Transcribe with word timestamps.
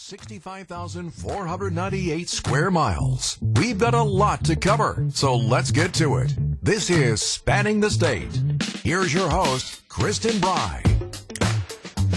65,498 0.00 2.28
square 2.28 2.70
miles. 2.70 3.36
We've 3.42 3.76
got 3.76 3.94
a 3.94 4.02
lot 4.02 4.44
to 4.44 4.54
cover, 4.54 5.04
so 5.12 5.36
let's 5.36 5.70
get 5.70 5.92
to 5.94 6.18
it. 6.18 6.34
This 6.62 6.88
is 6.88 7.20
Spanning 7.20 7.80
the 7.80 7.90
State. 7.90 8.40
Here's 8.84 9.12
your 9.12 9.28
host, 9.28 9.86
Kristin 9.88 10.40
Brey. 10.40 10.82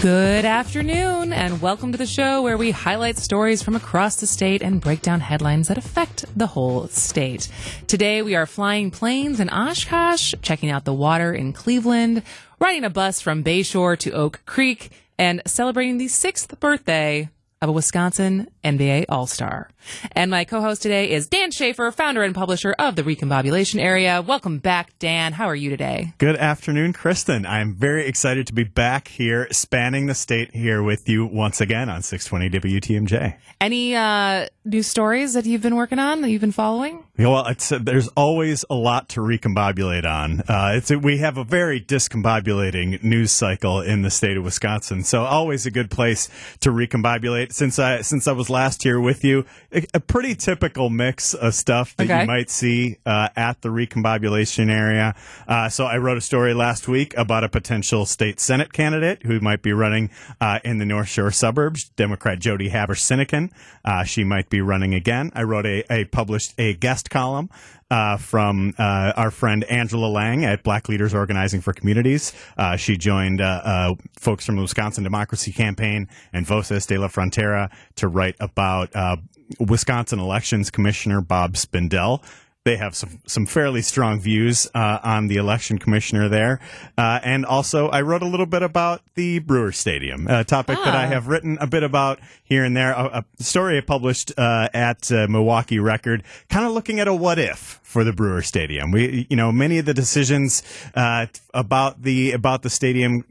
Good 0.00 0.44
afternoon, 0.44 1.32
and 1.32 1.60
welcome 1.60 1.92
to 1.92 1.98
the 1.98 2.06
show 2.06 2.40
where 2.40 2.56
we 2.56 2.70
highlight 2.70 3.18
stories 3.18 3.62
from 3.62 3.76
across 3.76 4.16
the 4.16 4.26
state 4.26 4.62
and 4.62 4.80
break 4.80 5.02
down 5.02 5.20
headlines 5.20 5.68
that 5.68 5.76
affect 5.76 6.24
the 6.38 6.46
whole 6.46 6.88
state. 6.88 7.48
Today, 7.88 8.22
we 8.22 8.34
are 8.34 8.46
flying 8.46 8.90
planes 8.90 9.38
in 9.38 9.50
Oshkosh, 9.50 10.34
checking 10.40 10.70
out 10.70 10.84
the 10.84 10.94
water 10.94 11.34
in 11.34 11.52
Cleveland, 11.52 12.22
riding 12.58 12.84
a 12.84 12.90
bus 12.90 13.20
from 13.20 13.44
Bayshore 13.44 13.98
to 13.98 14.12
Oak 14.12 14.40
Creek, 14.46 14.92
and 15.18 15.42
celebrating 15.46 15.98
the 15.98 16.08
sixth 16.08 16.58
birthday 16.58 17.28
of 17.62 17.68
a 17.68 17.72
Wisconsin 17.72 18.48
NBA 18.64 19.06
All 19.08 19.26
Star. 19.26 19.70
And 20.12 20.30
my 20.30 20.44
co 20.44 20.60
host 20.60 20.82
today 20.82 21.10
is 21.10 21.26
Dan 21.28 21.50
Shafer, 21.50 21.90
founder 21.90 22.22
and 22.22 22.34
publisher 22.34 22.72
of 22.78 22.96
the 22.96 23.02
Recombobulation 23.02 23.80
Area. 23.80 24.22
Welcome 24.22 24.58
back, 24.58 24.98
Dan. 24.98 25.32
How 25.32 25.46
are 25.46 25.56
you 25.56 25.70
today? 25.70 26.14
Good 26.18 26.36
afternoon, 26.36 26.92
Kristen. 26.92 27.46
I'm 27.46 27.74
very 27.74 28.06
excited 28.06 28.46
to 28.48 28.52
be 28.52 28.64
back 28.64 29.08
here, 29.08 29.48
spanning 29.50 30.06
the 30.06 30.14
state 30.14 30.54
here 30.54 30.82
with 30.82 31.08
you 31.08 31.26
once 31.26 31.60
again 31.60 31.88
on 31.88 32.02
620 32.02 32.80
WTMJ. 32.80 33.36
Any 33.60 33.94
uh, 33.94 34.48
new 34.64 34.82
stories 34.82 35.34
that 35.34 35.46
you've 35.46 35.62
been 35.62 35.76
working 35.76 35.98
on 35.98 36.20
that 36.22 36.30
you've 36.30 36.40
been 36.40 36.52
following? 36.52 37.04
Yeah, 37.16 37.28
well, 37.28 37.46
it's, 37.46 37.70
uh, 37.70 37.78
there's 37.78 38.08
always 38.08 38.64
a 38.70 38.74
lot 38.74 39.10
to 39.10 39.20
recombobulate 39.20 40.04
on. 40.04 40.40
Uh, 40.48 40.72
it's 40.76 40.90
we 40.90 41.18
have 41.18 41.36
a 41.36 41.44
very 41.44 41.80
discombobulating 41.80 43.02
news 43.02 43.30
cycle 43.32 43.80
in 43.80 44.02
the 44.02 44.10
state 44.10 44.36
of 44.36 44.44
Wisconsin, 44.44 45.04
so 45.04 45.22
always 45.22 45.66
a 45.66 45.70
good 45.70 45.90
place 45.90 46.28
to 46.60 46.70
recombobulate. 46.70 47.52
Since 47.52 47.78
I 47.78 48.02
since 48.02 48.26
I 48.26 48.32
was 48.32 48.50
last 48.50 48.82
here 48.82 49.00
with 49.00 49.24
you, 49.24 49.44
a, 49.72 49.84
a 49.94 50.00
pretty 50.00 50.34
typical 50.34 50.90
mix 50.90 51.34
of 51.34 51.54
stuff 51.54 51.96
that 51.96 52.04
Okay. 52.04 52.20
you 52.22 52.26
might 52.26 52.50
see 52.50 52.98
uh, 53.06 53.28
at 53.36 53.62
the 53.62 53.68
recombobulation 53.68 54.70
area. 54.70 55.14
Uh, 55.48 55.68
so 55.68 55.84
I 55.86 55.98
wrote 55.98 56.18
a 56.18 56.20
story 56.20 56.54
last 56.54 56.88
week 56.88 57.16
about 57.16 57.44
a 57.44 57.48
potential 57.48 58.06
state 58.06 58.40
senate 58.40 58.72
candidate 58.72 59.22
who 59.24 59.40
might 59.40 59.62
be 59.62 59.72
running 59.72 60.10
uh, 60.40 60.58
in 60.64 60.78
the 60.78 60.84
North 60.86 61.08
Shore 61.08 61.30
suburbs, 61.30 61.88
Democrat 61.90 62.38
Jodi 62.38 62.70
Habush 62.70 63.00
Sinykin. 63.00 63.50
Uh, 63.84 64.04
she 64.04 64.24
might 64.24 64.50
be 64.50 64.60
running 64.60 64.94
again. 64.94 65.30
I 65.34 65.42
wrote 65.44 65.66
a, 65.66 65.84
a 65.92 66.04
published 66.06 66.54
a 66.58 66.74
guest 66.74 67.10
column. 67.10 67.50
Uh, 67.90 68.16
from 68.16 68.72
uh, 68.78 69.12
our 69.16 69.30
friend 69.30 69.64
Angela 69.64 70.06
Lang 70.06 70.46
at 70.46 70.62
Black 70.62 70.88
Leaders 70.88 71.12
Organizing 71.12 71.60
for 71.60 71.74
Communities. 71.74 72.32
Uh, 72.56 72.74
she 72.74 72.96
joined 72.96 73.42
uh, 73.42 73.44
uh, 73.62 73.94
folks 74.18 74.46
from 74.46 74.56
the 74.56 74.62
Wisconsin 74.62 75.04
Democracy 75.04 75.52
Campaign 75.52 76.08
and 76.32 76.46
Voces 76.46 76.86
de 76.86 76.96
la 76.96 77.08
Frontera 77.08 77.70
to 77.96 78.08
write 78.08 78.34
about 78.40 78.88
uh, 78.96 79.16
Wisconsin 79.60 80.18
Elections 80.18 80.70
Commissioner 80.70 81.20
Bob 81.20 81.54
Spindell. 81.54 82.22
They 82.64 82.76
have 82.76 82.94
some, 82.94 83.18
some 83.26 83.44
fairly 83.44 83.82
strong 83.82 84.20
views 84.20 84.68
uh, 84.72 85.00
on 85.02 85.26
the 85.26 85.34
election 85.34 85.78
commissioner 85.78 86.28
there. 86.28 86.60
Uh, 86.96 87.18
and 87.24 87.44
also, 87.44 87.88
I 87.88 88.02
wrote 88.02 88.22
a 88.22 88.26
little 88.26 88.46
bit 88.46 88.62
about 88.62 89.02
the 89.16 89.40
Brewer 89.40 89.72
Stadium, 89.72 90.28
a 90.28 90.44
topic 90.44 90.78
that 90.84 90.94
I 90.94 91.06
Ah. 91.06 91.08
have 91.08 91.26
written 91.26 91.58
a 91.60 91.66
bit 91.66 91.82
about 91.82 92.20
here 92.44 92.62
and 92.62 92.76
there. 92.76 92.92
A, 92.92 93.24
a 93.38 93.42
story 93.42 93.78
I 93.78 93.80
published 93.80 94.30
uh, 94.38 94.68
at 94.72 95.10
uh, 95.10 95.26
Milwaukee 95.28 95.80
Record, 95.80 96.22
kind 96.50 96.64
of 96.64 96.70
looking 96.70 97.00
at 97.00 97.08
a 97.08 97.14
what 97.14 97.40
if 97.40 97.80
for 97.82 98.04
the 98.04 98.12
Brewer 98.12 98.42
Stadium. 98.42 98.92
We, 98.92 99.26
you 99.28 99.36
know, 99.36 99.50
many 99.50 99.78
of 99.78 99.84
the 99.86 99.94
decisions 99.94 100.62
uh, 100.94 101.26
about 101.52 102.02
the 102.02 102.30
about 102.30 102.62
the 102.62 102.70
stadium 102.70 103.24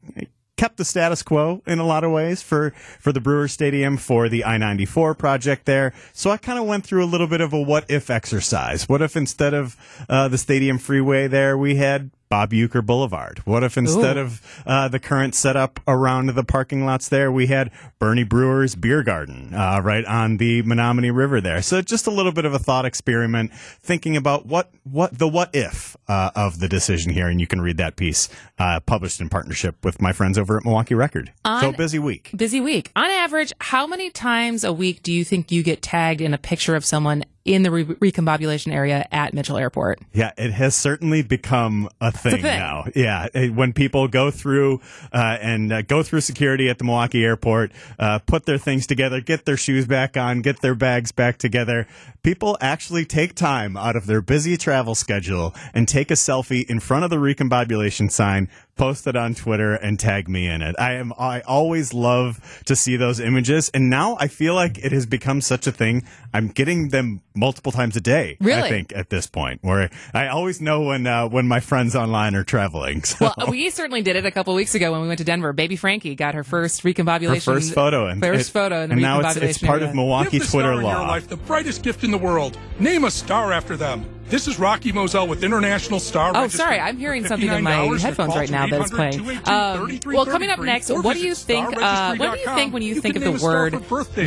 kept 0.61 0.77
the 0.77 0.85
status 0.85 1.23
quo 1.23 1.63
in 1.65 1.79
a 1.79 1.83
lot 1.83 2.03
of 2.03 2.11
ways 2.11 2.43
for 2.43 2.69
for 2.99 3.11
the 3.11 3.19
Brewer 3.19 3.47
Stadium 3.47 3.97
for 3.97 4.29
the 4.29 4.45
I-94 4.45 5.17
project 5.17 5.65
there. 5.65 5.91
So 6.13 6.29
I 6.29 6.37
kind 6.37 6.59
of 6.59 6.65
went 6.65 6.85
through 6.85 7.03
a 7.03 7.09
little 7.09 7.25
bit 7.25 7.41
of 7.41 7.51
a 7.51 7.59
what 7.59 7.89
if 7.89 8.11
exercise. 8.11 8.87
What 8.87 9.01
if 9.01 9.17
instead 9.17 9.55
of 9.55 9.75
uh, 10.07 10.27
the 10.27 10.37
stadium 10.37 10.77
freeway 10.77 11.25
there 11.27 11.57
we 11.57 11.77
had 11.77 12.11
Bob 12.31 12.51
Uecker 12.51 12.83
Boulevard? 12.83 13.39
What 13.43 13.61
if 13.61 13.77
instead 13.77 14.15
Ooh. 14.15 14.21
of 14.21 14.63
uh, 14.65 14.87
the 14.87 14.99
current 14.99 15.35
setup 15.35 15.81
around 15.85 16.27
the 16.33 16.45
parking 16.45 16.85
lots 16.85 17.09
there, 17.09 17.29
we 17.29 17.47
had 17.47 17.71
Bernie 17.99 18.23
Brewer's 18.23 18.73
Beer 18.73 19.03
Garden 19.03 19.53
uh, 19.53 19.81
right 19.83 20.05
on 20.05 20.37
the 20.37 20.63
Menomonee 20.63 21.13
River 21.13 21.41
there? 21.41 21.61
So 21.61 21.81
just 21.81 22.07
a 22.07 22.09
little 22.09 22.31
bit 22.31 22.45
of 22.45 22.53
a 22.53 22.59
thought 22.59 22.85
experiment, 22.85 23.53
thinking 23.53 24.15
about 24.15 24.45
what 24.45 24.71
what 24.83 25.19
the 25.19 25.27
what 25.27 25.49
if 25.53 25.97
uh, 26.07 26.31
of 26.33 26.61
the 26.61 26.69
decision 26.69 27.11
here, 27.11 27.27
and 27.27 27.41
you 27.41 27.47
can 27.47 27.59
read 27.59 27.75
that 27.77 27.97
piece 27.97 28.29
uh, 28.57 28.79
published 28.79 29.19
in 29.19 29.27
partnership 29.27 29.83
with 29.83 30.01
my 30.01 30.13
friends 30.13 30.37
over 30.37 30.55
at 30.55 30.63
Milwaukee 30.63 30.95
Record. 30.95 31.33
so 31.59 31.73
busy 31.73 31.99
week. 31.99 32.31
Busy 32.33 32.61
week. 32.61 32.93
On 32.95 33.09
average, 33.09 33.51
how 33.59 33.85
many 33.85 34.09
times 34.09 34.63
a 34.63 34.71
week 34.71 35.03
do 35.03 35.11
you 35.11 35.25
think 35.25 35.51
you 35.51 35.63
get 35.63 35.81
tagged 35.81 36.21
in 36.21 36.33
a 36.33 36.37
picture 36.37 36.75
of 36.77 36.85
someone 36.85 37.25
in 37.45 37.63
the 37.63 37.71
re- 37.71 37.85
recombobulation 37.85 38.73
area 38.73 39.07
at 39.11 39.33
Mitchell 39.33 39.57
Airport? 39.57 39.99
Yeah, 40.13 40.31
it 40.37 40.51
has 40.51 40.75
certainly 40.75 41.21
become 41.21 41.89
a 41.99 42.11
thing, 42.11 42.33
thing. 42.33 42.43
now. 42.43 42.85
Yeah, 42.95 43.27
when 43.49 43.73
people 43.73 44.07
go 44.07 44.31
through 44.31 44.81
uh, 45.11 45.37
and 45.41 45.71
uh, 45.71 45.81
go 45.81 46.03
through 46.03 46.21
security 46.21 46.69
at 46.69 46.77
the 46.77 46.83
Milwaukee 46.83 47.23
airport, 47.23 47.71
uh, 47.99 48.19
put 48.19 48.45
their 48.45 48.57
things 48.57 48.85
together, 48.85 49.21
get 49.21 49.45
their 49.45 49.57
shoes 49.57 49.85
back 49.85 50.17
on, 50.17 50.41
get 50.41 50.61
their 50.61 50.75
bags 50.75 51.11
back 51.11 51.37
together, 51.37 51.87
people 52.23 52.57
actually 52.61 53.05
take 53.05 53.35
time 53.35 53.75
out 53.75 53.95
of 53.95 54.05
their 54.05 54.21
busy 54.21 54.57
travel 54.57 54.95
schedule 54.95 55.53
and 55.73 55.87
take 55.87 56.11
a 56.11 56.15
selfie 56.15 56.69
in 56.69 56.79
front 56.79 57.03
of 57.03 57.09
the 57.09 57.17
recombobulation 57.17 58.11
sign. 58.11 58.49
Post 58.81 59.05
it 59.05 59.15
on 59.15 59.35
Twitter 59.35 59.75
and 59.75 59.99
tag 59.99 60.27
me 60.27 60.47
in 60.47 60.63
it. 60.63 60.75
I 60.79 60.93
am. 60.93 61.13
I 61.19 61.41
always 61.41 61.93
love 61.93 62.39
to 62.65 62.75
see 62.75 62.97
those 62.97 63.19
images, 63.19 63.69
and 63.75 63.91
now 63.91 64.17
I 64.19 64.27
feel 64.27 64.55
like 64.55 64.79
it 64.79 64.91
has 64.91 65.05
become 65.05 65.39
such 65.39 65.67
a 65.67 65.71
thing. 65.71 66.03
I'm 66.33 66.47
getting 66.47 66.89
them 66.89 67.21
multiple 67.35 67.71
times 67.71 67.95
a 67.95 68.01
day. 68.01 68.37
Really? 68.39 68.59
I 68.59 68.69
think 68.69 68.91
at 68.95 69.11
this 69.11 69.27
point 69.27 69.59
where 69.61 69.91
I 70.15 70.29
always 70.29 70.61
know 70.61 70.81
when 70.81 71.05
uh, 71.05 71.27
when 71.29 71.47
my 71.47 71.59
friends 71.59 71.95
online 71.95 72.33
are 72.35 72.43
traveling. 72.43 73.03
So 73.11 73.31
Well, 73.37 73.47
we 73.51 73.69
certainly 73.69 74.01
did 74.01 74.15
it 74.15 74.25
a 74.25 74.31
couple 74.31 74.55
weeks 74.55 74.73
ago 74.73 74.91
when 74.93 75.01
we 75.01 75.07
went 75.07 75.19
to 75.19 75.23
Denver. 75.25 75.53
Baby 75.53 75.75
Frankie 75.75 76.15
got 76.15 76.33
her 76.33 76.43
first 76.43 76.81
recombobulation. 76.81 77.35
her 77.35 77.39
first 77.39 77.73
photo 77.75 78.07
and 78.07 78.19
first 78.19 78.49
it- 78.49 78.53
photo 78.53 78.81
in 78.81 78.89
the 78.89 78.93
and 78.93 79.01
now 79.03 79.19
it's, 79.19 79.35
it's 79.37 79.57
part 79.59 79.81
area. 79.81 79.89
of 79.89 79.95
Milwaukee 79.95 80.31
Give 80.39 80.41
the 80.41 80.47
Twitter 80.47 80.69
star 80.69 80.77
in 80.79 80.83
law. 80.83 80.97
your 81.01 81.07
life 81.07 81.27
the 81.27 81.37
brightest 81.37 81.83
gift 81.83 82.03
in 82.03 82.09
the 82.09 82.17
world. 82.17 82.57
Name 82.79 83.03
a 83.03 83.11
star 83.11 83.51
after 83.53 83.77
them. 83.77 84.05
This 84.31 84.47
is 84.47 84.57
Rocky 84.57 84.93
Moselle 84.93 85.27
with 85.27 85.43
International 85.43 85.99
Star. 85.99 86.31
Oh, 86.33 86.47
sorry, 86.47 86.79
I'm 86.79 86.97
hearing 86.97 87.27
something 87.27 87.49
in 87.49 87.63
my 87.63 87.73
$59, 87.73 87.99
headphones 87.99 88.33
right 88.33 88.49
now 88.49 88.65
that's 88.65 88.89
playing. 88.89 89.19
Um, 89.45 89.99
well, 90.05 90.25
coming 90.25 90.49
up 90.49 90.57
next, 90.57 90.89
what 90.89 91.17
do 91.17 91.19
you 91.19 91.35
think? 91.35 91.67
Uh, 91.75 92.15
what 92.15 92.35
do 92.35 92.39
you 92.39 92.45
think 92.55 92.73
when 92.73 92.81
you, 92.81 92.95
starregistry.com. 92.95 93.01
think 93.01 93.15
of 93.17 93.23
the 93.23 93.27
name 93.27 93.35
a 93.35 93.39
star 93.39 93.51
word 93.51 93.73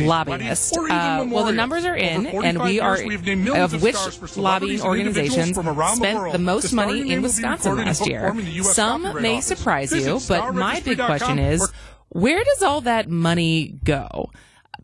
lobbyist? 0.05 0.27
weddings, 0.27 0.77
or 0.77 0.85
even 0.85 0.95
Uh, 0.95 1.25
well, 1.31 1.45
the 1.45 1.53
numbers 1.53 1.85
are 1.85 1.95
in, 1.95 2.27
and 2.27 2.61
we 2.61 2.79
are 2.79 2.97
years, 2.97 3.07
we've 3.07 3.25
named 3.25 3.45
millions 3.45 3.73
of 3.73 3.81
which 3.81 3.95
lobbying 3.95 4.77
celebrities 4.77 4.83
and 4.83 4.95
individuals 4.95 5.57
organizations 5.57 5.97
spent 5.97 6.31
the 6.33 6.37
most 6.37 6.71
money 6.71 7.11
in 7.11 7.23
Wisconsin 7.23 7.75
last 7.77 8.05
year. 8.05 8.27
form 8.27 8.39
in 8.39 8.45
the 8.45 8.51
US 8.51 8.75
Some 8.75 9.21
may 9.23 9.41
surprise 9.41 9.91
you, 9.91 10.19
but 10.27 10.53
my 10.53 10.81
big 10.81 10.99
question 10.99 11.39
is, 11.39 11.67
where 12.09 12.43
does 12.43 12.61
all 12.61 12.81
that 12.81 13.09
money 13.09 13.79
go? 13.83 14.29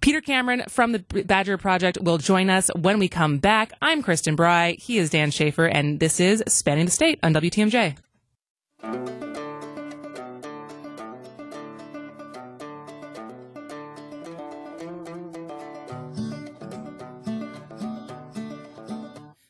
Peter 0.01 0.19
Cameron 0.19 0.63
from 0.67 0.93
the 0.93 0.99
Badger 0.99 1.57
Project 1.59 1.99
will 2.01 2.17
join 2.17 2.49
us 2.49 2.71
when 2.75 2.97
we 2.97 3.07
come 3.07 3.37
back. 3.37 3.71
I'm 3.83 4.01
Kristin 4.01 4.35
Brey. 4.35 4.75
He 4.79 4.97
is 4.97 5.11
Dan 5.11 5.29
Shafer, 5.29 5.65
and 5.65 5.99
this 5.99 6.19
is 6.19 6.43
Spanning 6.47 6.85
the 6.85 6.91
State 6.91 7.19
on 7.21 7.35
WTMJ. 7.35 7.97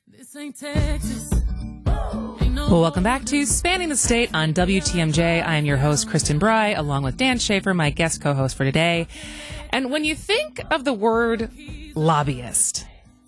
This 0.09 0.35
ain't 0.35 0.59
Texas. 0.59 1.31
Well, 2.71 2.79
welcome 2.79 3.03
back 3.03 3.25
to 3.25 3.45
Spanning 3.45 3.89
the 3.89 3.97
State 3.97 4.33
on 4.33 4.53
WTMJ. 4.53 5.45
I 5.45 5.55
am 5.55 5.65
your 5.65 5.75
host, 5.75 6.07
Kristin 6.07 6.39
Brey, 6.39 6.73
along 6.73 7.03
with 7.03 7.17
Dan 7.17 7.37
Shafer, 7.37 7.73
my 7.73 7.89
guest 7.89 8.21
co 8.21 8.33
host 8.33 8.55
for 8.55 8.63
today. 8.63 9.07
And 9.71 9.89
when 9.91 10.03
you 10.03 10.15
think 10.15 10.40
of 10.71 10.83
the 10.85 10.93
word 10.93 11.49
lobbyist, 11.95 12.85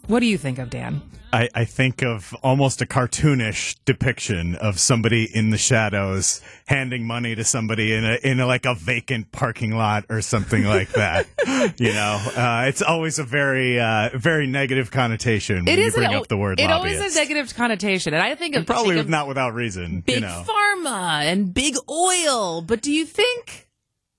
what 0.07 0.19
do 0.19 0.25
you 0.25 0.37
think 0.37 0.59
of, 0.59 0.69
Dan? 0.69 1.01
I, 1.31 1.49
I 1.55 1.65
think 1.65 2.03
of 2.03 2.35
almost 2.43 2.79
a 2.83 2.85
cartoonish 2.85 3.77
depiction 3.85 4.53
of 4.53 4.79
somebody 4.79 5.23
in 5.35 5.49
the 5.49 5.57
shadows 5.57 6.41
handing 6.67 7.07
money 7.07 7.33
to 7.33 7.43
somebody 7.43 7.91
in 7.91 8.05
a 8.05 8.19
in 8.23 8.39
a, 8.39 8.45
like 8.45 8.65
a 8.67 8.75
vacant 8.75 9.31
parking 9.31 9.71
lot 9.75 10.05
or 10.09 10.21
something 10.21 10.63
like 10.63 10.89
that. 10.89 11.25
you 11.79 11.91
know, 11.91 12.21
uh, 12.35 12.65
it's 12.67 12.83
always 12.83 13.17
a 13.17 13.23
very 13.23 13.79
uh, 13.79 14.11
very 14.13 14.45
negative 14.45 14.91
connotation 14.91 15.65
when 15.65 15.69
It 15.69 15.79
you 15.79 15.91
bring 15.91 16.11
an- 16.11 16.17
up 16.17 16.27
the 16.27 16.37
word 16.37 16.59
It 16.59 16.67
lobbyist. 16.67 16.77
always 16.99 17.01
has 17.01 17.15
negative 17.15 17.55
connotation, 17.55 18.13
and 18.13 18.21
I 18.21 18.35
think 18.35 18.55
of 18.55 18.67
Probably 18.67 18.89
think 18.95 19.05
of 19.05 19.09
not 19.09 19.27
without 19.27 19.55
reason. 19.55 20.01
big 20.01 20.15
you 20.15 20.21
know. 20.21 20.43
pharma 20.47 21.23
and 21.23 21.51
big 21.51 21.77
oil. 21.89 22.61
But 22.61 22.83
do 22.83 22.91
you 22.91 23.07
think 23.07 23.69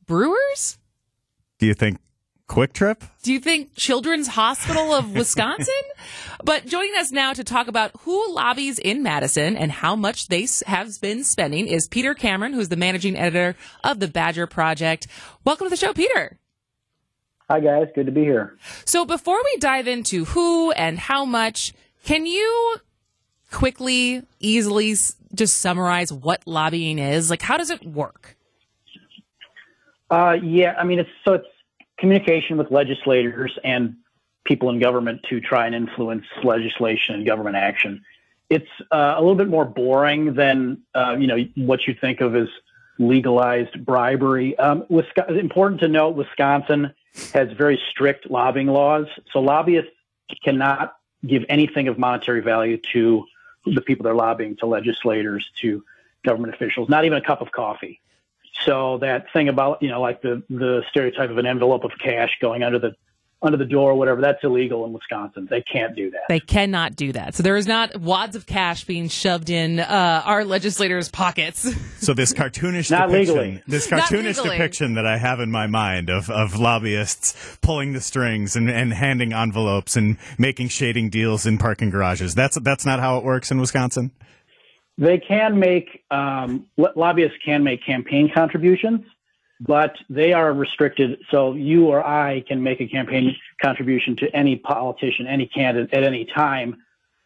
brewers? 0.04 0.78
Do 1.60 1.66
you 1.66 1.74
think 1.74 1.98
Kwik 2.48 2.72
Trip? 2.74 3.02
Do 3.22 3.32
you 3.32 3.40
think 3.40 3.74
Children's 3.74 4.28
Hospital 4.28 4.92
of 4.94 5.12
Wisconsin? 5.16 5.74
but 6.44 6.66
joining 6.66 6.94
us 6.96 7.10
now 7.10 7.32
to 7.32 7.42
talk 7.42 7.68
about 7.68 7.92
who 8.00 8.34
lobbies 8.34 8.78
in 8.78 9.02
Madison 9.02 9.56
and 9.56 9.72
how 9.72 9.96
much 9.96 10.28
they 10.28 10.46
have 10.66 11.00
been 11.00 11.24
spending 11.24 11.66
is 11.66 11.88
Peter 11.88 12.12
Cameron, 12.12 12.52
who's 12.52 12.68
the 12.68 12.76
managing 12.76 13.16
editor 13.16 13.56
of 13.82 13.98
the 13.98 14.08
Badger 14.08 14.46
Project. 14.46 15.06
Welcome 15.44 15.66
to 15.66 15.70
the 15.70 15.76
show, 15.76 15.94
Peter. 15.94 16.38
Hi, 17.48 17.60
guys. 17.60 17.86
Good 17.94 18.06
to 18.06 18.12
be 18.12 18.22
here. 18.22 18.56
So 18.84 19.04
before 19.06 19.38
we 19.42 19.56
dive 19.58 19.88
into 19.88 20.26
who 20.26 20.70
and 20.72 20.98
how 20.98 21.24
much, 21.24 21.72
can 22.04 22.26
you 22.26 22.76
quickly, 23.50 24.22
easily 24.40 24.94
just 25.34 25.58
summarize 25.58 26.12
what 26.12 26.42
lobbying 26.46 26.98
is? 26.98 27.30
Like, 27.30 27.42
how 27.42 27.56
does 27.56 27.70
it 27.70 27.84
work? 27.86 28.36
Uh, 30.10 30.36
yeah, 30.42 30.74
I 30.78 30.84
mean, 30.84 30.98
it's 30.98 31.10
so 31.24 31.34
it's 31.34 31.46
communication 32.04 32.58
with 32.58 32.70
legislators 32.70 33.58
and 33.64 33.96
people 34.44 34.68
in 34.68 34.78
government 34.78 35.22
to 35.30 35.40
try 35.40 35.64
and 35.64 35.74
influence 35.74 36.26
legislation 36.42 37.14
and 37.14 37.24
government 37.24 37.56
action. 37.56 38.04
It's 38.50 38.68
uh, 38.92 39.14
a 39.16 39.20
little 39.20 39.36
bit 39.36 39.48
more 39.48 39.64
boring 39.64 40.34
than 40.34 40.82
uh, 40.94 41.16
you 41.18 41.26
know 41.26 41.38
what 41.56 41.86
you 41.86 41.94
think 41.98 42.20
of 42.20 42.36
as 42.36 42.48
legalized 42.98 43.82
bribery. 43.86 44.54
Um, 44.58 44.84
important 45.30 45.80
to 45.80 45.88
note, 45.88 46.10
Wisconsin 46.10 46.92
has 47.32 47.50
very 47.52 47.80
strict 47.90 48.30
lobbying 48.30 48.66
laws, 48.66 49.06
so 49.32 49.40
lobbyists 49.40 49.90
cannot 50.44 50.96
give 51.26 51.42
anything 51.48 51.88
of 51.88 51.98
monetary 51.98 52.42
value 52.42 52.76
to 52.92 53.24
the 53.64 53.80
people 53.80 54.04
they're 54.04 54.14
lobbying, 54.14 54.56
to 54.56 54.66
legislators, 54.66 55.50
to 55.62 55.82
government 56.22 56.54
officials, 56.54 56.90
not 56.90 57.06
even 57.06 57.16
a 57.16 57.22
cup 57.22 57.40
of 57.40 57.50
coffee. 57.50 58.02
So 58.64 58.98
that 58.98 59.26
thing 59.32 59.48
about 59.48 59.82
you 59.82 59.88
know 59.88 60.00
like 60.00 60.22
the 60.22 60.42
the 60.48 60.82
stereotype 60.90 61.30
of 61.30 61.38
an 61.38 61.46
envelope 61.46 61.84
of 61.84 61.92
cash 62.02 62.30
going 62.40 62.62
under 62.62 62.78
the 62.78 62.94
under 63.44 63.58
the 63.58 63.66
door 63.66 63.90
or 63.90 63.94
whatever 63.94 64.22
that's 64.22 64.42
illegal 64.42 64.86
in 64.86 64.92
Wisconsin. 64.94 65.46
They 65.50 65.60
can't 65.60 65.94
do 65.94 66.10
that. 66.12 66.22
They 66.28 66.40
cannot 66.40 66.96
do 66.96 67.12
that. 67.12 67.34
So 67.34 67.42
there 67.42 67.56
is 67.56 67.66
not 67.66 68.00
wads 68.00 68.36
of 68.36 68.46
cash 68.46 68.84
being 68.84 69.08
shoved 69.08 69.50
in 69.50 69.80
uh, 69.80 70.22
our 70.24 70.44
legislators' 70.46 71.10
pockets. 71.10 71.70
So 71.98 72.14
this 72.14 72.32
cartoonish 72.32 72.90
Not 72.90 73.08
depiction, 73.08 73.34
legally. 73.36 73.62
this 73.66 73.90
Not 73.90 74.02
cartoonish 74.02 74.36
legally. 74.38 74.56
depiction 74.56 74.94
that 74.94 75.06
I 75.06 75.18
have 75.18 75.40
in 75.40 75.50
my 75.50 75.66
mind 75.66 76.10
of, 76.10 76.30
of 76.30 76.58
lobbyists 76.58 77.58
pulling 77.60 77.92
the 77.92 78.00
strings 78.00 78.56
and, 78.56 78.70
and 78.70 78.92
handing 78.92 79.32
envelopes 79.32 79.96
and 79.96 80.16
making 80.38 80.68
shading 80.68 81.10
deals 81.10 81.44
in 81.46 81.58
parking 81.58 81.90
garages. 81.90 82.34
That's 82.34 82.58
that's 82.60 82.86
not 82.86 83.00
how 83.00 83.18
it 83.18 83.24
works 83.24 83.50
in 83.50 83.58
Wisconsin. 83.58 84.10
They 84.96 85.18
can 85.18 85.58
make 85.58 86.04
um, 86.10 86.66
lobbyists 86.76 87.38
can 87.44 87.64
make 87.64 87.84
campaign 87.84 88.30
contributions, 88.32 89.04
but 89.60 89.96
they 90.08 90.32
are 90.32 90.52
restricted. 90.52 91.18
So 91.30 91.54
you 91.54 91.86
or 91.86 92.04
I 92.04 92.44
can 92.46 92.62
make 92.62 92.80
a 92.80 92.86
campaign 92.86 93.34
contribution 93.60 94.16
to 94.16 94.34
any 94.34 94.56
politician, 94.56 95.26
any 95.26 95.46
candidate 95.46 95.92
at 95.92 96.04
any 96.04 96.26
time. 96.26 96.82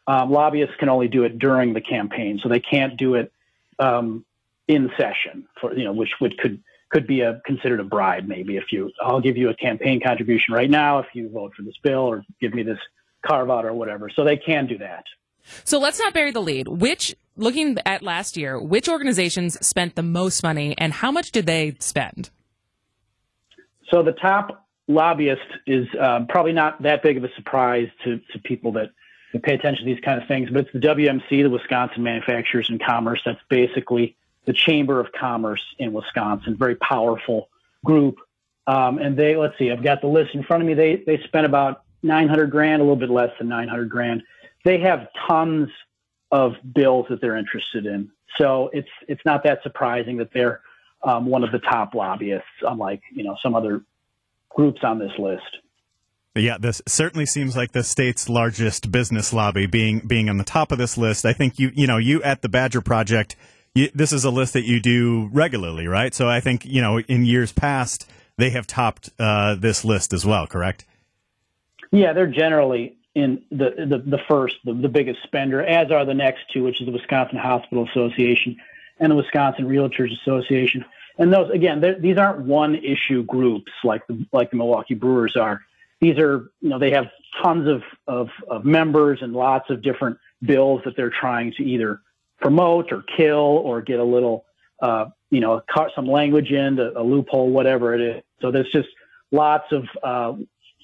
Um, 0.06 0.30
lobbyists 0.30 0.76
can 0.78 0.88
only 0.88 1.08
do 1.08 1.24
it 1.24 1.38
during 1.38 1.74
the 1.74 1.82
campaign, 1.82 2.40
so 2.42 2.48
they 2.48 2.60
can't 2.60 2.96
do 2.96 3.14
it 3.16 3.30
um, 3.78 4.24
in 4.66 4.90
session. 4.96 5.46
For 5.60 5.76
you 5.76 5.84
know, 5.84 5.92
which 5.92 6.12
would 6.20 6.38
could 6.38 6.62
could 6.90 7.06
be 7.06 7.20
a 7.20 7.42
considered 7.44 7.80
a 7.80 7.84
bribe, 7.84 8.26
maybe 8.26 8.56
if 8.56 8.72
you 8.72 8.90
I'll 9.02 9.20
give 9.20 9.36
you 9.36 9.50
a 9.50 9.54
campaign 9.54 10.00
contribution 10.00 10.54
right 10.54 10.70
now 10.70 11.00
if 11.00 11.06
you 11.12 11.28
vote 11.28 11.52
for 11.54 11.62
this 11.62 11.76
bill 11.82 12.00
or 12.00 12.24
give 12.40 12.54
me 12.54 12.62
this 12.62 12.78
carve 13.26 13.50
out 13.50 13.64
or 13.64 13.74
whatever. 13.74 14.08
So 14.08 14.24
they 14.24 14.36
can 14.36 14.66
do 14.66 14.78
that. 14.78 15.04
So 15.64 15.78
let's 15.78 15.98
not 15.98 16.14
bury 16.14 16.30
the 16.30 16.42
lead. 16.42 16.68
Which, 16.68 17.14
looking 17.38 17.76
at 17.86 18.02
last 18.02 18.36
year, 18.36 18.60
which 18.60 18.88
organizations 18.88 19.64
spent 19.66 19.94
the 19.94 20.02
most 20.02 20.42
money 20.42 20.74
and 20.76 20.92
how 20.92 21.10
much 21.10 21.32
did 21.32 21.46
they 21.46 21.76
spend? 21.80 22.30
So 23.90 24.02
the 24.02 24.12
top 24.12 24.66
lobbyist 24.88 25.42
is 25.66 25.86
um, 26.00 26.26
probably 26.26 26.52
not 26.52 26.82
that 26.82 27.02
big 27.02 27.16
of 27.16 27.24
a 27.24 27.32
surprise 27.34 27.88
to, 28.04 28.20
to 28.32 28.38
people 28.38 28.72
that, 28.72 28.90
that 29.32 29.42
pay 29.42 29.54
attention 29.54 29.86
to 29.86 29.94
these 29.94 30.02
kind 30.02 30.20
of 30.20 30.26
things, 30.26 30.50
but 30.50 30.66
it's 30.66 30.72
the 30.72 30.80
WMC, 30.80 31.28
the 31.42 31.50
Wisconsin 31.50 32.02
Manufacturers 32.02 32.68
and 32.70 32.82
Commerce. 32.82 33.20
That's 33.24 33.40
basically 33.48 34.16
the 34.46 34.52
Chamber 34.52 34.98
of 34.98 35.12
Commerce 35.12 35.62
in 35.78 35.92
Wisconsin, 35.92 36.56
very 36.56 36.74
powerful 36.76 37.48
group. 37.84 38.18
Um, 38.66 38.98
and 38.98 39.16
they, 39.16 39.36
let's 39.36 39.56
see, 39.58 39.70
I've 39.70 39.82
got 39.82 40.00
the 40.00 40.08
list 40.08 40.34
in 40.34 40.42
front 40.42 40.62
of 40.62 40.66
me. 40.66 40.74
They, 40.74 40.96
they 40.96 41.22
spent 41.24 41.46
about 41.46 41.82
900 42.02 42.50
grand, 42.50 42.80
a 42.80 42.84
little 42.84 42.96
bit 42.96 43.10
less 43.10 43.30
than 43.38 43.48
900 43.48 43.88
grand. 43.88 44.22
They 44.64 44.78
have 44.80 45.08
tons 45.26 45.68
of 46.30 46.52
bills 46.74 47.06
that 47.10 47.20
they're 47.20 47.36
interested 47.36 47.86
in. 47.86 48.10
So 48.36 48.70
it's, 48.72 48.88
it's 49.08 49.22
not 49.24 49.42
that 49.44 49.62
surprising 49.62 50.18
that 50.18 50.32
they're 50.32 50.60
um, 51.02 51.26
one 51.26 51.44
of 51.44 51.52
the 51.52 51.58
top 51.58 51.94
lobbyists, 51.94 52.46
unlike, 52.62 53.00
you 53.12 53.24
know, 53.24 53.36
some 53.42 53.54
other 53.54 53.82
groups 54.50 54.80
on 54.82 54.98
this 54.98 55.12
list. 55.18 55.58
Yeah, 56.34 56.56
this 56.58 56.80
certainly 56.86 57.26
seems 57.26 57.56
like 57.56 57.72
the 57.72 57.82
state's 57.82 58.28
largest 58.28 58.92
business 58.92 59.32
lobby 59.32 59.66
being 59.66 60.00
being 60.00 60.28
on 60.28 60.36
the 60.36 60.44
top 60.44 60.72
of 60.72 60.78
this 60.78 60.96
list. 60.96 61.24
I 61.24 61.32
think 61.32 61.58
you 61.58 61.72
you 61.74 61.86
know 61.86 61.96
you 61.96 62.22
at 62.22 62.42
the 62.42 62.48
Badger 62.48 62.80
Project, 62.80 63.34
you, 63.74 63.88
this 63.94 64.12
is 64.12 64.24
a 64.24 64.30
list 64.30 64.52
that 64.52 64.64
you 64.64 64.80
do 64.80 65.30
regularly, 65.32 65.88
right? 65.88 66.14
So 66.14 66.28
I 66.28 66.40
think 66.40 66.64
you 66.64 66.80
know 66.80 67.00
in 67.00 67.24
years 67.24 67.52
past 67.52 68.08
they 68.36 68.50
have 68.50 68.66
topped 68.66 69.10
uh, 69.18 69.56
this 69.56 69.84
list 69.84 70.12
as 70.12 70.24
well. 70.24 70.46
Correct? 70.46 70.84
Yeah, 71.90 72.12
they're 72.12 72.26
generally 72.30 72.97
in 73.18 73.42
the 73.50 73.70
the, 73.76 73.98
the 73.98 74.18
first, 74.28 74.56
the, 74.64 74.72
the 74.72 74.88
biggest 74.88 75.22
spender, 75.24 75.62
as 75.62 75.90
are 75.90 76.04
the 76.04 76.14
next 76.14 76.42
two, 76.52 76.62
which 76.62 76.80
is 76.80 76.86
the 76.86 76.92
Wisconsin 76.92 77.38
Hospital 77.38 77.86
Association 77.90 78.56
and 79.00 79.10
the 79.10 79.16
Wisconsin 79.16 79.66
Realtors 79.66 80.12
Association. 80.20 80.84
And 81.18 81.32
those 81.32 81.50
again, 81.50 81.82
these 82.00 82.16
aren't 82.16 82.40
one 82.40 82.76
issue 82.76 83.24
groups 83.24 83.72
like 83.82 84.06
the 84.06 84.24
like 84.32 84.50
the 84.50 84.56
Milwaukee 84.56 84.94
Brewers 84.94 85.36
are. 85.36 85.62
These 86.00 86.18
are 86.18 86.50
you 86.60 86.68
know 86.68 86.78
they 86.78 86.92
have 86.92 87.06
tons 87.42 87.68
of 87.68 87.82
of, 88.06 88.28
of 88.48 88.64
members 88.64 89.18
and 89.20 89.32
lots 89.32 89.68
of 89.70 89.82
different 89.82 90.16
bills 90.42 90.80
that 90.84 90.96
they're 90.96 91.10
trying 91.10 91.52
to 91.56 91.64
either 91.64 92.00
promote 92.40 92.92
or 92.92 93.02
kill 93.16 93.62
or 93.64 93.82
get 93.82 93.98
a 93.98 94.04
little 94.04 94.44
uh, 94.80 95.06
you 95.30 95.40
know 95.40 95.60
some 95.96 96.06
language 96.06 96.52
in, 96.52 96.78
a, 96.78 96.92
a 97.00 97.02
loophole, 97.02 97.50
whatever 97.50 97.94
it 97.94 98.00
is. 98.00 98.22
So 98.40 98.52
there's 98.52 98.70
just 98.70 98.88
lots 99.32 99.72
of 99.72 99.84
uh, 100.04 100.34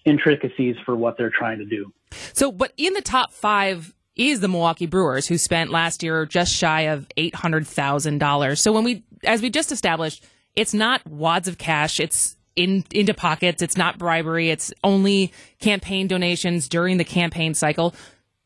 intricacies 0.05 0.77
for 0.85 0.97
what 0.97 1.17
they're 1.17 1.33
trying 1.37 1.59
to 1.59 1.65
do. 1.65 1.93
So, 2.33 2.53
but 2.53 2.73
in 2.77 2.93
the 2.95 3.03
top 3.03 3.33
five 3.33 3.95
is 4.17 4.41
the 4.41 4.49
Milwaukee 4.49 4.87
Brewers, 4.87 5.27
who 5.27 5.39
spent 5.39 5.71
last 5.71 6.03
year 6.03 6.27
just 6.27 6.53
shy 6.53 6.83
of 6.83 7.07
eight 7.17 7.35
hundred 7.35 7.67
thousand 7.67 8.19
dollars. 8.19 8.61
So, 8.61 8.73
when 8.73 8.85
we, 8.85 9.05
as 9.25 9.43
we 9.43 9.51
just 9.51 9.73
established, 9.73 10.25
it's 10.55 10.75
not 10.75 11.07
wads 11.07 11.49
of 11.49 11.59
cash; 11.59 12.01
it's 12.01 12.37
in 12.57 12.85
into 12.93 13.15
pockets. 13.15 13.63
It's 13.63 13.77
not 13.77 13.99
bribery. 13.99 14.51
It's 14.51 14.73
only 14.85 15.33
campaign 15.59 16.07
donations 16.07 16.69
during 16.69 16.99
the 16.99 17.05
campaign 17.05 17.55
cycle. 17.55 17.95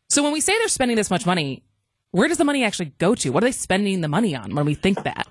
So, 0.08 0.22
when 0.22 0.32
we 0.32 0.40
say 0.40 0.56
they're 0.58 0.68
spending 0.68 0.96
this 0.96 1.10
much 1.10 1.26
money, 1.26 1.62
where 2.12 2.28
does 2.28 2.38
the 2.38 2.44
money 2.44 2.64
actually 2.64 2.92
go 2.98 3.14
to? 3.16 3.30
What 3.30 3.42
are 3.42 3.46
they 3.46 3.52
spending 3.52 4.00
the 4.00 4.08
money 4.08 4.34
on 4.34 4.54
when 4.54 4.64
we 4.64 4.74
think 4.74 5.02
that? 5.04 5.28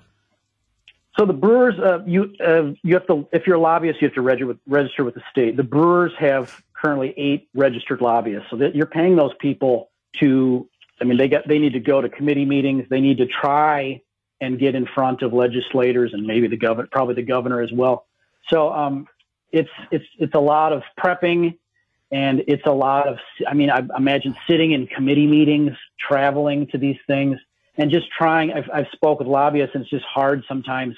So 1.18 1.26
the 1.26 1.32
brewers, 1.32 1.76
uh, 1.80 2.04
you 2.06 2.32
uh, 2.44 2.72
you 2.84 2.94
have 2.94 3.06
to 3.08 3.26
if 3.32 3.44
you're 3.46 3.56
a 3.56 3.60
lobbyist, 3.60 4.00
you 4.00 4.06
have 4.06 4.14
to 4.14 4.22
register 4.22 4.46
with, 4.46 4.58
register 4.68 5.02
with 5.02 5.14
the 5.14 5.22
state. 5.30 5.56
The 5.56 5.64
brewers 5.64 6.12
have 6.18 6.62
currently 6.72 7.12
eight 7.16 7.48
registered 7.54 8.00
lobbyists, 8.00 8.48
so 8.50 8.56
that 8.58 8.76
you're 8.76 8.86
paying 8.86 9.16
those 9.16 9.32
people 9.40 9.90
to. 10.20 10.68
I 11.00 11.04
mean, 11.04 11.18
they 11.18 11.26
get 11.26 11.48
they 11.48 11.58
need 11.58 11.72
to 11.72 11.80
go 11.80 12.00
to 12.00 12.08
committee 12.08 12.44
meetings. 12.44 12.84
They 12.88 13.00
need 13.00 13.18
to 13.18 13.26
try 13.26 14.00
and 14.40 14.60
get 14.60 14.76
in 14.76 14.86
front 14.86 15.22
of 15.22 15.32
legislators 15.32 16.14
and 16.14 16.24
maybe 16.24 16.46
the 16.46 16.56
governor, 16.56 16.88
probably 16.92 17.16
the 17.16 17.22
governor 17.22 17.60
as 17.62 17.72
well. 17.72 18.06
So 18.48 18.72
um, 18.72 19.08
it's 19.50 19.70
it's 19.90 20.06
it's 20.20 20.34
a 20.34 20.40
lot 20.40 20.72
of 20.72 20.84
prepping, 21.00 21.58
and 22.12 22.44
it's 22.46 22.66
a 22.66 22.72
lot 22.72 23.08
of. 23.08 23.18
I 23.44 23.54
mean, 23.54 23.70
I 23.70 23.82
imagine 23.96 24.36
sitting 24.46 24.70
in 24.70 24.86
committee 24.86 25.26
meetings, 25.26 25.72
traveling 25.98 26.68
to 26.68 26.78
these 26.78 26.98
things, 27.08 27.40
and 27.76 27.90
just 27.90 28.08
trying. 28.16 28.52
I've 28.52 28.70
I've 28.72 28.88
spoke 28.92 29.18
with 29.18 29.26
lobbyists, 29.26 29.74
and 29.74 29.82
it's 29.82 29.90
just 29.90 30.04
hard 30.04 30.44
sometimes 30.46 30.94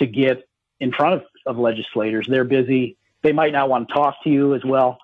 to 0.00 0.06
get 0.06 0.48
in 0.80 0.92
front 0.92 1.14
of, 1.14 1.22
of 1.46 1.58
legislators. 1.58 2.26
They're 2.28 2.44
busy. 2.44 2.96
They 3.22 3.32
might 3.32 3.52
not 3.52 3.68
want 3.68 3.88
to 3.88 3.94
talk 3.94 4.16
to 4.24 4.30
you 4.30 4.54
as 4.54 4.64
well. 4.64 4.98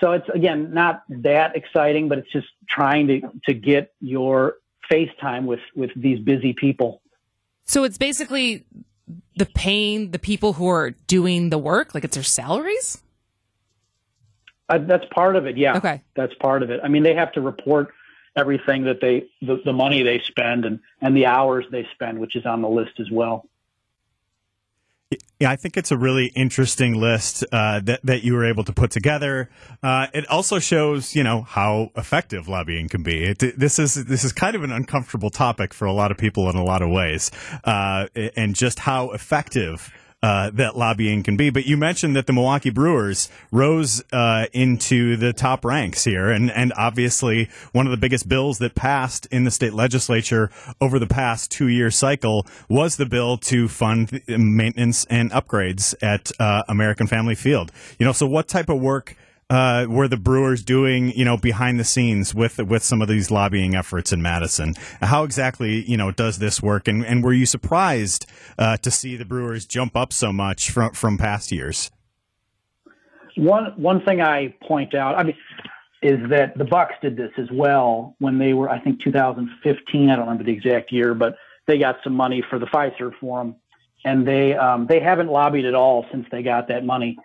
So 0.00 0.12
it's 0.12 0.28
again 0.34 0.72
not 0.74 1.02
that 1.08 1.56
exciting, 1.56 2.08
but 2.08 2.18
it's 2.18 2.30
just 2.32 2.48
trying 2.68 3.06
to 3.08 3.20
to 3.46 3.54
get 3.54 3.92
your 4.00 4.56
FaceTime 4.90 5.44
with 5.44 5.60
with 5.74 5.90
these 5.96 6.18
busy 6.18 6.52
people. 6.52 7.02
So 7.64 7.84
it's 7.84 7.98
basically 7.98 8.64
the 9.36 9.46
paying 9.46 10.10
the 10.10 10.18
people 10.18 10.54
who 10.54 10.68
are 10.68 10.90
doing 11.06 11.50
the 11.50 11.58
work, 11.58 11.94
like 11.94 12.04
it's 12.04 12.16
their 12.16 12.24
salaries. 12.24 13.02
Uh, 14.68 14.78
that's 14.78 15.04
part 15.14 15.36
of 15.36 15.46
it. 15.46 15.56
Yeah. 15.56 15.76
Okay. 15.76 16.02
That's 16.16 16.34
part 16.34 16.62
of 16.62 16.70
it. 16.70 16.80
I 16.82 16.88
mean, 16.88 17.02
they 17.02 17.14
have 17.14 17.32
to 17.32 17.40
report 17.40 17.92
everything 18.36 18.84
that 18.84 19.00
they 19.00 19.26
the, 19.40 19.60
the 19.64 19.72
money 19.72 20.02
they 20.02 20.20
spend 20.20 20.64
and 20.64 20.80
and 21.00 21.16
the 21.16 21.26
hours 21.26 21.64
they 21.70 21.86
spend, 21.94 22.18
which 22.18 22.36
is 22.36 22.46
on 22.46 22.62
the 22.62 22.68
list 22.68 22.98
as 22.98 23.10
well. 23.10 23.46
Yeah, 25.40 25.50
I 25.50 25.56
think 25.56 25.76
it's 25.76 25.90
a 25.90 25.96
really 25.96 26.26
interesting 26.26 26.94
list 26.94 27.44
uh, 27.52 27.80
that 27.80 28.00
that 28.04 28.22
you 28.22 28.34
were 28.34 28.44
able 28.44 28.64
to 28.64 28.72
put 28.72 28.90
together. 28.90 29.50
Uh, 29.82 30.06
it 30.14 30.28
also 30.28 30.58
shows, 30.58 31.14
you 31.14 31.24
know, 31.24 31.42
how 31.42 31.90
effective 31.96 32.48
lobbying 32.48 32.88
can 32.88 33.02
be. 33.02 33.24
It, 33.24 33.58
this 33.58 33.78
is 33.78 33.94
this 33.94 34.24
is 34.24 34.32
kind 34.32 34.54
of 34.54 34.62
an 34.62 34.70
uncomfortable 34.72 35.30
topic 35.30 35.74
for 35.74 35.86
a 35.86 35.92
lot 35.92 36.10
of 36.10 36.16
people 36.16 36.48
in 36.48 36.56
a 36.56 36.64
lot 36.64 36.82
of 36.82 36.90
ways, 36.90 37.30
uh, 37.64 38.06
and 38.36 38.54
just 38.54 38.80
how 38.80 39.10
effective 39.10 39.92
uh, 40.22 40.50
that 40.50 40.76
lobbying 40.76 41.22
can 41.22 41.36
be. 41.36 41.50
But 41.50 41.66
you 41.66 41.76
mentioned 41.76 42.14
that 42.16 42.26
the 42.26 42.32
Milwaukee 42.32 42.70
Brewers 42.70 43.28
rose 43.50 44.02
uh, 44.12 44.46
into 44.52 45.16
the 45.16 45.32
top 45.32 45.64
ranks 45.64 46.04
here, 46.04 46.30
and 46.30 46.50
and 46.50 46.72
obviously 46.76 47.48
one 47.72 47.86
of 47.86 47.90
the 47.90 47.96
biggest 47.96 48.28
bills 48.28 48.58
that 48.58 48.74
passed 48.74 49.26
in 49.26 49.44
the 49.44 49.50
state 49.50 49.72
legislature 49.72 50.50
over 50.80 50.98
the 50.98 51.06
past 51.06 51.50
two 51.50 51.68
year 51.68 51.90
cycle 51.90 52.46
was 52.68 52.96
the 52.96 53.06
bill 53.06 53.36
to 53.38 53.68
fund 53.68 54.22
maintenance 54.28 55.04
and 55.06 55.30
upgrades 55.32 55.94
at 56.02 56.30
uh, 56.38 56.62
American 56.68 57.06
Family 57.06 57.34
Field. 57.34 57.72
You 57.98 58.06
know, 58.06 58.12
so 58.12 58.26
what 58.26 58.48
type 58.48 58.68
of 58.68 58.80
work? 58.80 59.16
Uh, 59.52 59.84
were 59.86 60.08
the 60.08 60.16
Brewers 60.16 60.62
doing, 60.62 61.10
you 61.10 61.26
know, 61.26 61.36
behind 61.36 61.78
the 61.78 61.84
scenes 61.84 62.34
with 62.34 62.58
with 62.58 62.82
some 62.82 63.02
of 63.02 63.08
these 63.08 63.30
lobbying 63.30 63.74
efforts 63.74 64.10
in 64.10 64.22
Madison? 64.22 64.74
How 65.02 65.24
exactly, 65.24 65.82
you 65.82 65.98
know, 65.98 66.10
does 66.10 66.38
this 66.38 66.62
work? 66.62 66.88
And, 66.88 67.04
and 67.04 67.22
were 67.22 67.34
you 67.34 67.44
surprised 67.44 68.24
uh, 68.58 68.78
to 68.78 68.90
see 68.90 69.14
the 69.14 69.26
Brewers 69.26 69.66
jump 69.66 69.94
up 69.94 70.10
so 70.10 70.32
much 70.32 70.70
from 70.70 70.92
from 70.92 71.18
past 71.18 71.52
years? 71.52 71.90
One 73.36 73.74
one 73.76 74.02
thing 74.06 74.22
I 74.22 74.54
point 74.66 74.94
out, 74.94 75.16
I 75.16 75.22
mean, 75.22 75.36
is 76.02 76.30
that 76.30 76.56
the 76.56 76.64
Bucks 76.64 76.94
did 77.02 77.18
this 77.18 77.32
as 77.36 77.50
well 77.52 78.16
when 78.20 78.38
they 78.38 78.54
were, 78.54 78.70
I 78.70 78.80
think, 78.80 79.02
2015. 79.02 80.08
I 80.08 80.16
don't 80.16 80.20
remember 80.24 80.44
the 80.44 80.52
exact 80.52 80.90
year, 80.92 81.12
but 81.12 81.36
they 81.66 81.76
got 81.76 81.96
some 82.02 82.14
money 82.14 82.42
for 82.48 82.58
the 82.58 82.66
Fiserv 82.66 83.18
Forum, 83.20 83.56
and 84.02 84.26
they 84.26 84.54
um, 84.54 84.86
they 84.86 85.00
haven't 85.00 85.28
lobbied 85.28 85.66
at 85.66 85.74
all 85.74 86.06
since 86.10 86.26
they 86.32 86.42
got 86.42 86.68
that 86.68 86.86
money. 86.86 87.18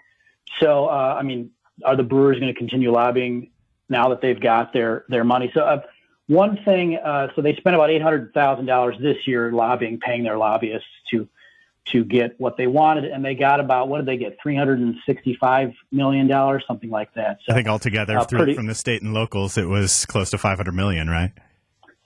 So, 0.59 0.87
uh, 0.87 1.17
I 1.19 1.23
mean, 1.23 1.51
are 1.83 1.95
the 1.95 2.03
Brewers 2.03 2.39
going 2.39 2.53
to 2.53 2.57
continue 2.57 2.91
lobbying 2.91 3.51
now 3.89 4.09
that 4.09 4.21
they've 4.21 4.39
got 4.39 4.73
their 4.73 5.05
their 5.09 5.23
money? 5.23 5.51
So 5.53 5.61
uh, 5.61 5.81
one 6.27 6.59
thing, 6.65 6.97
uh, 6.97 7.29
so 7.35 7.41
they 7.41 7.55
spent 7.55 7.75
about 7.75 7.89
eight 7.89 8.01
hundred 8.01 8.33
thousand 8.33 8.65
dollars 8.65 8.95
this 8.99 9.27
year 9.27 9.51
lobbying, 9.51 9.99
paying 9.99 10.23
their 10.23 10.37
lobbyists 10.37 10.87
to 11.11 11.27
to 11.93 12.03
get 12.03 12.37
what 12.37 12.57
they 12.57 12.67
wanted, 12.67 13.05
and 13.05 13.23
they 13.23 13.33
got 13.33 13.61
about 13.61 13.87
what 13.87 13.99
did 13.99 14.07
they 14.07 14.17
get? 14.17 14.37
Three 14.41 14.55
hundred 14.55 14.79
and 14.79 14.95
sixty-five 15.05 15.73
million 15.91 16.27
dollars, 16.27 16.63
something 16.67 16.89
like 16.89 17.13
that. 17.13 17.39
So, 17.45 17.53
I 17.53 17.55
think 17.55 17.67
altogether, 17.67 18.17
uh, 18.17 18.25
through, 18.25 18.39
pretty, 18.39 18.53
from 18.55 18.67
the 18.67 18.75
state 18.75 19.01
and 19.01 19.13
locals, 19.13 19.57
it 19.57 19.67
was 19.67 20.05
close 20.05 20.29
to 20.31 20.37
five 20.37 20.57
hundred 20.57 20.75
million, 20.75 21.09
right? 21.09 21.31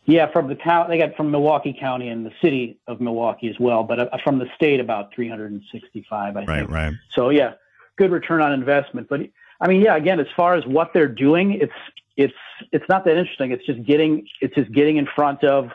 Yeah, 0.05 0.31
from 0.31 0.47
the 0.47 0.55
count, 0.55 0.89
they 0.89 0.97
got 0.97 1.15
from 1.15 1.31
Milwaukee 1.31 1.75
County 1.79 2.09
and 2.09 2.25
the 2.25 2.31
city 2.41 2.79
of 2.87 2.99
Milwaukee 3.01 3.49
as 3.49 3.59
well, 3.59 3.83
but 3.83 3.99
uh, 3.99 4.17
from 4.23 4.39
the 4.39 4.47
state 4.55 4.79
about 4.79 5.13
three 5.13 5.29
hundred 5.29 5.51
and 5.51 5.63
sixty-five. 5.71 6.37
I 6.37 6.43
right, 6.43 6.59
think. 6.59 6.71
right. 6.71 6.93
So 7.13 7.29
yeah, 7.29 7.53
good 7.97 8.11
return 8.11 8.41
on 8.41 8.51
investment, 8.51 9.07
but 9.09 9.21
I 9.61 9.67
mean, 9.67 9.81
yeah, 9.81 9.95
again, 9.95 10.19
as 10.19 10.27
far 10.35 10.55
as 10.55 10.65
what 10.65 10.91
they're 10.93 11.07
doing, 11.07 11.53
it's 11.61 11.71
it's 12.17 12.33
it's 12.71 12.85
not 12.89 13.05
that 13.05 13.15
interesting. 13.15 13.51
It's 13.51 13.65
just 13.65 13.83
getting 13.85 14.27
it's 14.41 14.55
just 14.55 14.71
getting 14.71 14.97
in 14.97 15.07
front 15.15 15.43
of 15.43 15.69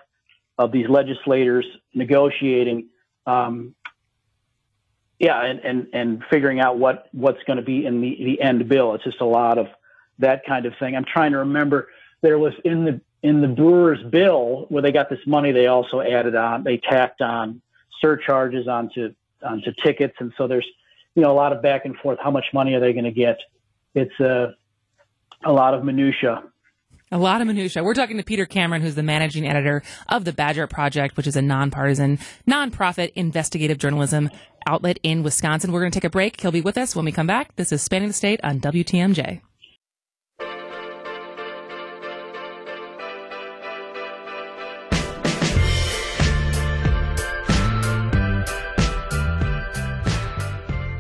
of 0.59 0.73
these 0.73 0.89
legislators, 0.89 1.67
negotiating, 1.95 2.89
um, 3.27 3.75
yeah, 5.19 5.43
and, 5.45 5.61
and 5.61 5.87
and 5.93 6.25
figuring 6.31 6.61
out 6.61 6.79
what 6.79 7.09
what's 7.13 7.43
going 7.47 7.59
to 7.59 7.63
be 7.63 7.87
in 7.87 8.01
the 8.01 8.17
the 8.25 8.41
end 8.43 8.69
bill. 8.69 8.95
It's 8.95 9.05
just 9.05 9.21
a 9.21 9.27
lot 9.27 9.57
of 9.57 9.69
that 10.19 10.45
kind 10.47 10.67
of 10.67 10.75
thing. 10.79 10.97
I'm 10.97 11.05
trying 11.05 11.33
to 11.33 11.39
remember 11.39 11.89
there 12.23 12.39
was 12.39 12.55
in 12.65 12.85
the 12.85 13.01
in 13.23 13.41
the 13.41 13.49
Brewers 13.49 14.03
bill 14.11 14.67
where 14.69 14.83
they 14.83 14.93
got 14.93 15.09
this 15.09 15.21
money, 15.27 15.53
they 15.53 15.69
also 15.69 16.01
added 16.01 16.35
on 16.35 16.65
they 16.65 16.79
tacked 16.79 17.21
on 17.21 17.63
surcharges 18.01 18.67
onto 18.67 19.15
onto 19.43 19.73
tickets, 19.85 20.15
and 20.19 20.33
so 20.37 20.49
there's 20.49 20.67
you 21.15 21.23
know 21.23 21.31
a 21.31 21.35
lot 21.35 21.53
of 21.53 21.63
back 21.63 21.85
and 21.85 21.97
forth. 21.97 22.19
How 22.23 22.31
much 22.31 22.47
money 22.53 22.75
are 22.75 22.81
they 22.81 22.93
going 22.93 23.05
to 23.05 23.13
get? 23.13 23.39
It's 23.97 24.21
a, 24.21 24.55
a 25.45 25.53
lot 25.53 25.75
of 25.75 25.85
minutia. 25.85 26.45
A 27.13 27.19
lot 27.19 27.41
of 27.41 27.47
minutia. 27.47 27.83
We're 27.83 27.95
talking 27.95 28.17
to 28.19 28.23
Peter 28.23 28.47
Cameron, 28.47 28.83
who's 28.83 28.95
the 28.95 29.03
managing 29.03 29.47
editor 29.49 29.83
of 30.09 30.25
the 30.25 30.33
Badger 30.33 30.67
Project, 30.67 31.17
which 31.17 31.27
is 31.27 31.37
a 31.37 31.43
nonpartisan, 31.43 32.19
nonprofit 32.49 33.13
investigative 33.15 33.79
journalism 33.79 34.29
outlet 34.67 34.99
in 35.03 35.23
Wisconsin. 35.23 35.73
We're 35.73 35.81
going 35.81 35.93
to 35.93 35.97
take 35.97 36.05
a 36.05 36.11
break. 36.11 36.41
He'll 36.41 36.51
be 36.51 36.61
with 36.61 36.77
us 36.77 36.95
when 36.95 37.05
we 37.05 37.13
come 37.13 37.27
back. 37.27 37.55
This 37.57 37.73
is 37.73 37.81
Spanning 37.81 38.09
the 38.09 38.15
State 38.15 38.41
on 38.43 38.61
WTMJ. 38.61 39.41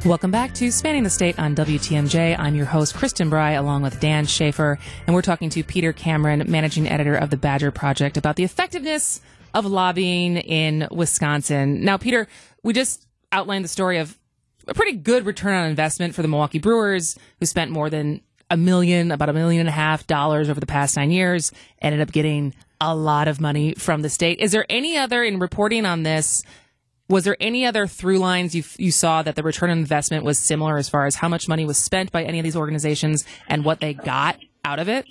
Welcome 0.07 0.31
back 0.31 0.55
to 0.55 0.71
Spanning 0.71 1.03
the 1.03 1.11
State 1.11 1.37
on 1.37 1.57
WTMJ. 1.57 2.39
I'm 2.39 2.55
your 2.55 2.65
host, 2.65 2.95
Kristin 2.95 3.29
Brey, 3.29 3.57
along 3.57 3.83
with 3.83 3.99
Dan 3.99 4.25
Shafer, 4.25 4.79
and 5.05 5.17
we're 5.17 5.21
talking 5.21 5.51
to 5.51 5.65
Peter 5.65 5.93
Cameron, 5.93 6.45
managing 6.47 6.89
editor 6.89 7.17
of 7.17 7.31
the 7.31 7.37
Badger 7.37 7.73
Project, 7.73 8.17
about 8.17 8.37
the 8.37 8.45
effectiveness 8.45 9.21
of 9.53 9.67
lobbying 9.67 10.37
in 10.37 10.87
Wisconsin. 10.93 11.85
Now, 11.85 11.97
Peter, 11.97 12.29
we 12.63 12.73
just 12.73 13.05
outlined 13.33 13.65
the 13.65 13.69
story 13.69 13.99
of 13.99 14.17
a 14.69 14.75
pretty 14.75 14.97
good 14.97 15.27
return 15.27 15.55
on 15.55 15.69
investment 15.69 16.15
for 16.15 16.23
the 16.23 16.29
Milwaukee 16.29 16.61
Brewers, 16.61 17.19
who 17.41 17.47
spent 17.47 17.73
more 17.73 17.91
than 17.91 18.21
a 18.49 18.57
million, 18.57 19.11
about 19.11 19.29
a 19.29 19.33
million 19.33 19.59
and 19.59 19.69
a 19.69 19.73
half 19.73 20.07
dollars 20.07 20.49
over 20.49 20.61
the 20.61 20.67
past 20.67 20.97
nine 20.97 21.11
years, 21.11 21.51
ended 21.83 22.01
up 22.01 22.13
getting 22.13 22.55
a 22.81 22.95
lot 22.95 23.27
of 23.27 23.41
money 23.41 23.75
from 23.75 24.03
the 24.03 24.09
state. 24.09 24.39
Is 24.39 24.53
there 24.53 24.67
any 24.69 24.97
other, 24.97 25.25
in 25.25 25.41
reporting 25.41 25.85
on 25.85 26.05
this, 26.05 26.45
was 27.09 27.25
there 27.25 27.37
any 27.41 27.65
other 27.65 27.87
through 27.87 28.19
lines 28.19 28.55
you 28.55 28.65
you 28.79 28.91
saw 28.91 29.23
that 29.23 29.37
the 29.37 29.43
return 29.43 29.71
on 29.71 29.79
investment 29.79 30.25
was 30.25 30.39
similar 30.39 30.77
as 30.77 30.89
far 30.89 31.07
as 31.07 31.17
how 31.17 31.29
much 31.29 31.49
money 31.49 31.65
was 31.65 31.79
spent 31.79 32.11
by 32.11 32.25
any 32.25 32.39
of 32.39 32.45
these 32.45 32.57
organizations 32.57 33.25
and 33.49 33.65
what 33.65 33.81
they 33.81 33.95
got 33.95 34.39
out 34.65 34.79
of 34.79 34.89
it? 34.89 35.07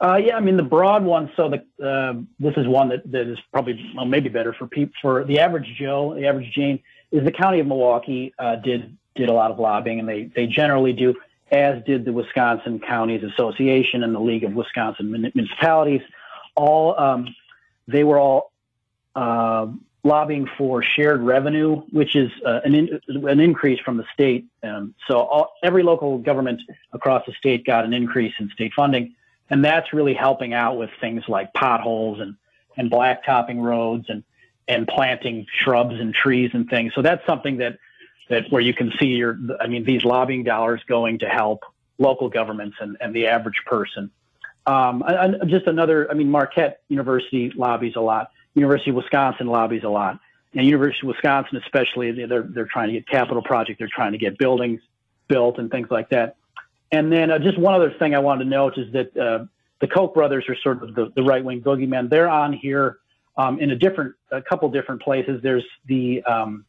Uh, 0.00 0.16
yeah, 0.16 0.36
I 0.36 0.40
mean 0.40 0.56
the 0.56 0.62
broad 0.62 1.04
one. 1.04 1.30
So 1.36 1.50
the 1.50 1.86
uh, 1.86 2.20
this 2.38 2.54
is 2.56 2.66
one 2.66 2.88
that, 2.90 3.10
that 3.10 3.30
is 3.30 3.38
probably 3.52 3.92
well, 3.96 4.04
maybe 4.04 4.28
better 4.28 4.52
for 4.52 4.66
people 4.66 4.94
for 5.00 5.24
the 5.24 5.40
average 5.40 5.66
Joe, 5.78 6.14
the 6.14 6.26
average 6.26 6.52
Jane. 6.52 6.80
Is 7.10 7.24
the 7.24 7.32
county 7.32 7.60
of 7.60 7.66
Milwaukee 7.66 8.34
uh, 8.38 8.56
did 8.56 8.96
did 9.14 9.28
a 9.28 9.32
lot 9.32 9.50
of 9.50 9.58
lobbying, 9.58 10.00
and 10.00 10.08
they 10.08 10.30
they 10.34 10.46
generally 10.46 10.92
do, 10.92 11.14
as 11.50 11.82
did 11.84 12.04
the 12.04 12.12
Wisconsin 12.12 12.80
Counties 12.80 13.22
Association 13.22 14.02
and 14.02 14.14
the 14.14 14.20
League 14.20 14.44
of 14.44 14.52
Wisconsin 14.52 15.10
Municipalities. 15.10 16.02
All 16.56 16.98
um, 16.98 17.34
they 17.86 18.02
were 18.02 18.18
all 18.18 18.52
uh, 19.14 19.66
lobbying 20.04 20.46
for 20.56 20.82
shared 20.82 21.22
revenue, 21.22 21.82
which 21.90 22.14
is 22.14 22.30
uh, 22.46 22.60
an, 22.64 22.74
in, 22.74 23.00
an 23.26 23.40
increase 23.40 23.80
from 23.80 23.96
the 23.96 24.04
state. 24.12 24.46
Um, 24.62 24.94
so 25.08 25.18
all, 25.18 25.54
every 25.62 25.82
local 25.82 26.18
government 26.18 26.60
across 26.92 27.24
the 27.26 27.32
state 27.32 27.64
got 27.64 27.84
an 27.84 27.92
increase 27.92 28.34
in 28.38 28.50
state 28.50 28.72
funding, 28.74 29.14
and 29.50 29.64
that's 29.64 29.92
really 29.92 30.14
helping 30.14 30.54
out 30.54 30.76
with 30.76 30.90
things 31.00 31.24
like 31.28 31.52
potholes 31.54 32.20
and 32.20 32.36
and 32.76 32.90
blacktopping 32.90 33.62
roads 33.62 34.06
and 34.08 34.22
and 34.68 34.86
planting 34.86 35.46
shrubs 35.62 35.98
and 35.98 36.14
trees 36.14 36.50
and 36.54 36.68
things. 36.68 36.92
So 36.94 37.02
that's 37.02 37.24
something 37.26 37.58
that 37.58 37.78
that 38.28 38.50
where 38.50 38.62
you 38.62 38.74
can 38.74 38.92
see 38.98 39.08
your, 39.08 39.38
I 39.60 39.66
mean, 39.66 39.84
these 39.84 40.04
lobbying 40.04 40.44
dollars 40.44 40.80
going 40.88 41.18
to 41.18 41.28
help 41.28 41.64
local 41.98 42.28
governments 42.28 42.76
and, 42.80 42.96
and 43.00 43.14
the 43.14 43.26
average 43.26 43.60
person. 43.66 44.10
Um, 44.66 45.04
just 45.46 45.66
another, 45.66 46.10
I 46.10 46.14
mean, 46.14 46.30
Marquette 46.30 46.80
University 46.88 47.52
lobbies 47.54 47.96
a 47.96 48.00
lot. 48.00 48.30
University 48.54 48.90
of 48.90 48.96
Wisconsin 48.96 49.46
lobbies 49.46 49.84
a 49.84 49.88
lot. 49.88 50.20
And 50.54 50.66
University 50.66 51.06
of 51.06 51.14
Wisconsin, 51.14 51.56
especially, 51.58 52.12
they're, 52.12 52.42
they're 52.42 52.66
trying 52.66 52.88
to 52.88 52.92
get 52.94 53.08
capital 53.08 53.42
project. 53.42 53.78
They're 53.78 53.88
trying 53.88 54.12
to 54.12 54.18
get 54.18 54.38
buildings 54.38 54.80
built 55.26 55.58
and 55.58 55.70
things 55.70 55.88
like 55.90 56.10
that. 56.10 56.36
And 56.92 57.10
then 57.12 57.30
uh, 57.30 57.38
just 57.40 57.58
one 57.58 57.74
other 57.74 57.90
thing 57.98 58.14
I 58.14 58.20
wanted 58.20 58.44
to 58.44 58.50
note 58.50 58.78
is 58.78 58.92
that 58.92 59.16
uh, 59.16 59.46
the 59.80 59.88
Koch 59.88 60.14
brothers 60.14 60.44
are 60.48 60.56
sort 60.56 60.82
of 60.82 60.94
the, 60.94 61.12
the 61.16 61.22
right 61.22 61.44
wing 61.44 61.60
boogeymen. 61.60 62.08
They're 62.08 62.28
on 62.28 62.52
here 62.52 62.98
um, 63.36 63.58
in 63.58 63.72
a 63.72 63.76
different, 63.76 64.14
a 64.30 64.40
couple 64.40 64.68
different 64.68 65.02
places. 65.02 65.42
There's 65.42 65.66
the 65.86 66.22
um, 66.22 66.64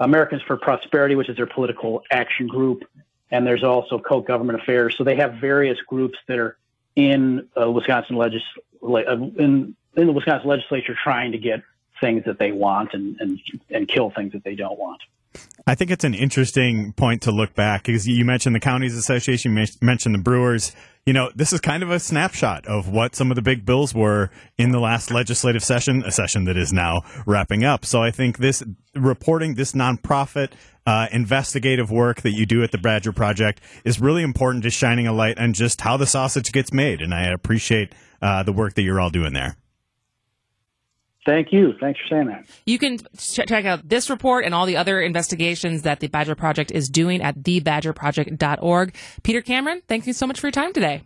Americans 0.00 0.42
for 0.42 0.56
Prosperity, 0.56 1.14
which 1.14 1.28
is 1.28 1.36
their 1.36 1.46
political 1.46 2.02
action 2.10 2.48
group, 2.48 2.84
and 3.30 3.46
there's 3.46 3.62
also 3.62 3.98
Koch 4.00 4.26
Government 4.26 4.60
Affairs. 4.60 4.96
So 4.98 5.04
they 5.04 5.16
have 5.16 5.34
various 5.34 5.78
groups 5.86 6.18
that 6.26 6.38
are 6.38 6.56
in 6.96 7.48
uh, 7.60 7.70
Wisconsin 7.70 8.16
legis- 8.16 8.42
uh, 8.82 9.16
in 9.16 9.76
in 9.96 10.06
the 10.06 10.12
Wisconsin 10.12 10.48
legislature 10.48 10.96
trying 11.02 11.32
to 11.32 11.38
get 11.38 11.62
things 12.00 12.24
that 12.26 12.38
they 12.38 12.52
want 12.52 12.90
and, 12.92 13.16
and, 13.20 13.40
and 13.70 13.88
kill 13.88 14.10
things 14.10 14.32
that 14.32 14.44
they 14.44 14.54
don't 14.54 14.78
want. 14.78 15.00
I 15.66 15.74
think 15.74 15.90
it's 15.90 16.04
an 16.04 16.14
interesting 16.14 16.92
point 16.92 17.22
to 17.22 17.30
look 17.30 17.54
back 17.54 17.84
because 17.84 18.06
you 18.06 18.24
mentioned 18.24 18.54
the 18.54 18.60
counties 18.60 18.96
association, 18.96 19.56
you 19.56 19.66
mentioned 19.82 20.14
the 20.14 20.20
Brewers. 20.20 20.72
You 21.04 21.12
know, 21.12 21.30
this 21.34 21.52
is 21.52 21.60
kind 21.60 21.82
of 21.82 21.90
a 21.90 22.00
snapshot 22.00 22.66
of 22.66 22.88
what 22.88 23.14
some 23.14 23.30
of 23.30 23.36
the 23.36 23.42
big 23.42 23.66
bills 23.66 23.94
were 23.94 24.30
in 24.58 24.70
the 24.70 24.80
last 24.80 25.10
legislative 25.10 25.62
session, 25.62 26.02
a 26.04 26.10
session 26.10 26.44
that 26.44 26.56
is 26.56 26.72
now 26.72 27.02
wrapping 27.26 27.64
up. 27.64 27.84
So 27.84 28.02
I 28.02 28.10
think 28.10 28.38
this 28.38 28.62
reporting, 28.94 29.54
this 29.54 29.72
nonprofit 29.72 30.52
uh, 30.86 31.08
investigative 31.12 31.90
work 31.90 32.22
that 32.22 32.32
you 32.32 32.46
do 32.46 32.62
at 32.62 32.70
the 32.70 32.78
Badger 32.78 33.12
Project 33.12 33.60
is 33.84 34.00
really 34.00 34.22
important 34.22 34.64
to 34.64 34.70
shining 34.70 35.06
a 35.06 35.12
light 35.12 35.38
on 35.38 35.52
just 35.52 35.80
how 35.80 35.96
the 35.96 36.06
sausage 36.06 36.52
gets 36.52 36.72
made. 36.72 37.02
And 37.02 37.12
I 37.12 37.28
appreciate 37.28 37.92
uh, 38.22 38.42
the 38.42 38.52
work 38.52 38.74
that 38.74 38.82
you're 38.82 39.00
all 39.00 39.10
doing 39.10 39.32
there. 39.32 39.56
Thank 41.26 41.52
you. 41.52 41.74
Thanks 41.80 41.98
for 42.00 42.14
saying 42.14 42.28
that. 42.28 42.46
You 42.66 42.78
can 42.78 42.98
ch- 43.18 43.40
check 43.46 43.64
out 43.64 43.86
this 43.88 44.08
report 44.08 44.44
and 44.44 44.54
all 44.54 44.64
the 44.64 44.76
other 44.76 45.00
investigations 45.00 45.82
that 45.82 45.98
the 45.98 46.06
Badger 46.06 46.36
Project 46.36 46.70
is 46.70 46.88
doing 46.88 47.20
at 47.20 47.42
thebadgerproject.org. 47.42 48.94
Peter 49.24 49.42
Cameron, 49.42 49.82
thank 49.88 50.06
you 50.06 50.12
so 50.12 50.26
much 50.26 50.38
for 50.38 50.46
your 50.46 50.52
time 50.52 50.72
today. 50.72 51.02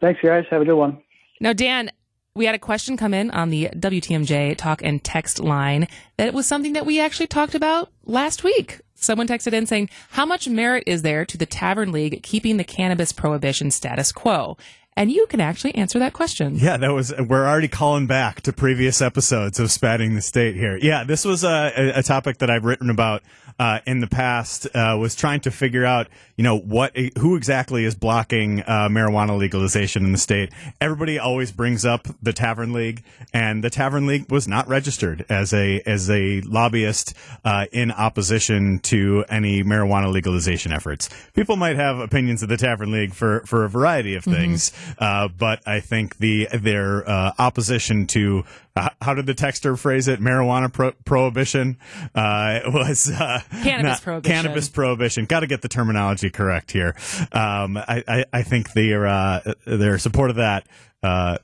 Thanks, 0.00 0.20
guys. 0.22 0.44
Have 0.50 0.62
a 0.62 0.64
good 0.64 0.76
one. 0.76 1.02
Now, 1.40 1.52
Dan, 1.52 1.90
we 2.36 2.46
had 2.46 2.54
a 2.54 2.58
question 2.60 2.96
come 2.96 3.14
in 3.14 3.30
on 3.32 3.50
the 3.50 3.68
WTMJ 3.74 4.56
talk 4.56 4.80
and 4.82 5.02
text 5.02 5.40
line 5.40 5.88
that 6.18 6.32
was 6.32 6.46
something 6.46 6.74
that 6.74 6.86
we 6.86 7.00
actually 7.00 7.26
talked 7.26 7.54
about 7.56 7.90
last 8.04 8.44
week. 8.44 8.80
Someone 8.94 9.26
texted 9.26 9.52
in 9.54 9.66
saying, 9.66 9.90
How 10.10 10.24
much 10.24 10.48
merit 10.48 10.84
is 10.86 11.02
there 11.02 11.24
to 11.26 11.36
the 11.36 11.46
Tavern 11.46 11.92
League 11.92 12.22
keeping 12.22 12.58
the 12.58 12.64
cannabis 12.64 13.12
prohibition 13.12 13.70
status 13.70 14.12
quo? 14.12 14.56
And 14.96 15.12
you 15.12 15.26
can 15.26 15.40
actually 15.40 15.74
answer 15.74 15.98
that 15.98 16.14
question. 16.14 16.56
Yeah, 16.56 16.78
that 16.78 16.88
was. 16.88 17.12
We're 17.18 17.46
already 17.46 17.68
calling 17.68 18.06
back 18.06 18.40
to 18.42 18.52
previous 18.52 19.02
episodes 19.02 19.60
of 19.60 19.70
spanning 19.70 20.14
the 20.14 20.22
state 20.22 20.54
here. 20.54 20.78
Yeah, 20.78 21.04
this 21.04 21.24
was 21.24 21.44
a, 21.44 21.92
a 21.94 22.02
topic 22.02 22.38
that 22.38 22.48
I've 22.48 22.64
written 22.64 22.88
about 22.88 23.22
uh, 23.58 23.80
in 23.86 24.00
the 24.00 24.06
past. 24.06 24.66
Uh, 24.74 24.96
was 24.98 25.14
trying 25.14 25.40
to 25.40 25.50
figure 25.50 25.84
out, 25.84 26.08
you 26.36 26.44
know, 26.44 26.58
what 26.58 26.96
who 27.18 27.36
exactly 27.36 27.84
is 27.84 27.94
blocking 27.94 28.60
uh, 28.60 28.88
marijuana 28.88 29.36
legalization 29.36 30.04
in 30.04 30.12
the 30.12 30.18
state. 30.18 30.52
Everybody 30.80 31.18
always 31.18 31.52
brings 31.52 31.84
up 31.84 32.06
the 32.22 32.32
Tavern 32.32 32.72
League, 32.72 33.02
and 33.32 33.62
the 33.62 33.70
Tavern 33.70 34.06
League 34.06 34.30
was 34.30 34.46
not 34.46 34.68
registered 34.68 35.24
as 35.28 35.52
a 35.52 35.80
as 35.86 36.10
a 36.10 36.40
lobbyist 36.42 37.14
uh, 37.44 37.66
in 37.72 37.90
opposition 37.90 38.78
to 38.80 39.24
any 39.28 39.62
marijuana 39.62 40.12
legalization 40.12 40.72
efforts. 40.72 41.08
People 41.34 41.56
might 41.56 41.76
have 41.76 41.98
opinions 41.98 42.42
of 42.42 42.48
the 42.48 42.56
Tavern 42.56 42.90
League 42.92 43.14
for 43.14 43.40
for 43.46 43.64
a 43.64 43.68
variety 43.68 44.14
of 44.14 44.24
things. 44.24 44.72
Uh, 44.98 45.28
but 45.28 45.66
I 45.66 45.80
think 45.80 46.18
the 46.18 46.48
their 46.52 47.08
uh, 47.08 47.32
opposition 47.38 48.06
to 48.08 48.44
uh, 48.76 48.90
how 49.00 49.14
did 49.14 49.24
the 49.26 49.34
texter 49.34 49.78
phrase 49.78 50.06
it? 50.06 50.20
Marijuana 50.20 50.70
pro- 50.70 50.92
prohibition 51.04 51.78
uh, 52.14 52.60
was 52.72 53.10
uh, 53.10 53.40
Cannabis 53.62 54.00
prohibition. 54.00 54.34
Cannabis 54.34 54.68
prohibition. 54.68 55.24
Got 55.26 55.40
to 55.40 55.46
get 55.46 55.62
the 55.62 55.68
terminology 55.68 56.30
correct 56.30 56.72
here. 56.72 56.94
Um, 57.32 57.76
I, 57.76 58.02
I, 58.06 58.24
I 58.32 58.42
think 58.42 58.72
their 58.72 59.06
uh, 59.06 59.40
their 59.66 59.98
support 59.98 60.30
of 60.30 60.36
that. 60.36 60.66
Uh, 61.02 61.38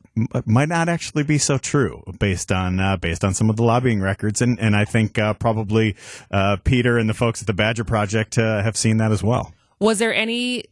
might 0.44 0.68
not 0.68 0.88
actually 0.88 1.22
be 1.22 1.38
so 1.38 1.56
true 1.56 2.02
based 2.18 2.50
on 2.50 2.80
uh, 2.80 2.96
based 2.96 3.22
on 3.22 3.32
some 3.32 3.48
of 3.48 3.56
the 3.56 3.62
lobbying 3.62 4.00
records, 4.00 4.42
and 4.42 4.58
and 4.58 4.74
I 4.74 4.84
think 4.84 5.18
uh, 5.18 5.34
probably 5.34 5.94
uh, 6.30 6.56
Peter 6.64 6.98
and 6.98 7.08
the 7.08 7.14
folks 7.14 7.42
at 7.42 7.46
the 7.46 7.52
Badger 7.52 7.84
Project 7.84 8.38
uh, 8.38 8.62
have 8.62 8.76
seen 8.76 8.96
that 8.96 9.12
as 9.12 9.22
well. 9.22 9.52
Was 9.78 9.98
there 9.98 10.12
any 10.12 10.64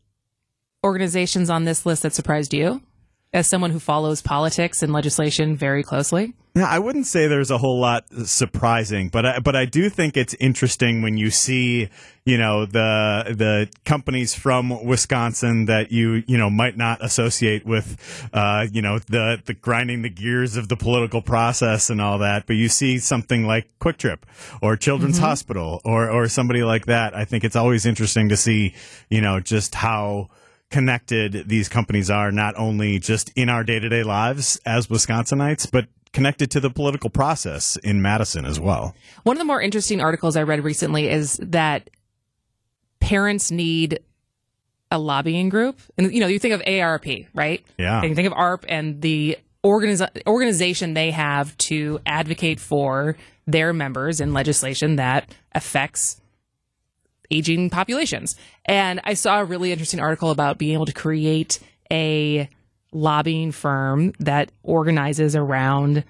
organizations 0.82 1.50
on 1.50 1.64
this 1.64 1.84
list 1.84 2.02
that 2.02 2.14
surprised 2.14 2.54
you 2.54 2.80
as 3.32 3.46
someone 3.46 3.70
who 3.70 3.78
follows 3.78 4.22
politics 4.22 4.82
and 4.82 4.92
legislation 4.92 5.56
very 5.56 5.82
closely? 5.82 6.34
Yeah, 6.52 6.66
I 6.66 6.80
wouldn't 6.80 7.06
say 7.06 7.28
there's 7.28 7.52
a 7.52 7.58
whole 7.58 7.78
lot 7.78 8.06
surprising, 8.24 9.08
but 9.08 9.24
I, 9.24 9.38
but 9.38 9.54
I 9.54 9.66
do 9.66 9.88
think 9.88 10.16
it's 10.16 10.34
interesting 10.34 11.00
when 11.00 11.16
you 11.16 11.30
see, 11.30 11.88
you 12.24 12.38
know, 12.38 12.66
the 12.66 13.36
the 13.36 13.68
companies 13.84 14.34
from 14.34 14.84
Wisconsin 14.84 15.66
that 15.66 15.92
you 15.92 16.24
you 16.26 16.36
know 16.36 16.50
might 16.50 16.76
not 16.76 17.04
associate 17.04 17.64
with, 17.64 18.28
uh, 18.32 18.66
you 18.72 18.82
know, 18.82 18.98
the 18.98 19.40
the 19.44 19.54
grinding 19.54 20.02
the 20.02 20.10
gears 20.10 20.56
of 20.56 20.68
the 20.68 20.76
political 20.76 21.22
process 21.22 21.88
and 21.88 22.00
all 22.00 22.18
that, 22.18 22.46
but 22.48 22.56
you 22.56 22.68
see 22.68 22.98
something 22.98 23.46
like 23.46 23.70
Kwik 23.78 23.98
Trip 23.98 24.26
or 24.60 24.76
Children's 24.76 25.18
Hospital 25.18 25.80
or 25.84 26.10
or 26.10 26.26
somebody 26.26 26.64
like 26.64 26.86
that. 26.86 27.14
I 27.14 27.24
think 27.24 27.44
it's 27.44 27.56
always 27.56 27.86
interesting 27.86 28.28
to 28.28 28.36
see, 28.36 28.74
you 29.08 29.20
know, 29.20 29.38
just 29.38 29.76
how 29.76 30.30
connected 30.70 31.48
these 31.48 31.68
companies 31.68 32.10
are 32.10 32.30
not 32.30 32.54
only 32.56 32.98
just 32.98 33.32
in 33.36 33.48
our 33.48 33.64
day-to-day 33.64 34.02
lives 34.02 34.60
as 34.64 34.86
Wisconsinites, 34.86 35.70
but 35.70 35.86
connected 36.12 36.50
to 36.52 36.60
the 36.60 36.70
political 36.70 37.10
process 37.10 37.76
in 37.76 38.02
Madison 38.02 38.44
as 38.44 38.58
well. 38.58 38.94
One 39.22 39.36
of 39.36 39.38
the 39.38 39.44
more 39.44 39.60
interesting 39.60 40.00
articles 40.00 40.36
I 40.36 40.42
read 40.42 40.64
recently 40.64 41.08
is 41.08 41.38
that 41.42 41.90
parents 43.00 43.50
need 43.50 44.00
a 44.90 44.98
lobbying 44.98 45.48
group. 45.48 45.80
And, 45.96 46.12
you 46.12 46.20
know, 46.20 46.26
you 46.26 46.38
think 46.38 46.54
of 46.54 46.62
ARP, 46.66 47.06
right? 47.34 47.64
Yeah. 47.78 48.00
And 48.00 48.10
you 48.10 48.14
think 48.14 48.26
of 48.26 48.32
ARP 48.32 48.64
and 48.68 49.00
the 49.00 49.38
organiz- 49.62 50.26
organization 50.26 50.94
they 50.94 51.12
have 51.12 51.56
to 51.58 52.00
advocate 52.06 52.58
for 52.58 53.16
their 53.46 53.72
members 53.72 54.20
in 54.20 54.32
legislation 54.32 54.96
that 54.96 55.32
affects 55.52 56.19
aging 57.30 57.70
populations. 57.70 58.36
And 58.64 59.00
I 59.04 59.14
saw 59.14 59.40
a 59.40 59.44
really 59.44 59.72
interesting 59.72 60.00
article 60.00 60.30
about 60.30 60.58
being 60.58 60.74
able 60.74 60.86
to 60.86 60.92
create 60.92 61.60
a 61.90 62.48
lobbying 62.92 63.52
firm 63.52 64.12
that 64.18 64.50
organizes 64.62 65.36
around 65.36 66.04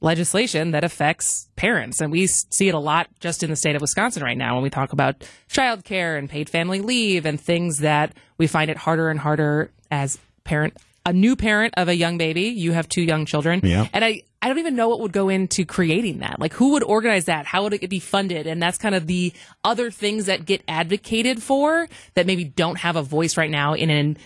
legislation 0.00 0.72
that 0.72 0.84
affects 0.84 1.48
parents. 1.56 2.00
And 2.00 2.10
we 2.10 2.26
see 2.26 2.68
it 2.68 2.74
a 2.74 2.78
lot 2.78 3.08
just 3.20 3.42
in 3.42 3.50
the 3.50 3.56
state 3.56 3.76
of 3.76 3.82
Wisconsin 3.82 4.22
right 4.22 4.36
now 4.36 4.54
when 4.54 4.62
we 4.62 4.70
talk 4.70 4.92
about 4.92 5.24
childcare 5.48 6.18
and 6.18 6.28
paid 6.28 6.50
family 6.50 6.80
leave 6.80 7.24
and 7.24 7.40
things 7.40 7.78
that 7.78 8.12
we 8.36 8.46
find 8.46 8.70
it 8.70 8.76
harder 8.76 9.08
and 9.10 9.20
harder 9.20 9.70
as 9.90 10.18
parent 10.44 10.76
a 11.04 11.12
new 11.12 11.36
parent 11.36 11.74
of 11.76 11.88
a 11.88 11.96
young 11.96 12.18
baby. 12.18 12.44
You 12.44 12.72
have 12.72 12.88
two 12.88 13.02
young 13.02 13.26
children. 13.26 13.60
Yeah. 13.62 13.88
And 13.92 14.04
I, 14.04 14.22
I 14.40 14.48
don't 14.48 14.58
even 14.58 14.76
know 14.76 14.88
what 14.88 15.00
would 15.00 15.12
go 15.12 15.28
into 15.28 15.64
creating 15.64 16.18
that. 16.18 16.38
Like 16.40 16.52
who 16.52 16.72
would 16.72 16.82
organize 16.82 17.26
that? 17.26 17.46
How 17.46 17.62
would 17.62 17.74
it 17.74 17.90
be 17.90 18.00
funded? 18.00 18.46
And 18.46 18.62
that's 18.62 18.78
kind 18.78 18.94
of 18.94 19.06
the 19.06 19.32
other 19.64 19.90
things 19.90 20.26
that 20.26 20.44
get 20.44 20.62
advocated 20.68 21.42
for 21.42 21.88
that 22.14 22.26
maybe 22.26 22.44
don't 22.44 22.78
have 22.78 22.96
a 22.96 23.02
voice 23.02 23.36
right 23.36 23.50
now 23.50 23.74
in 23.74 23.90
an 23.90 24.16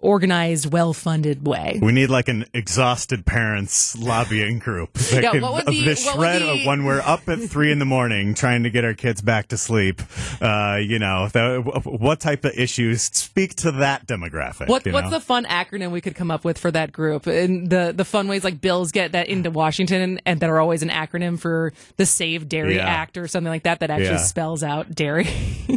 organized, 0.00 0.72
well-funded 0.72 1.46
way. 1.46 1.78
We 1.82 1.92
need 1.92 2.08
like 2.08 2.28
an 2.28 2.44
exhausted 2.54 3.26
parents 3.26 3.96
lobbying 3.98 4.58
group. 4.58 4.90
That 5.08 5.22
Yeah, 5.22 5.30
could- 5.32 5.42
what 5.42 5.54
would 5.54 5.68
of 5.68 5.74
the- 5.74 5.84
this 5.84 6.04
what 6.06 6.18
would 6.18 6.24
shred 6.24 6.42
the- 6.42 6.60
of 6.60 6.66
when 6.66 6.84
we're 6.84 7.00
up 7.00 7.28
at 7.28 7.40
three 7.40 7.72
in 7.72 7.78
the 7.78 7.84
morning 7.84 8.34
trying 8.34 8.62
to 8.64 8.70
get 8.70 8.84
our 8.84 8.94
kids 8.94 9.20
back 9.22 9.48
to 9.48 9.56
sleep. 9.56 10.00
Uh, 10.40 10.78
you 10.80 10.98
know, 10.98 11.28
the, 11.28 11.62
what 11.84 12.20
type 12.20 12.44
of 12.44 12.52
issues 12.56 13.02
speak 13.02 13.54
to 13.56 13.72
that 13.72 14.06
demographic? 14.06 14.68
What 14.68 14.86
what's 14.86 15.04
know? 15.06 15.10
the 15.10 15.20
fun 15.20 15.44
acronym 15.46 15.90
we 15.90 16.00
could 16.00 16.14
come 16.14 16.30
up 16.30 16.44
with 16.44 16.58
for 16.58 16.70
that 16.70 16.92
group? 16.92 17.26
And 17.26 17.68
the 17.70 17.92
the 17.96 18.04
fun 18.04 18.28
ways 18.28 18.44
like 18.44 18.60
bills 18.60 18.92
get 18.92 19.12
that 19.12 19.28
into 19.28 19.50
Washington 19.50 20.20
and 20.26 20.40
that 20.40 20.48
are 20.50 20.60
always 20.60 20.82
an 20.82 20.90
acronym 20.90 21.38
for 21.40 21.72
the 21.96 22.06
Save 22.06 22.48
Dairy 22.48 22.76
Yeah. 22.76 22.86
Act 22.86 23.16
or 23.16 23.26
something 23.26 23.50
like 23.50 23.64
that 23.64 23.80
that 23.80 23.90
actually 23.90 24.06
Yeah. 24.10 24.16
spells 24.18 24.62
out 24.62 24.94
dairy. 24.94 25.26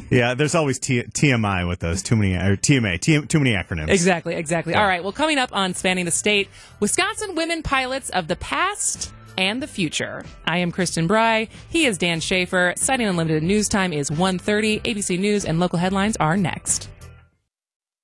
Yeah, 0.09 0.33
there's 0.33 0.55
always 0.55 0.77
T- 0.77 1.03
TMI 1.03 1.65
with 1.67 1.79
those. 1.79 2.01
Too 2.03 2.17
many, 2.17 2.33
or 2.35 2.57
TMA, 2.57 2.99
T- 2.99 3.25
too 3.27 3.39
many 3.39 3.51
acronyms. 3.55 3.87
exactly, 3.89 4.10
exactly. 4.11 4.35
Exactly. 4.35 4.75
All 4.75 4.85
right. 4.85 5.03
Well, 5.03 5.13
coming 5.13 5.37
up 5.37 5.55
on 5.55 5.73
Spanning 5.73 6.05
the 6.05 6.11
State, 6.11 6.49
Wisconsin 6.79 7.35
women 7.35 7.63
pilots 7.63 8.09
of 8.09 8.27
the 8.27 8.35
past 8.35 9.13
and 9.37 9.61
the 9.61 9.67
future. 9.67 10.25
I 10.45 10.57
am 10.57 10.71
Kristin 10.71 11.07
Brey. 11.07 11.49
He 11.69 11.85
is 11.85 11.97
Dan 11.97 12.19
Shafer. 12.19 12.73
Citing 12.75 13.07
Unlimited 13.07 13.43
News 13.43 13.69
Time 13.69 13.93
is 13.93 14.09
1.30. 14.09 14.81
ABC 14.81 15.17
News 15.17 15.45
and 15.45 15.59
local 15.59 15.79
headlines 15.79 16.17
are 16.17 16.35
next. 16.35 16.89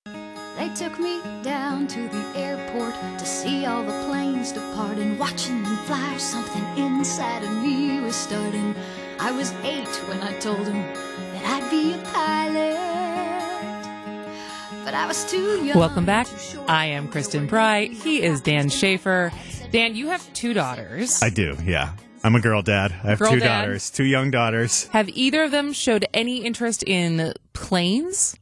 They 0.05 0.69
took 0.73 0.97
me 0.97 1.19
down 1.43 1.87
to 1.87 2.07
the 2.07 2.25
airport 2.35 2.95
to 3.19 3.25
see 3.25 3.65
all 3.65 3.83
the 3.83 3.91
planes 4.07 4.53
depart 4.53 4.97
and 4.97 5.19
watching 5.19 5.61
them 5.63 5.75
fly. 5.85 6.17
Something 6.17 6.63
inside 6.77 7.43
of 7.43 7.51
me 7.61 7.99
was 7.99 8.15
starting. 8.15 8.73
I 9.19 9.31
was 9.31 9.51
eight 9.63 9.87
when 10.07 10.21
I 10.21 10.39
told 10.39 10.65
him 10.65 10.81
that 11.33 11.61
I'd 11.61 11.69
be 11.69 11.93
a 11.93 11.97
pilot. 12.13 12.86
Welcome 14.87 16.05
back. 16.05 16.27
too 16.27 16.37
short 16.37 16.69
I 16.69 16.85
am 16.85 17.09
Kristin 17.09 17.49
Brey. 17.49 17.89
He 17.89 18.23
is 18.23 18.39
Dan 18.39 18.69
Shafer. 18.69 19.33
Dan, 19.69 19.97
you 19.97 20.07
have 20.07 20.33
two 20.33 20.53
daughters. 20.53 21.21
I 21.21 21.29
do. 21.29 21.57
Yeah, 21.65 21.91
I'm 22.23 22.35
a 22.35 22.39
girl 22.39 22.61
dad. 22.61 22.93
I 23.03 23.09
have 23.09 23.19
Girl 23.19 23.31
two 23.31 23.39
dad. 23.39 23.63
daughters, 23.63 23.89
two 23.89 24.05
young 24.05 24.31
daughters. 24.31 24.87
Have 24.87 25.09
either 25.09 25.43
of 25.43 25.51
them 25.51 25.73
showed 25.73 26.05
any 26.13 26.37
interest 26.37 26.83
in 26.83 27.33
planes? 27.51 28.37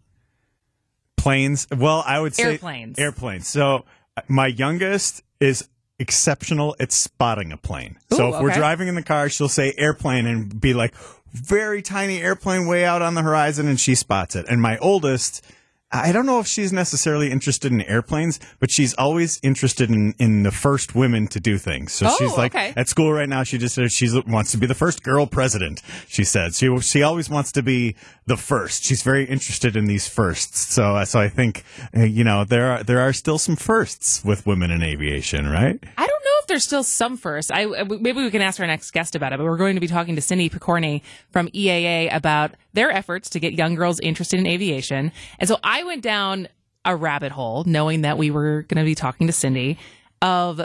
Planes. 1.18 1.66
Well, 1.76 2.04
I 2.06 2.20
would 2.20 2.36
say 2.36 2.52
Airplanes. 2.52 3.00
Airplanes. 3.00 3.48
So 3.48 3.86
uh, 4.16 4.22
my 4.28 4.46
youngest 4.46 5.24
is 5.40 5.68
exceptional 5.98 6.76
at 6.80 6.92
spotting 6.92 7.54
a 7.54 7.58
plane. 7.58 7.98
so 8.12 8.28
Ooh, 8.28 8.36
if 8.36 8.42
we're 8.44 8.54
driving 8.54 8.88
in 8.88 8.94
the 8.94 9.02
car, 9.02 9.30
she'll 9.30 9.50
say 9.50 9.74
airplane 9.80 10.28
and 10.28 10.62
be 10.62 10.76
like 10.76 10.94
very 11.34 11.82
tiny 11.82 12.22
airplane 12.22 12.68
way 12.68 12.86
out 12.86 13.02
on 13.02 13.16
the 13.16 13.24
horizon 13.24 13.68
and 13.68 13.80
she 13.80 13.96
spots 13.96 14.36
it. 14.36 14.46
And 14.48 14.62
my 14.62 14.78
oldest 14.78 15.44
I 15.92 16.12
don't 16.12 16.26
know 16.26 16.40
if 16.40 16.48
she's 16.48 16.74
necessarily 16.74 17.32
interested 17.32 17.72
in 17.72 17.82
airplanes, 17.82 18.40
but 18.60 18.72
she's 18.72 18.94
always 18.96 19.40
interested 19.44 19.90
in, 19.90 20.14
in 20.18 20.44
the 20.44 20.52
first 20.52 20.96
women 20.96 21.28
to 21.28 21.40
do 21.40 21.58
things. 21.58 21.94
So 21.94 22.08
Oh, 22.10 22.16
she's 22.18 22.36
like 22.36 22.54
okay. 22.56 22.74
at 22.76 22.90
school 22.90 23.14
right 23.14 23.30
now. 23.30 23.44
She 23.44 23.58
just 23.58 23.80
she 23.92 24.22
wants 24.28 24.52
to 24.52 24.58
be 24.58 24.66
the 24.66 24.74
first 24.74 25.04
girl 25.04 25.26
president. 25.28 25.82
She 26.08 26.24
said 26.24 26.56
she 26.56 26.76
she 26.80 27.04
always 27.04 27.30
wants 27.30 27.52
to 27.54 27.62
be 27.62 27.96
the 28.26 28.36
first. 28.36 28.84
She's 28.84 29.04
very 29.04 29.26
interested 29.26 29.76
in 29.78 29.86
these 29.86 30.08
firsts. 30.08 30.74
So 30.74 31.02
so 31.06 31.20
I 31.20 31.30
think 31.30 31.64
uh, 31.96 32.02
you 32.04 32.24
know 32.24 32.44
there 32.44 32.72
are 32.72 32.84
there 32.84 33.00
are 33.00 33.14
still 33.14 33.38
some 33.38 33.56
firsts 33.56 34.24
with 34.26 34.46
women 34.46 34.72
in 34.72 34.82
aviation, 34.82 35.48
right? 35.48 35.80
I 35.98 36.08
don't 36.08 36.24
know 36.26 36.35
if 36.46 36.48
there's 36.48 36.64
still 36.64 36.84
some 36.84 37.18
first. 37.18 37.52
I 37.52 37.66
uh, 37.66 37.86
maybe 37.86 38.22
we 38.22 38.30
can 38.30 38.42
ask 38.42 38.60
our 38.60 38.68
next 38.68 38.92
guest 38.92 39.16
about 39.16 39.34
it. 39.34 39.38
But 39.38 39.46
we're 39.46 39.58
going 39.58 39.76
to 39.76 39.82
be 39.82 39.88
talking 39.88 40.16
to 40.16 40.22
Cindy 40.22 40.48
Picorni 40.48 41.02
from 41.32 41.48
EAA 41.50 42.16
about 42.16 42.52
their 42.74 42.92
efforts 42.92 43.32
to 43.32 43.40
get 43.40 43.54
young 43.54 43.74
girls 43.74 44.00
interested 44.00 44.40
in 44.40 44.46
aviation. 44.46 45.12
And 45.40 45.50
so 45.50 45.58
I 45.64 45.84
went 45.84 46.04
down 46.04 46.48
a 46.86 46.96
rabbit 46.96 47.32
hole, 47.32 47.64
knowing 47.66 48.02
that 48.02 48.20
we 48.20 48.30
were 48.30 48.62
going 48.62 48.78
to 48.78 48.86
be 48.86 48.94
talking 48.94 49.26
to 49.26 49.34
Cindy 49.34 49.80
of 50.22 50.62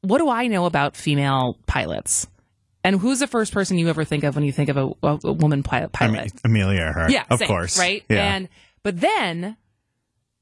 what 0.00 0.18
do 0.18 0.28
I 0.28 0.48
know 0.48 0.66
about 0.66 0.96
female 0.96 1.56
pilots. 1.66 2.26
And 2.82 2.98
who's 2.98 3.20
the 3.20 3.28
first 3.28 3.52
person 3.52 3.78
you 3.78 3.88
ever 3.88 4.04
think 4.04 4.24
of 4.24 4.34
when 4.34 4.44
you 4.44 4.50
think 4.50 4.68
of 4.70 4.76
a, 4.76 4.90
a, 5.04 5.32
woman 5.32 5.62
pilot? 5.62 5.90
I 6.00 6.08
mean, 6.08 6.26
Amelia 6.44 6.80
Earhart, 6.80 7.12
Yeah, 7.12 7.24
of 7.30 7.38
same, 7.38 7.46
course, 7.46 7.78
right? 7.78 8.02
Yeah. 8.08 8.34
And 8.34 8.48
but 8.82 9.00
then, 9.00 9.56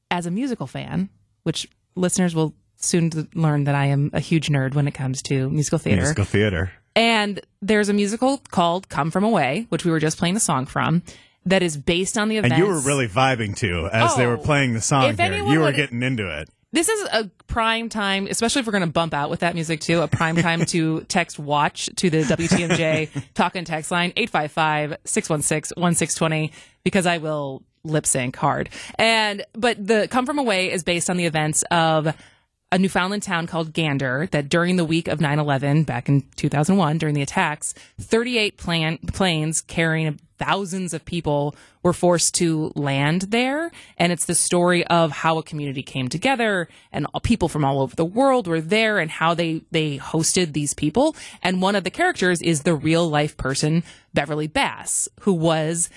as 0.09 0.25
a 0.25 0.31
musical 0.31 0.65
fan, 0.65 1.09
which 1.43 1.67
listeners 1.95 2.33
will 2.33 2.55
soon 2.81 3.09
to 3.11 3.27
learn 3.33 3.63
that 3.65 3.75
I 3.75 3.85
am 3.87 4.09
a 4.13 4.19
huge 4.19 4.49
nerd 4.49 4.73
when 4.75 4.87
it 4.87 4.93
comes 4.93 5.21
to 5.23 5.49
musical 5.49 5.79
theater. 5.79 6.01
Musical 6.01 6.25
theater. 6.25 6.71
And 6.95 7.39
there's 7.61 7.89
a 7.89 7.93
musical 7.93 8.39
called 8.49 8.89
Come 8.89 9.11
From 9.11 9.23
Away, 9.23 9.65
which 9.69 9.85
we 9.85 9.91
were 9.91 9.99
just 9.99 10.17
playing 10.17 10.33
the 10.33 10.39
song 10.41 10.65
from, 10.65 11.03
that 11.45 11.63
is 11.63 11.77
based 11.77 12.17
on 12.17 12.27
the 12.29 12.37
events. 12.37 12.55
And 12.55 12.63
you 12.63 12.67
were 12.71 12.79
really 12.81 13.07
vibing 13.07 13.55
to 13.57 13.89
as 13.91 14.15
they 14.15 14.25
Oh, 14.25 14.29
were 14.29 14.37
playing 14.37 14.73
the 14.73 14.81
song 14.81 15.15
here. 15.15 15.33
You 15.37 15.59
were 15.59 15.65
would- 15.65 15.75
getting 15.75 16.03
into 16.03 16.27
it. 16.41 16.49
This 16.73 16.87
is 16.87 17.05
a 17.11 17.25
prime 17.47 17.89
time, 17.89 18.27
especially 18.29 18.61
if 18.61 18.65
we're 18.65 18.71
going 18.71 18.85
to 18.85 18.89
bump 18.91 19.13
out 19.13 19.29
with 19.29 19.41
that 19.41 19.55
music 19.55 19.81
too, 19.81 20.01
a 20.01 20.07
prime 20.07 20.37
time 20.37 20.63
to 20.67 21.01
text 21.09 21.37
watch 21.37 21.89
to 21.97 22.09
the 22.09 22.21
WTMJ 22.23 23.09
talk 23.33 23.57
and 23.57 23.67
text 23.67 23.91
line 23.91 24.13
855-616-1620 24.13 26.51
because 26.85 27.05
I 27.05 27.17
will 27.17 27.63
lip 27.83 28.05
sync 28.05 28.35
hard. 28.35 28.69
And, 28.97 29.43
but 29.53 29.85
the 29.85 30.07
Come 30.09 30.25
From 30.25 30.39
Away 30.39 30.71
is 30.71 30.83
based 30.83 31.09
on 31.09 31.17
the 31.17 31.25
events 31.25 31.63
of 31.71 32.15
a 32.71 32.77
Newfoundland 32.77 33.23
town 33.23 33.47
called 33.47 33.73
Gander 33.73 34.27
that 34.31 34.47
during 34.47 34.77
the 34.77 34.85
week 34.85 35.07
of 35.07 35.19
9-11 35.19 35.85
back 35.85 36.07
in 36.07 36.23
2001 36.37 36.97
during 36.97 37.13
the 37.13 37.21
attacks 37.21 37.73
38 37.99 38.57
plan- 38.57 38.97
planes 39.07 39.61
carrying 39.61 40.19
thousands 40.37 40.93
of 40.93 41.05
people 41.05 41.55
were 41.83 41.93
forced 41.93 42.33
to 42.33 42.71
land 42.75 43.23
there. 43.23 43.71
And 43.97 44.11
it's 44.11 44.25
the 44.25 44.33
story 44.33 44.85
of 44.87 45.11
how 45.11 45.37
a 45.37 45.43
community 45.43 45.83
came 45.83 46.07
together 46.07 46.67
and 46.91 47.05
people 47.21 47.47
from 47.47 47.63
all 47.63 47.81
over 47.81 47.95
the 47.95 48.05
world 48.05 48.47
were 48.47 48.61
there 48.61 48.97
and 48.97 49.11
how 49.11 49.35
they 49.35 49.61
they 49.69 49.99
hosted 49.99 50.53
these 50.53 50.73
people. 50.73 51.15
And 51.43 51.61
one 51.61 51.75
of 51.75 51.83
the 51.83 51.91
characters 51.91 52.41
is 52.41 52.63
the 52.63 52.73
real 52.73 53.07
life 53.07 53.37
person 53.37 53.83
Beverly 54.13 54.47
Bass 54.47 55.07
who 55.21 55.33
was 55.33 55.89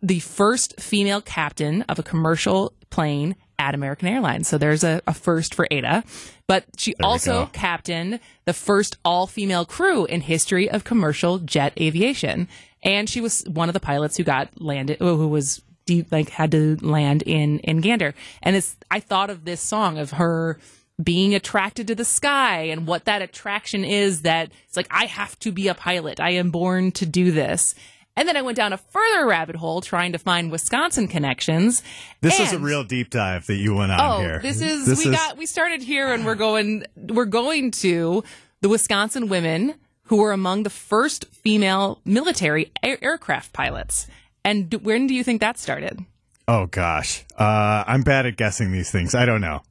the 0.00 0.20
first 0.20 0.80
female 0.80 1.20
captain 1.20 1.82
of 1.82 1.98
a 1.98 2.02
commercial 2.02 2.72
plane 2.90 3.36
at 3.62 3.76
American 3.76 4.08
Airlines. 4.08 4.48
So 4.48 4.58
there's 4.58 4.82
a, 4.82 5.00
a 5.06 5.14
first 5.14 5.54
for 5.54 5.68
Ada. 5.70 6.02
But 6.48 6.64
she 6.76 6.94
we 6.98 7.04
also 7.04 7.46
captained 7.52 8.18
the 8.44 8.52
first 8.52 8.98
all 9.04 9.28
female 9.28 9.64
crew 9.64 10.04
in 10.04 10.20
history 10.20 10.68
of 10.68 10.82
commercial 10.82 11.38
jet 11.38 11.72
aviation. 11.80 12.48
And 12.82 13.08
she 13.08 13.20
was 13.20 13.44
one 13.46 13.68
of 13.68 13.72
the 13.72 13.80
pilots 13.80 14.16
who 14.16 14.24
got 14.24 14.48
landed, 14.60 14.98
who 14.98 15.28
was 15.28 15.62
deep, 15.86 16.10
like 16.10 16.30
had 16.30 16.50
to 16.50 16.76
land 16.80 17.22
in, 17.22 17.60
in 17.60 17.80
Gander. 17.80 18.14
And 18.42 18.56
it's, 18.56 18.76
I 18.90 18.98
thought 18.98 19.30
of 19.30 19.44
this 19.44 19.60
song 19.60 19.96
of 19.96 20.10
her 20.12 20.58
being 21.00 21.34
attracted 21.34 21.86
to 21.86 21.94
the 21.94 22.04
sky 22.04 22.62
and 22.64 22.86
what 22.86 23.04
that 23.04 23.22
attraction 23.22 23.84
is 23.84 24.22
that 24.22 24.50
it's 24.66 24.76
like, 24.76 24.88
I 24.90 25.06
have 25.06 25.38
to 25.40 25.52
be 25.52 25.68
a 25.68 25.74
pilot. 25.74 26.20
I 26.20 26.30
am 26.30 26.50
born 26.50 26.90
to 26.92 27.06
do 27.06 27.30
this. 27.30 27.76
And 28.16 28.28
then 28.28 28.36
I 28.36 28.42
went 28.42 28.56
down 28.56 28.72
a 28.72 28.76
further 28.76 29.26
rabbit 29.26 29.56
hole 29.56 29.80
trying 29.80 30.12
to 30.12 30.18
find 30.18 30.50
Wisconsin 30.52 31.08
connections. 31.08 31.82
This 32.20 32.38
is 32.38 32.52
a 32.52 32.58
real 32.58 32.84
deep 32.84 33.08
dive 33.10 33.46
that 33.46 33.56
you 33.56 33.74
went 33.74 33.90
on 33.92 34.00
Oh, 34.00 34.20
here. 34.20 34.38
this 34.40 34.60
is 34.60 34.98
we 35.04 35.10
got 35.10 35.38
we 35.38 35.46
started 35.46 35.82
here 35.82 36.12
and 36.12 36.26
we're 36.26 36.34
going 36.34 36.84
we're 36.96 37.24
going 37.24 37.70
to 37.70 38.22
the 38.60 38.68
Wisconsin 38.68 39.28
women 39.28 39.74
who 40.04 40.16
were 40.16 40.32
among 40.32 40.62
the 40.64 40.70
first 40.70 41.24
female 41.32 42.00
military 42.04 42.70
air- 42.82 42.98
aircraft 43.02 43.52
pilots. 43.54 44.06
And 44.44 44.68
d- 44.68 44.76
when 44.76 45.06
do 45.06 45.14
you 45.14 45.24
think 45.24 45.40
that 45.40 45.56
started? 45.58 45.98
Oh 46.46 46.66
gosh, 46.66 47.24
uh, 47.38 47.84
I'm 47.86 48.02
bad 48.02 48.26
at 48.26 48.36
guessing 48.36 48.72
these 48.72 48.90
things. 48.90 49.14
I 49.14 49.24
don't 49.24 49.40
know. 49.40 49.62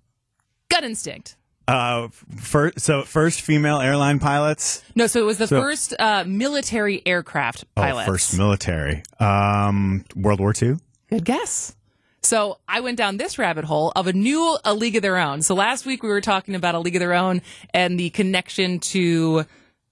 Gut 0.69 0.84
instinct. 0.84 1.36
Uh, 1.72 2.10
first, 2.38 2.82
so 2.82 3.04
first 3.04 3.42
female 3.42 3.80
airline 3.80 4.20
pilots. 4.20 4.84
No, 4.96 5.08
so 5.08 5.22
it 5.22 5.26
was 5.26 5.38
the 5.38 5.48
So- 5.48 5.62
first 5.62 5.94
uh, 6.00 6.24
military 6.28 7.02
aircraft 7.06 7.64
pilots. 7.76 8.08
Oh, 8.10 8.12
first 8.12 8.38
military. 8.38 9.04
Um, 9.20 10.04
World 10.16 10.40
War 10.42 10.54
II. 10.60 10.76
Good 11.10 11.24
guess. 11.26 11.76
So 12.24 12.60
I 12.68 12.82
went 12.82 12.98
down 12.98 13.18
this 13.18 13.40
rabbit 13.40 13.64
hole 13.66 13.92
of 13.96 14.06
a 14.08 14.14
new 14.14 14.58
A 14.66 14.74
League 14.74 14.96
of 14.96 15.02
Their 15.02 15.18
Own. 15.18 15.42
So 15.42 15.56
last 15.56 15.86
week 15.86 16.04
we 16.04 16.10
were 16.10 16.22
talking 16.22 16.56
about 16.56 16.76
A 16.76 16.80
League 16.80 16.96
of 16.96 17.00
Their 17.00 17.14
Own 17.14 17.42
and 17.74 18.00
the 18.00 18.10
connection 18.12 18.80
to 18.80 19.46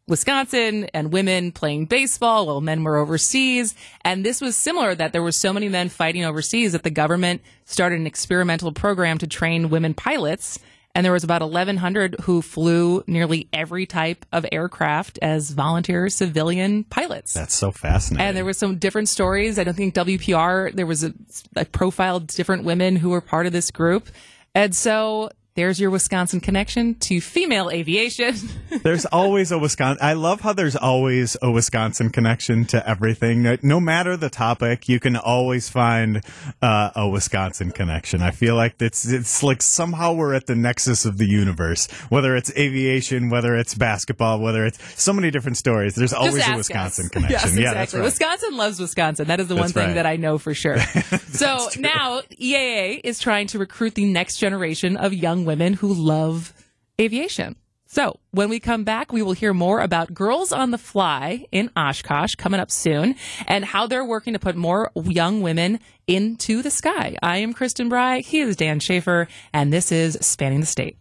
Wisconsin 0.07 0.89
and 0.93 1.11
women 1.13 1.51
playing 1.51 1.85
baseball 1.85 2.47
while 2.47 2.61
men 2.61 2.83
were 2.83 2.97
overseas. 2.97 3.73
And 4.01 4.25
this 4.25 4.41
was 4.41 4.57
similar 4.57 4.93
that 4.95 5.11
there 5.13 5.23
were 5.23 5.31
so 5.31 5.53
many 5.53 5.69
men 5.69 5.89
fighting 5.89 6.23
overseas 6.25 6.73
that 6.73 6.83
the 6.83 6.89
government 6.91 7.41
started 7.65 7.99
an 7.99 8.07
experimental 8.07 8.71
program 8.73 9.17
to 9.19 9.27
train 9.27 9.69
women 9.69 9.93
pilots. 9.93 10.59
And 10.99 11.05
there 11.05 11.13
was 11.13 11.23
about 11.23 11.41
1,100 11.41 12.17
who 12.23 12.41
flew 12.41 13.05
nearly 13.07 13.47
every 13.53 13.85
type 13.85 14.25
of 14.33 14.45
aircraft 14.51 15.17
as 15.21 15.49
volunteer 15.49 16.09
civilian 16.09 16.83
pilots. 16.83 17.33
That's 17.33 17.53
so 17.53 17.71
fascinating. 17.71 18.27
And 18.27 18.35
there 18.35 18.43
was 18.43 18.57
some 18.57 18.79
different 18.79 19.07
stories. 19.07 19.57
I 19.57 19.63
don't 19.63 19.75
think 19.75 19.95
WPR, 19.95 20.73
there 20.73 20.85
was 20.85 21.05
a, 21.05 21.13
a 21.55 21.63
profiled 21.63 22.27
different 22.27 22.65
women 22.65 22.97
who 22.97 23.11
were 23.11 23.21
part 23.21 23.45
of 23.45 23.53
this 23.53 23.71
group. 23.71 24.09
And 24.53 24.75
so 24.75 25.29
there's 25.55 25.79
your 25.79 25.89
Wisconsin 25.89 26.39
connection 26.39 26.95
to 26.95 27.19
female 27.19 27.69
aviation. 27.69 28.35
There's 28.83 29.05
always 29.05 29.51
a 29.51 29.57
Wisconsin. 29.57 29.97
I 30.05 30.13
love 30.13 30.41
how 30.41 30.53
there's 30.53 30.75
always 30.75 31.35
a 31.41 31.51
Wisconsin 31.51 32.11
connection 32.11 32.65
to 32.65 32.87
everything. 32.87 33.57
No- 33.63 33.79
matter 33.79 34.15
the 34.15 34.29
topic, 34.29 34.87
you 34.87 34.99
can 34.99 35.15
always 35.15 35.67
find 35.67 36.21
uh, 36.61 36.91
a 36.95 37.09
Wisconsin 37.09 37.71
connection. 37.71 38.21
I 38.21 38.31
feel 38.31 38.55
like 38.55 38.75
it's 38.79 39.05
it's 39.07 39.41
like 39.41 39.61
somehow 39.61 40.13
we're 40.13 40.33
at 40.35 40.45
the 40.45 40.55
nexus 40.55 41.05
of 41.05 41.17
the 41.17 41.25
universe. 41.27 41.87
Whether 42.09 42.35
it's 42.35 42.51
aviation, 42.55 43.29
whether 43.29 43.55
it's 43.55 43.73
basketball, 43.73 44.39
whether 44.39 44.65
it's 44.65 44.77
so 45.01 45.11
many 45.11 45.31
different 45.31 45.57
stories. 45.57 45.95
There's 45.95 46.13
always 46.13 46.47
a 46.47 46.55
Wisconsin 46.55 47.05
us. 47.07 47.11
connection. 47.11 47.31
Yes, 47.31 47.43
Yeah, 47.57 47.59
exactly. 47.61 47.73
that's 47.79 47.93
right. 47.95 48.03
Wisconsin 48.03 48.57
loves 48.57 48.79
Wisconsin. 48.79 49.27
That 49.27 49.39
is 49.39 49.47
the 49.47 49.55
one 49.55 49.69
thing 49.71 49.87
right. 49.87 49.93
that 49.95 50.05
I 50.05 50.15
know 50.17 50.37
for 50.37 50.53
sure. 50.53 50.77
so 51.31 51.69
now 51.79 52.21
EAA 52.39 53.01
is 53.03 53.19
trying 53.19 53.47
to 53.47 53.59
recruit 53.59 53.95
the 53.95 54.05
next 54.05 54.37
generation 54.37 54.95
of 54.95 55.13
young 55.13 55.38
women 55.45 55.73
who 55.73 55.93
love 55.93 56.53
aviation. 56.99 57.55
So 57.91 58.19
when 58.29 58.49
we 58.49 58.59
come 58.59 58.83
back, 58.83 59.11
we 59.11 59.23
will 59.23 59.33
hear 59.33 59.51
more 59.51 59.81
about 59.81 60.13
Girls 60.13 60.51
on 60.51 60.69
the 60.69 60.77
Fly 60.77 61.47
in 61.51 61.71
Oshkosh 61.75 62.35
coming 62.35 62.59
up 62.59 62.69
soon 62.69 63.15
and 63.47 63.65
how 63.65 63.87
they're 63.87 64.05
working 64.05 64.33
to 64.33 64.39
put 64.39 64.55
more 64.55 64.91
young 64.95 65.41
women 65.41 65.79
into 66.05 66.61
the 66.61 66.69
sky. 66.69 67.17
I 67.23 67.37
am 67.37 67.51
Kristin 67.51 67.89
Brey. 67.89 68.21
He 68.21 68.41
is 68.41 68.55
Dan 68.55 68.79
Shafer, 68.79 69.27
and 69.53 69.73
this 69.73 69.91
is 69.91 70.19
Spanning 70.21 70.59
the 70.59 70.67
State. 70.67 70.97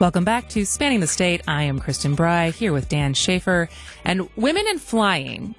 Welcome 0.00 0.24
back 0.24 0.48
to 0.48 0.64
Spanning 0.64 1.00
the 1.00 1.06
State. 1.06 1.42
I 1.46 1.64
am 1.64 1.78
Kristin 1.78 2.16
Brey 2.16 2.52
here 2.52 2.72
with 2.72 2.88
Dan 2.88 3.12
Shafer 3.12 3.68
and 4.02 4.30
women 4.34 4.66
in 4.66 4.78
flying. 4.78 5.54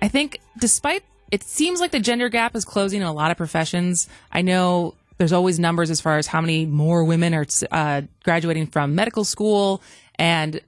I 0.00 0.08
think 0.08 0.40
despite 0.58 1.02
it 1.30 1.42
seems 1.42 1.78
like 1.78 1.90
the 1.90 2.00
gender 2.00 2.30
gap 2.30 2.56
is 2.56 2.64
closing 2.64 3.02
in 3.02 3.06
a 3.06 3.12
lot 3.12 3.30
of 3.30 3.36
professions. 3.36 4.08
I 4.32 4.40
know 4.40 4.94
there's 5.18 5.34
always 5.34 5.58
numbers 5.58 5.90
as 5.90 6.00
far 6.00 6.16
as 6.16 6.26
how 6.26 6.40
many 6.40 6.64
more 6.64 7.04
women 7.04 7.34
are 7.34 7.44
uh, 7.70 8.00
graduating 8.24 8.68
from 8.68 8.94
medical 8.94 9.24
school 9.24 9.82
and 10.14 10.62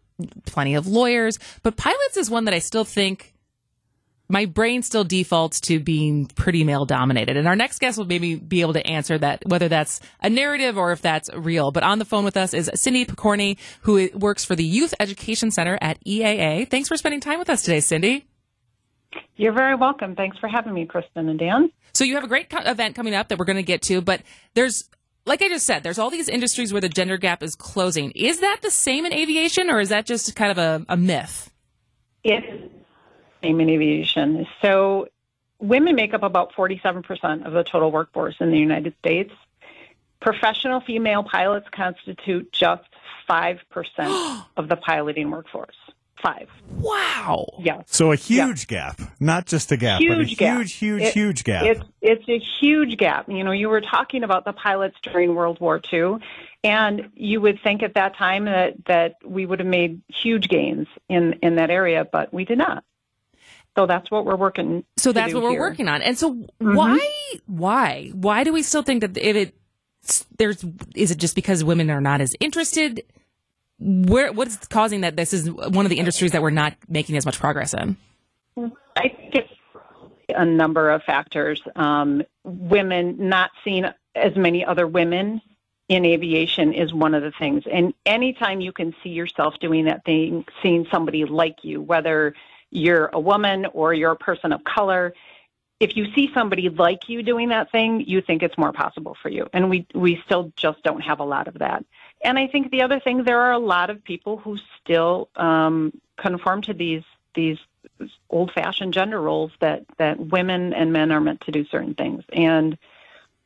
plenty 0.44 0.74
of 0.74 0.87
lawyers, 0.87 1.38
but 1.62 1.78
pilots 1.78 2.18
is 2.18 2.28
one 2.28 2.44
that 2.44 2.52
I 2.52 2.58
still 2.58 2.84
think 2.84 3.33
my 4.28 4.46
brain 4.46 4.82
still 4.82 5.04
defaults 5.04 5.60
to 5.62 5.78
being 5.78 6.26
pretty 6.26 6.64
male 6.64 6.87
dominated. 6.87 7.37
And 7.37 7.46
our 7.46 7.56
next 7.56 7.78
guest 7.78 7.98
will 7.98 8.06
maybe 8.06 8.37
be 8.37 8.62
able 8.62 8.72
to 8.72 8.87
answer 8.87 9.18
that, 9.18 9.42
whether 9.46 9.68
that's 9.68 10.00
a 10.22 10.30
narrative 10.30 10.78
or 10.78 10.92
if 10.92 11.02
that's 11.02 11.28
real. 11.34 11.72
But 11.72 11.82
on 11.82 11.98
the 11.98 12.04
phone 12.04 12.24
with 12.24 12.37
us 12.37 12.54
is 12.54 12.70
Cindy 12.74 13.04
Picorni, 13.04 13.58
who 13.82 14.08
works 14.14 14.44
for 14.44 14.56
the 14.56 14.64
Youth 14.64 14.94
Education 14.98 15.50
Center 15.50 15.78
at 15.80 16.02
EAA. 16.04 16.68
Thanks 16.68 16.88
for 16.88 16.96
spending 16.96 17.20
time 17.20 17.38
with 17.38 17.50
us 17.50 17.62
today, 17.62 17.80
Cindy. 17.80 18.26
You're 19.37 19.52
very 19.52 19.74
welcome. 19.74 20.16
Thanks 20.16 20.38
for 20.38 20.48
having 20.48 20.74
me, 20.74 20.87
Kristen 20.87 21.28
and 21.28 21.38
Dan. 21.38 21.70
So 21.92 22.04
you 22.04 22.14
have 22.14 22.24
a 22.24 22.28
great 22.28 22.50
co- 22.50 22.58
event 22.58 22.96
coming 22.96 23.14
up 23.14 23.28
that 23.28 23.38
we're 23.38 23.44
going 23.44 23.56
to 23.56 23.62
get 23.62 23.82
to, 23.82 24.00
but 24.00 24.22
there's, 24.54 24.88
like 25.26 25.42
I 25.42 25.48
just 25.48 25.66
said, 25.66 25.82
there's 25.82 25.98
all 25.98 26.10
these 26.10 26.28
industries 26.28 26.72
where 26.72 26.80
the 26.80 26.88
gender 26.88 27.18
gap 27.18 27.42
is 27.42 27.54
closing. 27.54 28.10
Is 28.12 28.40
that 28.40 28.60
the 28.62 28.70
same 28.70 29.06
in 29.06 29.12
aviation 29.12 29.70
or 29.70 29.80
is 29.80 29.90
that 29.90 30.06
just 30.06 30.34
kind 30.34 30.50
of 30.50 30.58
a, 30.58 30.84
a 30.88 30.96
myth? 30.96 31.50
It 32.24 32.42
is 32.44 32.70
same 33.44 33.61
in 33.61 33.68
aviation. 33.68 34.46
So 34.62 35.09
women 35.59 35.94
make 35.94 36.14
up 36.14 36.22
about 36.22 36.52
47% 36.54 37.46
of 37.46 37.52
the 37.52 37.62
total 37.62 37.92
workforce 37.92 38.37
in 38.40 38.50
the 38.50 38.59
United 38.59 38.94
States. 38.98 39.33
Professional 40.20 40.80
female 40.80 41.22
pilots 41.22 41.66
constitute 41.70 42.50
just 42.52 42.83
5% 43.28 43.59
of 44.57 44.68
the 44.68 44.76
piloting 44.76 45.30
workforce. 45.30 45.76
Five. 46.22 46.48
Wow. 46.78 47.44
Yeah. 47.59 47.83
So 47.85 48.11
a 48.12 48.16
huge 48.16 48.66
gap, 48.66 48.98
not 49.20 49.44
just 49.44 49.70
a 49.72 49.76
gap, 49.76 50.00
but 50.00 50.20
a 50.20 50.24
Huge 50.24 50.38
gap. 50.38 50.57
huge, 50.57 50.72
huge, 50.72 51.02
It- 51.02 51.12
huge 51.12 51.44
gap. 51.44 51.64
It's 51.66 51.80
it's 52.00 52.28
a 52.30 52.38
huge 52.61 52.96
gap. 52.96 53.28
You 53.28 53.44
know, 53.44 53.50
you 53.50 53.68
were 53.68 53.83
talking 53.83 54.22
about 54.22 54.46
the 54.46 54.54
pilots 54.54 54.96
during 55.02 55.35
World 55.35 55.61
War 55.61 55.83
II, 55.92 56.14
and 56.62 57.11
you 57.14 57.42
would 57.42 57.61
think 57.62 57.83
at 57.83 57.92
that 57.94 58.16
time 58.16 58.46
that 58.46 58.72
that 58.87 59.16
we 59.22 59.44
would 59.44 59.59
have 59.59 59.68
made 59.68 60.00
huge 60.09 60.48
gains 60.48 60.87
in 61.11 61.35
in 61.42 61.57
that 61.57 61.68
area, 61.68 62.07
but 62.11 62.33
we 62.33 62.46
did 62.46 62.57
not. 62.57 62.85
So 63.76 63.87
that's 63.87 64.10
what 64.10 64.24
we're 64.24 64.37
working. 64.37 64.84
So 64.96 65.12
that's 65.12 65.34
what 65.34 65.42
we're 65.42 65.50
here. 65.50 65.60
working 65.60 65.88
on. 65.88 66.02
And 66.02 66.16
so 66.16 66.46
why 66.58 67.00
why 67.46 68.10
why 68.12 68.44
do 68.44 68.52
we 68.52 68.62
still 68.62 68.82
think 68.82 69.00
that 69.00 69.16
if 69.16 69.37
it 69.37 69.54
there's 70.38 70.64
is 70.94 71.10
it 71.10 71.18
just 71.18 71.34
because 71.34 71.64
women 71.64 71.90
are 71.90 72.00
not 72.00 72.20
as 72.20 72.34
interested 72.40 73.02
where 73.78 74.32
what's 74.32 74.66
causing 74.68 75.00
that? 75.02 75.16
This 75.16 75.32
is 75.32 75.50
one 75.50 75.84
of 75.84 75.90
the 75.90 75.98
industries 75.98 76.32
that 76.32 76.42
we're 76.42 76.50
not 76.50 76.74
making 76.88 77.16
as 77.16 77.26
much 77.26 77.38
progress 77.38 77.74
in. 77.74 77.96
I 78.96 79.08
think 79.08 79.34
it's 79.34 79.52
a 80.28 80.44
number 80.44 80.90
of 80.90 81.02
factors. 81.02 81.60
Um, 81.74 82.22
women 82.44 83.28
not 83.28 83.50
seeing 83.64 83.84
as 84.14 84.37
many 84.37 84.64
other 84.64 84.87
women 84.87 85.40
in 85.88 86.04
aviation 86.04 86.72
is 86.72 86.94
one 86.94 87.14
of 87.14 87.22
the 87.22 87.32
things. 87.38 87.64
And 87.70 87.92
anytime 88.06 88.60
you 88.60 88.72
can 88.72 88.94
see 89.02 89.10
yourself 89.10 89.54
doing 89.60 89.84
that 89.87 90.04
thing, 90.04 90.44
seeing 90.62 90.87
somebody 90.90 91.24
like 91.24 91.56
you, 91.62 91.82
whether 91.82 92.34
you're 92.74 93.06
a 93.06 93.20
woman 93.20 93.66
or 93.72 93.94
you're 93.94 94.12
a 94.12 94.16
person 94.16 94.52
of 94.52 94.64
color, 94.64 95.14
if 95.80 95.96
you 95.96 96.12
see 96.14 96.30
somebody 96.34 96.68
like 96.68 97.08
you 97.08 97.22
doing 97.22 97.48
that 97.48 97.70
thing, 97.70 98.00
you 98.00 98.20
think 98.20 98.42
it's 98.42 98.58
more 98.58 98.72
possible 98.72 99.16
for 99.20 99.28
you. 99.28 99.48
And 99.52 99.70
we 99.70 99.87
we 99.94 100.20
still 100.24 100.52
just 100.56 100.82
don't 100.82 101.00
have 101.00 101.20
a 101.20 101.24
lot 101.24 101.48
of 101.48 101.54
that. 101.58 101.84
And 102.22 102.38
I 102.38 102.46
think 102.46 102.70
the 102.70 102.82
other 102.82 103.00
thing, 103.00 103.24
there 103.24 103.40
are 103.40 103.52
a 103.52 103.58
lot 103.58 103.90
of 103.90 104.02
people 104.02 104.38
who 104.38 104.56
still 104.80 105.28
um, 105.37 105.92
conform 106.16 106.62
to 106.62 106.74
these 106.74 107.02
these 107.34 107.58
old 108.30 108.52
fashioned 108.52 108.94
gender 108.94 109.20
roles 109.20 109.52
that 109.60 109.84
that 109.98 110.18
women 110.18 110.72
and 110.72 110.92
men 110.92 111.12
are 111.12 111.20
meant 111.20 111.42
to 111.42 111.52
do 111.52 111.64
certain 111.66 111.94
things. 111.94 112.24
And 112.32 112.78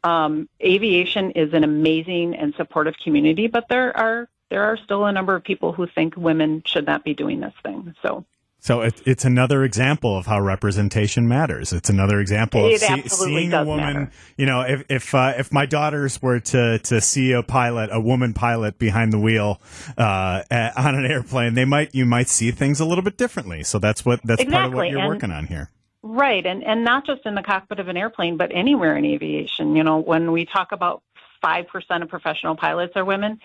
um, 0.05 0.49
aviation 0.63 1.33
is 1.33 1.53
an 1.53 1.65
amazing 1.65 2.37
and 2.37 2.55
supportive 2.55 2.95
community, 3.03 3.47
but 3.47 3.69
there 3.69 3.97
are 3.97 4.29
there 4.51 4.65
are 4.65 4.77
still 4.77 5.05
a 5.05 5.13
number 5.13 5.35
of 5.35 5.45
people 5.45 5.73
who 5.73 5.87
think 5.87 6.17
women 6.17 6.63
should 6.65 6.87
not 6.87 7.05
be 7.05 7.15
doing 7.15 7.41
this 7.41 7.55
thing. 7.63 7.95
So 8.03 8.25
So 8.61 8.81
it, 8.81 9.01
it's 9.07 9.25
another 9.25 9.63
example 9.63 10.17
of 10.19 10.27
how 10.27 10.41
representation 10.41 11.29
matters. 11.29 11.73
It's 11.73 11.89
another 11.91 12.19
example 12.21 12.67
of 12.67 12.79
see- 12.79 13.09
seeing 13.09 13.53
a 13.53 13.65
woman. 13.65 13.85
matter. 13.95 14.11
You 14.37 14.47
know, 14.47 14.63
if 14.63 14.85
if 14.91 15.15
uh, 15.15 15.35
if 15.39 15.53
my 15.53 15.65
daughters 15.65 16.21
were 16.21 16.41
to 16.41 16.79
to 16.81 17.01
see 17.01 17.33
a 17.33 17.43
pilot, 17.43 17.91
a 17.93 18.01
woman 18.01 18.35
pilot 18.35 18.79
behind 18.79 19.13
the 19.13 19.19
wheel 19.19 19.61
uh, 19.97 20.43
a- 20.51 20.73
on 20.81 20.97
an 20.97 21.07
airplane, 21.07 21.55
they 21.55 21.65
might 21.65 21.95
you 21.95 22.05
might 22.05 22.29
see 22.29 22.51
things 22.51 22.81
a 22.81 22.85
little 22.85 23.05
bit 23.05 23.17
differently. 23.17 23.63
So 23.63 23.79
that's 23.79 24.05
what 24.05 24.21
that's 24.25 24.43
part 24.45 24.67
of 24.67 24.75
what 24.75 24.87
Exactly, 24.87 24.91
you're 24.91 24.99
and- 25.01 25.09
working 25.09 25.31
on 25.31 25.47
here. 25.47 25.71
Right, 26.03 26.45
and 26.45 26.63
and 26.65 26.85
not 26.85 27.07
just 27.07 27.27
in 27.27 27.35
the 27.35 27.43
cockpit 27.43 27.79
of 27.81 27.89
an 27.89 27.97
airplane, 27.97 28.37
but 28.37 28.51
anywhere 28.53 28.97
in 28.97 29.05
aviation. 29.05 29.77
You 29.77 29.85
know, 29.85 29.99
when 29.99 30.33
we 30.33 30.45
talk 30.47 30.73
about 30.73 31.03
five 31.41 31.67
percent 31.69 32.03
of 32.03 32.09
professional 32.09 32.57
pilots 32.57 32.93
are 32.97 33.05
women, 33.05 33.39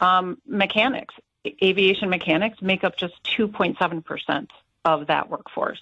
um, 0.00 0.38
mechanics, 0.46 1.14
aviation 1.62 2.10
mechanics 2.10 2.60
make 2.60 2.84
up 2.84 2.96
just 2.96 3.14
two 3.24 3.48
point 3.48 3.76
seven 3.78 4.02
percent 4.02 4.50
of 4.84 5.06
that 5.06 5.30
workforce. 5.30 5.80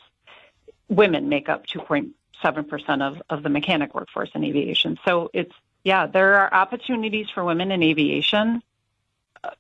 Women 0.89 1.29
make 1.29 1.49
up 1.49 1.67
two 1.67 1.81
point 1.81 2.11
seven 2.43 2.65
percent 2.65 3.03
of 3.03 3.21
of 3.29 3.43
the 3.43 3.49
mechanic 3.49 3.95
workforce 3.95 4.31
in 4.35 4.45
aviation. 4.45 4.99
So 5.05 5.31
it's 5.33 5.53
yeah, 5.85 6.07
there 6.07 6.35
are 6.37 6.53
opportunities 6.53 7.27
for 7.35 7.45
women 7.45 7.71
in 7.71 7.83
aviation 7.83 8.63
uh, 9.43 9.51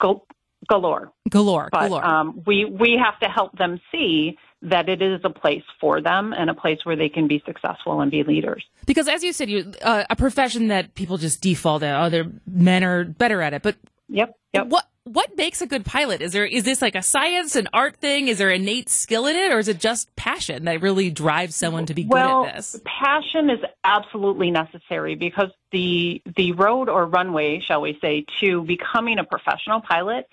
gal- 0.00 0.26
galore 0.68 1.12
Galore, 1.28 1.68
but 1.70 1.88
galore. 1.88 2.04
um, 2.04 2.42
we 2.46 2.64
we 2.64 2.96
have 3.02 3.18
to 3.20 3.28
help 3.28 3.56
them 3.56 3.80
see 3.90 4.38
that 4.60 4.88
it 4.88 5.00
is 5.00 5.20
a 5.22 5.30
place 5.30 5.62
for 5.80 6.00
them 6.00 6.32
and 6.32 6.50
a 6.50 6.54
place 6.54 6.84
where 6.84 6.96
they 6.96 7.08
can 7.08 7.28
be 7.28 7.40
successful 7.46 8.00
and 8.00 8.10
be 8.10 8.24
leaders. 8.24 8.64
Because 8.86 9.06
as 9.06 9.22
you 9.22 9.32
said, 9.32 9.48
you 9.48 9.72
uh, 9.82 10.04
a 10.10 10.16
profession 10.16 10.68
that 10.68 10.94
people 10.94 11.16
just 11.16 11.40
default 11.40 11.82
at. 11.84 12.12
Oh, 12.12 12.32
men 12.46 12.82
are 12.82 13.04
better 13.04 13.40
at 13.40 13.54
it. 13.54 13.62
But 13.62 13.76
Yep, 14.08 14.36
yep. 14.54 14.66
what 14.68 14.87
what 15.12 15.36
makes 15.36 15.62
a 15.62 15.66
good 15.66 15.84
pilot? 15.84 16.20
Is 16.20 16.32
there 16.32 16.44
is 16.44 16.64
this 16.64 16.82
like 16.82 16.94
a 16.94 17.02
science, 17.02 17.56
an 17.56 17.68
art 17.72 17.96
thing? 17.96 18.28
Is 18.28 18.38
there 18.38 18.50
innate 18.50 18.88
skill 18.88 19.26
in 19.26 19.36
it, 19.36 19.52
or 19.52 19.58
is 19.58 19.68
it 19.68 19.78
just 19.78 20.14
passion 20.16 20.64
that 20.64 20.82
really 20.82 21.10
drives 21.10 21.56
someone 21.56 21.86
to 21.86 21.94
be 21.94 22.04
well, 22.06 22.44
good 22.44 22.50
at 22.50 22.56
this? 22.56 22.80
passion 22.84 23.50
is 23.50 23.60
absolutely 23.84 24.50
necessary 24.50 25.14
because 25.14 25.50
the 25.72 26.22
the 26.36 26.52
road 26.52 26.88
or 26.88 27.06
runway, 27.06 27.60
shall 27.60 27.80
we 27.80 27.98
say, 28.00 28.24
to 28.40 28.62
becoming 28.64 29.18
a 29.18 29.24
professional 29.24 29.80
pilot 29.80 30.28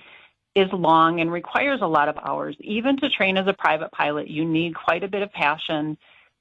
is 0.55 0.71
long 0.71 1.19
and 1.19 1.31
requires 1.31 1.81
a 1.81 1.87
lot 1.87 2.09
of 2.09 2.17
hours. 2.17 2.55
Even 2.59 2.97
to 2.97 3.09
train 3.09 3.37
as 3.37 3.47
a 3.47 3.53
private 3.53 3.91
pilot, 3.91 4.29
you 4.29 4.45
need 4.45 4.73
quite 4.75 5.03
a 5.03 5.07
bit 5.07 5.21
of 5.21 5.31
passion 5.31 5.97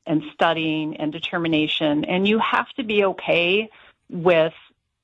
and 0.06 0.22
studying 0.32 0.96
and 0.96 1.12
determination, 1.12 2.04
and 2.04 2.26
you 2.28 2.38
have 2.38 2.68
to 2.70 2.84
be 2.84 3.04
okay 3.04 3.70
with 4.10 4.52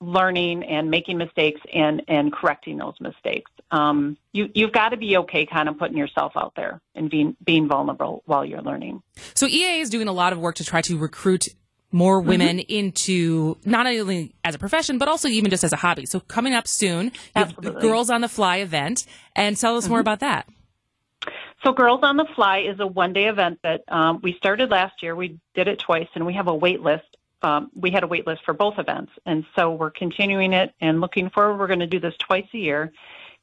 learning 0.00 0.64
and 0.64 0.90
making 0.90 1.18
mistakes 1.18 1.60
and 1.72 2.02
and 2.08 2.32
correcting 2.32 2.78
those 2.78 2.94
mistakes. 3.00 3.50
Um, 3.70 4.16
you 4.32 4.48
you've 4.54 4.72
got 4.72 4.90
to 4.90 4.96
be 4.96 5.16
okay, 5.18 5.46
kind 5.46 5.68
of 5.68 5.78
putting 5.78 5.96
yourself 5.96 6.32
out 6.36 6.54
there 6.56 6.80
and 6.94 7.10
being 7.10 7.36
being 7.44 7.68
vulnerable 7.68 8.22
while 8.26 8.44
you're 8.44 8.62
learning. 8.62 9.02
So 9.34 9.46
EAA 9.46 9.80
is 9.80 9.90
doing 9.90 10.08
a 10.08 10.12
lot 10.12 10.32
of 10.32 10.38
work 10.38 10.56
to 10.56 10.64
try 10.64 10.80
to 10.82 10.98
recruit 10.98 11.48
more 11.92 12.20
women 12.20 12.60
into 12.60 13.58
not 13.64 13.84
only 13.86 14.32
as 14.44 14.54
a 14.54 14.58
profession 14.58 14.98
but 14.98 15.08
also 15.08 15.26
even 15.26 15.50
just 15.50 15.64
as 15.64 15.72
a 15.72 15.76
hobby. 15.76 16.06
So 16.06 16.20
coming 16.20 16.54
up 16.54 16.68
soon, 16.68 17.06
you 17.06 17.10
have 17.34 17.60
the 17.60 17.72
Girls 17.72 18.10
on 18.10 18.20
the 18.20 18.28
Fly 18.28 18.58
event, 18.58 19.06
and 19.34 19.56
tell 19.56 19.76
us 19.76 19.88
more 19.88 20.00
about 20.00 20.20
that. 20.20 20.48
So, 21.64 21.72
Girls 21.72 22.00
on 22.02 22.16
the 22.16 22.26
Fly 22.34 22.60
is 22.60 22.80
a 22.80 22.86
one 22.86 23.12
day 23.12 23.26
event 23.26 23.58
that 23.62 23.82
um, 23.88 24.20
we 24.22 24.34
started 24.34 24.70
last 24.70 25.02
year. 25.02 25.14
We 25.14 25.38
did 25.54 25.68
it 25.68 25.78
twice, 25.78 26.08
and 26.14 26.24
we 26.24 26.32
have 26.34 26.48
a 26.48 26.54
wait 26.54 26.80
list. 26.80 27.04
Um, 27.42 27.70
we 27.74 27.90
had 27.90 28.02
a 28.02 28.06
wait 28.06 28.26
list 28.26 28.44
for 28.44 28.54
both 28.54 28.78
events, 28.78 29.12
and 29.26 29.44
so 29.56 29.72
we're 29.72 29.90
continuing 29.90 30.52
it 30.52 30.74
and 30.80 31.00
looking 31.00 31.30
forward. 31.30 31.58
We're 31.58 31.66
going 31.66 31.80
to 31.80 31.86
do 31.86 32.00
this 32.00 32.16
twice 32.18 32.46
a 32.52 32.58
year. 32.58 32.92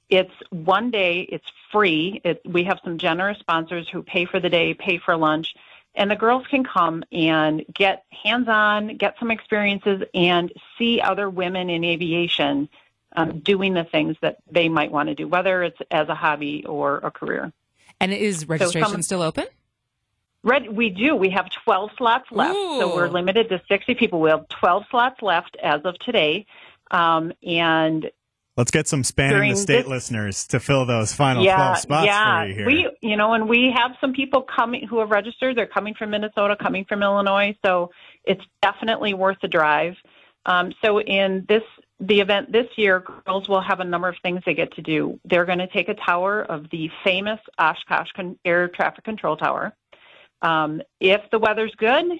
It's 0.09 0.33
one 0.51 0.91
day. 0.91 1.21
It's 1.21 1.45
free. 1.71 2.21
It, 2.23 2.41
we 2.45 2.63
have 2.63 2.79
some 2.83 2.97
generous 2.97 3.39
sponsors 3.39 3.89
who 3.89 4.03
pay 4.03 4.25
for 4.25 4.39
the 4.39 4.49
day, 4.49 4.73
pay 4.73 4.99
for 4.99 5.17
lunch, 5.17 5.53
and 5.95 6.09
the 6.09 6.15
girls 6.15 6.45
can 6.47 6.63
come 6.63 7.03
and 7.11 7.65
get 7.73 8.05
hands 8.23 8.47
on, 8.47 8.97
get 8.97 9.15
some 9.19 9.31
experiences, 9.31 10.03
and 10.13 10.53
see 10.77 11.01
other 11.01 11.29
women 11.29 11.69
in 11.69 11.83
aviation 11.83 12.69
um, 13.15 13.39
doing 13.39 13.73
the 13.73 13.83
things 13.83 14.15
that 14.21 14.37
they 14.49 14.69
might 14.69 14.91
want 14.91 15.09
to 15.09 15.15
do, 15.15 15.27
whether 15.27 15.63
it's 15.63 15.79
as 15.89 16.07
a 16.07 16.15
hobby 16.15 16.63
or 16.65 16.97
a 16.97 17.11
career. 17.11 17.51
And 17.99 18.13
is 18.13 18.47
registration 18.47 18.89
some- 18.89 19.01
still 19.01 19.23
open? 19.23 19.47
Red, 20.47 20.69
we 20.75 20.89
do. 20.89 21.13
We 21.13 21.29
have 21.31 21.49
12 21.65 21.91
slots 21.97 22.25
left. 22.31 22.53
So 22.53 22.95
we're 22.95 23.09
limited 23.09 23.49
to 23.49 23.61
60 23.67 23.95
people. 23.95 24.21
We 24.21 24.29
have 24.29 24.47
12 24.47 24.83
slots 24.89 25.21
left 25.21 25.57
as 25.61 25.81
of 25.83 25.99
today. 25.99 26.45
Um, 26.89 27.33
and 27.45 28.09
Let's 28.55 28.71
get 28.71 28.87
some 28.87 29.03
spanning 29.03 29.33
During 29.35 29.51
the 29.51 29.57
state 29.57 29.81
this- 29.83 29.87
listeners 29.87 30.47
to 30.47 30.59
fill 30.59 30.85
those 30.85 31.13
final 31.13 31.43
yeah, 31.43 31.57
twelve 31.57 31.77
spots 31.77 32.05
yeah. 32.07 32.41
for 32.41 32.47
you 32.47 32.55
here. 32.55 32.65
We, 32.65 32.89
you 33.01 33.15
know, 33.15 33.33
and 33.33 33.47
we 33.47 33.71
have 33.75 33.91
some 34.01 34.13
people 34.13 34.41
coming 34.41 34.87
who 34.87 34.99
have 34.99 35.11
registered. 35.11 35.55
They're 35.57 35.67
coming 35.67 35.93
from 35.93 36.09
Minnesota, 36.09 36.55
coming 36.59 36.83
from 36.85 37.03
Illinois. 37.03 37.55
So 37.63 37.91
it's 38.23 38.41
definitely 38.63 39.13
worth 39.13 39.37
the 39.43 39.47
drive. 39.47 39.93
Um, 40.47 40.73
so 40.83 41.01
in 41.01 41.45
this, 41.47 41.61
the 41.99 42.19
event 42.21 42.51
this 42.51 42.65
year, 42.77 43.03
girls 43.25 43.47
will 43.47 43.61
have 43.61 43.79
a 43.79 43.83
number 43.83 44.07
of 44.07 44.15
things 44.23 44.41
they 44.45 44.55
get 44.55 44.71
to 44.75 44.81
do. 44.81 45.19
They're 45.25 45.45
going 45.45 45.59
to 45.59 45.67
take 45.67 45.89
a 45.89 45.93
tower 45.93 46.41
of 46.43 46.67
the 46.71 46.89
famous 47.03 47.39
Oshkosh 47.59 48.11
Con- 48.15 48.39
Air 48.43 48.69
Traffic 48.69 49.03
Control 49.03 49.35
Tower. 49.37 49.75
Um, 50.41 50.81
if 50.99 51.21
the 51.31 51.39
weather's 51.39 51.73
good, 51.75 52.19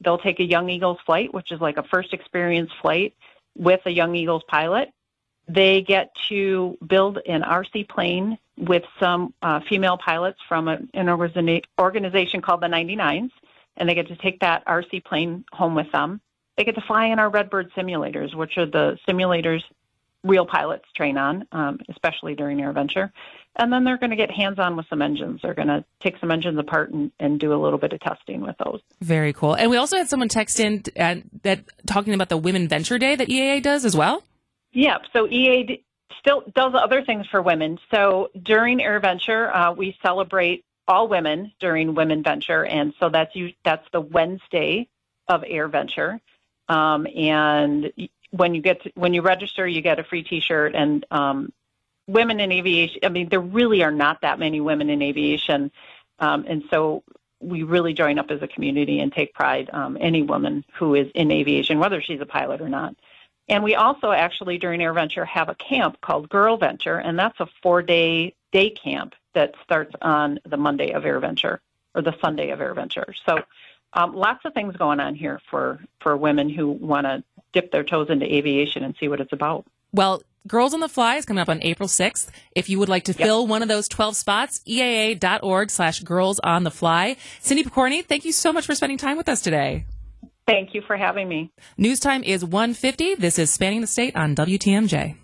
they'll 0.00 0.18
take 0.18 0.40
a 0.40 0.44
Young 0.44 0.70
Eagles 0.70 0.98
flight, 1.04 1.32
which 1.34 1.52
is 1.52 1.60
like 1.60 1.76
a 1.76 1.82
first 1.82 2.12
experience 2.12 2.70
flight 2.80 3.14
with 3.56 3.80
a 3.86 3.90
Young 3.90 4.14
Eagles 4.14 4.42
pilot. 4.48 4.90
They 5.48 5.82
get 5.82 6.14
to 6.28 6.76
build 6.86 7.18
an 7.26 7.42
RC 7.42 7.88
plane 7.88 8.38
with 8.58 8.84
some 9.00 9.34
uh, 9.42 9.60
female 9.68 9.96
pilots 9.96 10.38
from 10.48 10.68
a, 10.68 10.78
an 10.94 11.08
organization 11.08 12.42
called 12.42 12.60
the 12.60 12.66
99s, 12.66 13.30
and 13.76 13.88
they 13.88 13.94
get 13.94 14.08
to 14.08 14.16
take 14.16 14.40
that 14.40 14.64
RC 14.66 15.04
plane 15.04 15.44
home 15.52 15.74
with 15.74 15.90
them. 15.92 16.20
They 16.56 16.64
get 16.64 16.74
to 16.74 16.80
fly 16.82 17.06
in 17.06 17.18
our 17.18 17.30
Redbird 17.30 17.72
simulators, 17.72 18.34
which 18.34 18.58
are 18.58 18.66
the 18.66 18.98
simulators 19.08 19.62
real 20.24 20.46
pilots 20.46 20.84
train 20.96 21.16
on, 21.16 21.46
um, 21.52 21.78
especially 21.88 22.34
during 22.34 22.60
Air 22.60 22.72
Venture. 22.72 23.12
And 23.56 23.72
then 23.72 23.84
they're 23.84 23.98
going 23.98 24.10
to 24.10 24.16
get 24.16 24.30
hands 24.30 24.58
on 24.58 24.76
with 24.76 24.86
some 24.88 25.02
engines. 25.02 25.40
They're 25.42 25.54
going 25.54 25.68
to 25.68 25.84
take 26.00 26.18
some 26.18 26.30
engines 26.30 26.58
apart 26.58 26.90
and, 26.90 27.10
and 27.18 27.40
do 27.40 27.52
a 27.52 27.60
little 27.60 27.78
bit 27.78 27.92
of 27.92 28.00
testing 28.00 28.40
with 28.40 28.56
those. 28.64 28.80
Very 29.00 29.32
cool. 29.32 29.54
And 29.54 29.70
we 29.70 29.76
also 29.76 29.96
had 29.96 30.08
someone 30.08 30.28
text 30.28 30.60
in 30.60 30.84
uh, 30.98 31.16
that 31.42 31.64
talking 31.86 32.14
about 32.14 32.28
the 32.28 32.36
Women 32.36 32.68
Venture 32.68 32.98
Day 32.98 33.16
that 33.16 33.28
EAA 33.28 33.62
does 33.62 33.84
as 33.84 33.96
well. 33.96 34.22
Yeah, 34.72 34.98
so 35.12 35.26
EAA 35.26 35.66
d- 35.66 35.84
still 36.20 36.44
does 36.54 36.72
other 36.74 37.02
things 37.02 37.26
for 37.30 37.42
women. 37.42 37.78
So 37.90 38.30
during 38.40 38.80
Air 38.80 39.00
Venture, 39.00 39.52
uh, 39.52 39.72
we 39.72 39.96
celebrate 40.02 40.64
all 40.86 41.08
women 41.08 41.52
during 41.58 41.94
Women 41.94 42.22
Venture, 42.22 42.64
and 42.64 42.94
so 43.00 43.08
that's 43.08 43.34
you. 43.34 43.52
That's 43.64 43.86
the 43.92 44.00
Wednesday 44.00 44.88
of 45.26 45.44
Air 45.46 45.68
Venture. 45.68 46.20
Um, 46.68 47.06
and 47.06 47.92
when 48.30 48.54
you 48.54 48.62
get 48.62 48.82
to, 48.82 48.92
when 48.94 49.14
you 49.14 49.22
register, 49.22 49.66
you 49.66 49.80
get 49.80 49.98
a 49.98 50.04
free 50.04 50.22
T-shirt. 50.22 50.74
And 50.74 51.04
um, 51.10 51.52
women 52.08 52.40
in 52.40 52.50
aviation. 52.50 53.00
I 53.04 53.10
mean, 53.10 53.28
there 53.28 53.40
really 53.40 53.84
are 53.84 53.92
not 53.92 54.22
that 54.22 54.38
many 54.38 54.60
women 54.60 54.90
in 54.90 55.02
aviation, 55.02 55.70
um, 56.18 56.44
and 56.48 56.64
so 56.70 57.04
we 57.40 57.62
really 57.62 57.92
join 57.92 58.18
up 58.18 58.32
as 58.32 58.42
a 58.42 58.48
community 58.48 58.98
and 58.98 59.12
take 59.12 59.32
pride. 59.32 59.70
Um, 59.72 59.96
any 60.00 60.22
woman 60.22 60.64
who 60.74 60.96
is 60.96 61.08
in 61.14 61.30
aviation, 61.30 61.78
whether 61.78 62.00
she's 62.02 62.20
a 62.20 62.26
pilot 62.26 62.60
or 62.60 62.68
not. 62.68 62.96
And 63.48 63.62
we 63.62 63.76
also 63.76 64.10
actually 64.10 64.58
during 64.58 64.82
Air 64.82 64.92
Venture 64.92 65.24
have 65.24 65.48
a 65.48 65.54
camp 65.54 66.00
called 66.00 66.28
Girl 66.28 66.56
Venture, 66.56 66.98
and 66.98 67.18
that's 67.18 67.38
a 67.40 67.46
four 67.62 67.82
day 67.82 68.34
day 68.52 68.70
camp 68.70 69.14
that 69.34 69.54
starts 69.62 69.94
on 70.02 70.40
the 70.44 70.56
Monday 70.56 70.92
of 70.92 71.04
Air 71.04 71.20
Venture 71.20 71.60
or 71.94 72.02
the 72.02 72.16
Sunday 72.20 72.50
of 72.50 72.60
Air 72.60 72.74
Venture. 72.74 73.14
So 73.26 73.42
um, 73.92 74.14
lots 74.14 74.44
of 74.44 74.52
things 74.52 74.76
going 74.76 75.00
on 75.00 75.14
here 75.14 75.40
for, 75.50 75.80
for 76.00 76.16
women 76.16 76.48
who 76.48 76.68
want 76.68 77.06
to 77.06 77.22
dip 77.52 77.72
their 77.72 77.84
toes 77.84 78.08
into 78.10 78.26
aviation 78.26 78.84
and 78.84 78.94
see 78.98 79.08
what 79.08 79.20
it's 79.20 79.32
about. 79.32 79.64
Well, 79.92 80.22
Girls 80.46 80.72
on 80.72 80.80
the 80.80 80.88
Fly 80.88 81.16
is 81.16 81.26
coming 81.26 81.42
up 81.42 81.50
on 81.50 81.62
April 81.62 81.88
6th. 81.88 82.28
If 82.54 82.70
you 82.70 82.78
would 82.78 82.88
like 82.88 83.04
to 83.04 83.12
fill 83.12 83.46
one 83.46 83.60
of 83.60 83.68
those 83.68 83.86
12 83.86 84.16
spots, 84.16 84.60
eaa.org 84.66 85.70
slash 85.70 86.00
girls 86.00 86.38
on 86.40 86.64
the 86.64 86.70
fly. 86.70 87.16
Cindy 87.40 87.64
Picorni, 87.64 88.04
thank 88.04 88.24
you 88.24 88.32
so 88.32 88.52
much 88.52 88.64
for 88.64 88.74
spending 88.74 88.96
time 88.96 89.18
with 89.18 89.28
us 89.28 89.42
today. 89.42 89.84
Thank 90.46 90.72
you 90.72 90.80
for 90.80 90.96
having 90.96 91.28
me. 91.28 91.52
News 91.76 92.00
time 92.00 92.24
is 92.24 92.42
150. 92.42 93.16
This 93.16 93.38
is 93.38 93.50
Spanning 93.50 93.82
the 93.82 93.86
State 93.86 94.16
on 94.16 94.34
WTMJ. 94.34 95.16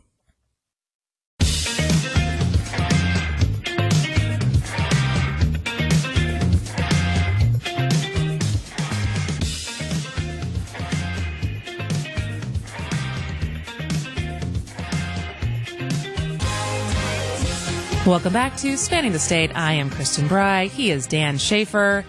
Welcome 18.07 18.35
back 18.35 18.55
to 18.59 18.77
Spanning 18.77 19.13
the 19.13 19.19
State. 19.19 19.57
I 19.57 19.73
am 19.73 19.89
Kristin 19.89 20.29
Brey. 20.29 20.69
He 20.69 20.91
is 20.91 21.07
Dan 21.07 21.39
Shafer. 21.39 22.05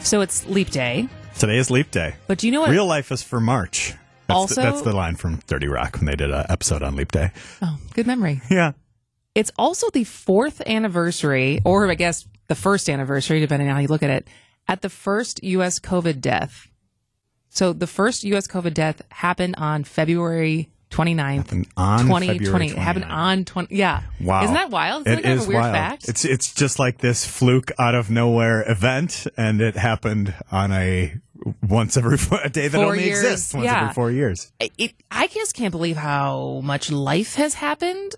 So 0.00 0.22
it's 0.22 0.44
Leap 0.48 0.70
Day. 0.70 1.08
Today 1.38 1.56
is 1.58 1.70
Leap 1.70 1.92
Day. 1.92 2.16
But 2.26 2.38
do 2.38 2.48
you 2.48 2.52
know 2.52 2.62
what? 2.62 2.70
Real 2.70 2.86
life 2.86 3.12
is 3.12 3.22
for 3.22 3.40
March. 3.40 3.94
That's 4.26 4.36
Also- 4.36 4.54
the, 4.56 4.62
that's 4.62 4.82
the 4.82 4.92
line 4.92 5.14
from 5.14 5.36
30 5.36 5.68
Rock 5.68 5.96
when 5.98 6.06
they 6.06 6.16
did 6.16 6.32
an 6.32 6.44
episode 6.48 6.82
on 6.82 6.96
Leap 6.96 7.12
Day. 7.12 7.30
Oh, 7.62 7.78
good 7.94 8.08
memory. 8.08 8.40
Yeah. 8.50 8.72
It's 9.36 9.52
also 9.56 9.88
the 9.90 10.02
fourth 10.02 10.60
anniversary, 10.66 11.60
or 11.64 11.88
I 11.88 11.94
guess 11.94 12.26
the 12.48 12.56
first 12.56 12.90
anniversary, 12.90 13.38
depending 13.38 13.68
on 13.68 13.76
how 13.76 13.80
you 13.80 13.88
look 13.88 14.02
at 14.02 14.10
it, 14.10 14.26
at 14.66 14.82
the 14.82 14.90
first 14.90 15.44
U.S. 15.44 15.78
COVID 15.78 16.20
death. 16.20 16.66
So 17.50 17.72
the 17.72 17.86
first 17.86 18.24
U.S. 18.24 18.48
COVID 18.48 18.74
death 18.74 19.00
happened 19.12 19.54
on 19.58 19.84
February 19.84 20.70
29th, 21.06 21.36
Happened 21.36 21.66
on 21.76 21.98
2020. 22.00 22.26
February 22.38 22.66
It 22.66 22.78
happened 22.78 23.04
on 23.06 23.44
20. 23.44 23.74
Yeah. 23.74 24.02
Wow. 24.20 24.42
Isn't 24.42 24.54
that 24.54 24.70
wild? 24.70 25.06
Isn't 25.06 25.20
It 25.20 25.22
that 25.22 25.28
kind 25.28 25.40
of 25.40 25.44
a 25.46 25.48
weird 25.48 25.60
wild. 25.62 25.74
fact? 25.74 26.08
It's 26.08 26.24
it's 26.24 26.52
just 26.52 26.78
like 26.78 26.98
this 26.98 27.24
fluke 27.26 27.70
out 27.78 27.94
of 27.94 28.10
nowhere 28.10 28.68
event, 28.70 29.26
and 29.36 29.60
it 29.60 29.76
happened 29.76 30.34
on 30.50 30.72
a 30.72 31.14
once 31.66 31.96
every 31.96 32.18
a 32.44 32.50
day 32.50 32.68
that 32.68 32.76
Four 32.76 32.86
only 32.92 33.04
years, 33.04 33.20
exists 33.24 33.54
once 33.54 33.64
yeah. 33.66 33.82
every 33.82 33.94
four 33.94 34.10
years. 34.10 34.52
it, 34.58 34.72
it, 34.76 34.92
I 35.10 35.28
just 35.28 35.54
can't 35.54 35.70
believe 35.70 35.96
how 35.96 36.60
much 36.64 36.90
life 36.90 37.36
has 37.36 37.54
happened 37.54 38.16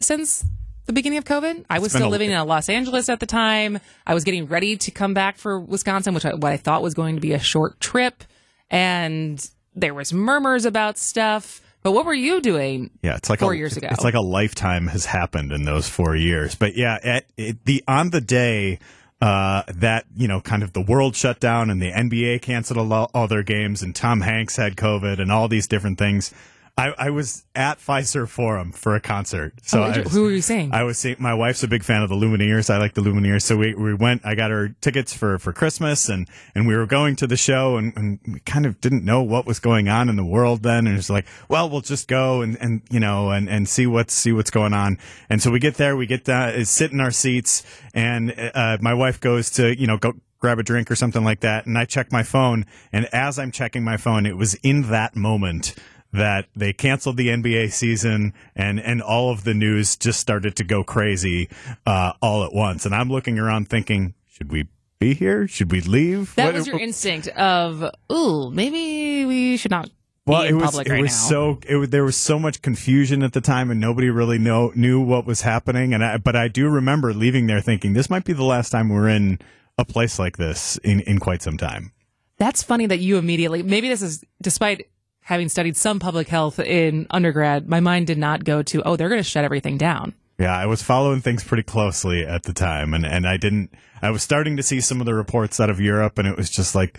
since 0.00 0.44
the 0.86 0.92
beginning 0.92 1.18
of 1.18 1.24
COVID. 1.24 1.64
I 1.70 1.78
was 1.78 1.92
still 1.92 2.08
a- 2.08 2.10
living 2.10 2.30
in 2.30 2.46
Los 2.46 2.68
Angeles 2.68 3.08
at 3.08 3.20
the 3.20 3.26
time. 3.26 3.78
I 4.06 4.14
was 4.14 4.24
getting 4.24 4.46
ready 4.46 4.76
to 4.78 4.90
come 4.90 5.14
back 5.14 5.36
for 5.36 5.60
Wisconsin, 5.60 6.14
which 6.14 6.24
I, 6.24 6.34
what 6.34 6.52
I 6.52 6.56
thought 6.56 6.82
was 6.82 6.94
going 6.94 7.14
to 7.16 7.20
be 7.20 7.32
a 7.32 7.38
short 7.38 7.78
trip, 7.80 8.24
and 8.70 9.46
there 9.74 9.94
was 9.94 10.12
murmurs 10.12 10.64
about 10.64 10.98
stuff. 10.98 11.60
But 11.82 11.92
what 11.92 12.06
were 12.06 12.14
you 12.14 12.40
doing? 12.40 12.90
Yeah, 13.02 13.16
it's 13.16 13.28
like 13.28 13.40
Four 13.40 13.52
a, 13.52 13.56
years 13.56 13.76
ago. 13.76 13.88
It's 13.90 14.04
like 14.04 14.14
a 14.14 14.20
lifetime 14.20 14.86
has 14.88 15.06
happened 15.06 15.52
in 15.52 15.64
those 15.64 15.88
four 15.88 16.14
years. 16.14 16.54
But 16.54 16.76
yeah, 16.76 16.98
at, 17.02 17.26
it, 17.36 17.64
the 17.64 17.82
on 17.88 18.10
the 18.10 18.20
day 18.20 18.78
uh, 19.20 19.62
that 19.68 20.04
you 20.16 20.26
know, 20.26 20.40
kind 20.40 20.62
of 20.62 20.72
the 20.72 20.80
world 20.80 21.14
shut 21.14 21.38
down 21.38 21.70
and 21.70 21.80
the 21.80 21.92
NBA 21.92 22.42
canceled 22.42 22.92
all, 22.92 23.10
all 23.14 23.28
their 23.28 23.44
games, 23.44 23.82
and 23.82 23.94
Tom 23.94 24.20
Hanks 24.20 24.56
had 24.56 24.76
COVID, 24.76 25.20
and 25.20 25.30
all 25.30 25.48
these 25.48 25.68
different 25.68 25.98
things. 25.98 26.34
I, 26.78 26.94
I 26.96 27.10
was 27.10 27.44
at 27.54 27.78
Fiserv 27.80 28.28
Forum 28.30 28.72
for 28.72 28.96
a 28.96 29.00
concert. 29.00 29.52
So 29.62 29.82
Oh, 29.84 29.88
was- 30.02 30.12
who 30.12 30.22
were 30.22 30.30
you 30.30 30.40
seeing? 30.40 30.72
I 30.72 30.84
was 30.84 30.98
seeing 30.98 31.16
my 31.18 31.34
wife's 31.34 31.62
a 31.62 31.68
big 31.68 31.84
fan 31.84 32.02
of 32.02 32.08
the 32.08 32.14
Lumineers. 32.16 32.70
I 32.70 32.78
like 32.78 32.94
the 32.94 33.02
Lumineers, 33.02 33.42
so 33.42 33.58
we, 33.58 33.74
we 33.74 33.92
went. 33.92 34.24
I 34.24 34.34
got 34.34 34.50
her 34.50 34.70
tickets 34.80 35.12
for, 35.12 35.38
for 35.38 35.52
Christmas, 35.52 36.08
and, 36.08 36.26
and 36.54 36.66
we 36.66 36.74
were 36.74 36.86
going 36.86 37.14
to 37.16 37.26
the 37.26 37.36
show, 37.36 37.76
and, 37.76 37.94
and 37.94 38.20
we 38.26 38.40
kind 38.40 38.64
of 38.64 38.80
didn't 38.80 39.04
know 39.04 39.22
what 39.22 39.44
was 39.44 39.58
going 39.60 39.90
on 39.90 40.08
in 40.08 40.16
the 40.16 40.24
world 40.24 40.62
then, 40.62 40.86
and 40.86 40.96
it's 40.96 41.10
like, 41.10 41.26
well, 41.50 41.68
we'll 41.68 41.82
just 41.82 42.08
go 42.08 42.40
and, 42.40 42.56
and 42.58 42.80
you 42.90 43.00
know 43.00 43.30
and, 43.30 43.50
and 43.50 43.68
see 43.68 43.86
what's 43.86 44.14
see 44.14 44.32
what's 44.32 44.50
going 44.50 44.72
on. 44.72 44.96
And 45.28 45.42
so 45.42 45.50
we 45.50 45.58
get 45.58 45.74
there, 45.74 45.94
we 45.94 46.06
get 46.06 46.24
down, 46.24 46.54
uh, 46.58 46.64
sit 46.64 46.90
in 46.90 47.00
our 47.00 47.10
seats, 47.10 47.64
and 47.92 48.34
uh, 48.54 48.78
my 48.80 48.94
wife 48.94 49.20
goes 49.20 49.50
to 49.50 49.78
you 49.78 49.86
know 49.86 49.98
go 49.98 50.14
grab 50.40 50.58
a 50.58 50.62
drink 50.62 50.90
or 50.90 50.96
something 50.96 51.22
like 51.22 51.40
that, 51.40 51.66
and 51.66 51.76
I 51.76 51.84
check 51.84 52.10
my 52.10 52.22
phone, 52.22 52.64
and 52.94 53.06
as 53.12 53.38
I'm 53.38 53.52
checking 53.52 53.84
my 53.84 53.98
phone, 53.98 54.24
it 54.24 54.38
was 54.38 54.54
in 54.62 54.88
that 54.90 55.14
moment 55.14 55.74
that 56.12 56.46
they 56.54 56.72
canceled 56.72 57.16
the 57.16 57.28
NBA 57.28 57.72
season 57.72 58.34
and 58.54 58.78
and 58.80 59.00
all 59.02 59.30
of 59.30 59.44
the 59.44 59.54
news 59.54 59.96
just 59.96 60.20
started 60.20 60.56
to 60.56 60.64
go 60.64 60.84
crazy 60.84 61.48
uh, 61.86 62.12
all 62.20 62.44
at 62.44 62.52
once. 62.52 62.84
And 62.86 62.94
I'm 62.94 63.08
looking 63.10 63.38
around 63.38 63.68
thinking, 63.68 64.14
should 64.28 64.52
we 64.52 64.68
be 64.98 65.14
here? 65.14 65.48
Should 65.48 65.72
we 65.72 65.80
leave? 65.80 66.34
that 66.36 66.46
What- 66.46 66.54
was 66.54 66.66
your 66.66 66.78
instinct 66.78 67.28
of, 67.28 67.84
ooh, 68.12 68.50
maybe 68.50 69.24
we 69.26 69.56
should 69.56 69.70
not 69.70 69.90
well, 70.24 70.42
it 70.42 70.52
was 70.52 70.78
it 70.78 70.88
right 70.88 71.00
was 71.00 71.10
now. 71.10 71.28
so 71.28 71.58
it, 71.68 71.74
was- 71.76 71.90
there 71.90 72.04
was 72.04 72.16
so 72.16 72.38
much 72.38 72.62
confusion 72.62 73.24
at 73.24 73.32
the 73.32 73.40
time, 73.40 73.72
and 73.72 73.80
nobody 73.80 74.08
really 74.08 74.38
know 74.38 74.70
knew 74.76 75.00
what 75.00 75.26
was 75.26 75.40
happening. 75.40 75.92
And 75.94 76.04
I, 76.04 76.18
but 76.18 76.36
I 76.36 76.46
do 76.46 76.68
remember 76.68 77.12
leaving 77.12 77.48
there 77.48 77.60
thinking 77.60 77.94
this 77.94 78.08
might 78.08 78.24
be 78.24 78.32
the 78.32 78.44
last 78.44 78.70
time 78.70 78.88
we're 78.88 79.08
in 79.08 79.40
a 79.78 79.84
place 79.84 80.20
like 80.20 80.36
this 80.36 80.76
in 80.84 81.00
in 81.00 81.18
quite 81.18 81.42
some 81.42 81.56
time. 81.56 81.90
That's 82.38 82.62
funny 82.62 82.86
that 82.86 82.98
you 83.00 83.18
immediately, 83.18 83.64
maybe 83.64 83.88
this 83.88 84.02
is 84.02 84.24
despite 84.40 84.86
having 85.22 85.48
studied 85.48 85.76
some 85.76 85.98
public 85.98 86.28
health 86.28 86.58
in 86.58 87.06
undergrad, 87.10 87.68
my 87.68 87.80
mind 87.80 88.06
did 88.06 88.18
not 88.18 88.44
go 88.44 88.62
to, 88.62 88.82
oh, 88.82 88.96
they're 88.96 89.08
going 89.08 89.22
to 89.22 89.28
shut 89.28 89.44
everything 89.44 89.78
down. 89.78 90.14
Yeah, 90.38 90.56
I 90.56 90.66
was 90.66 90.82
following 90.82 91.20
things 91.20 91.44
pretty 91.44 91.62
closely 91.62 92.26
at 92.26 92.42
the 92.42 92.52
time, 92.52 92.94
and, 92.94 93.06
and 93.06 93.26
I 93.26 93.36
didn't. 93.36 93.72
I 94.00 94.10
was 94.10 94.24
starting 94.24 94.56
to 94.56 94.62
see 94.62 94.80
some 94.80 94.98
of 94.98 95.06
the 95.06 95.14
reports 95.14 95.60
out 95.60 95.70
of 95.70 95.78
Europe, 95.78 96.18
and 96.18 96.26
it 96.26 96.36
was 96.36 96.50
just 96.50 96.74
like, 96.74 96.98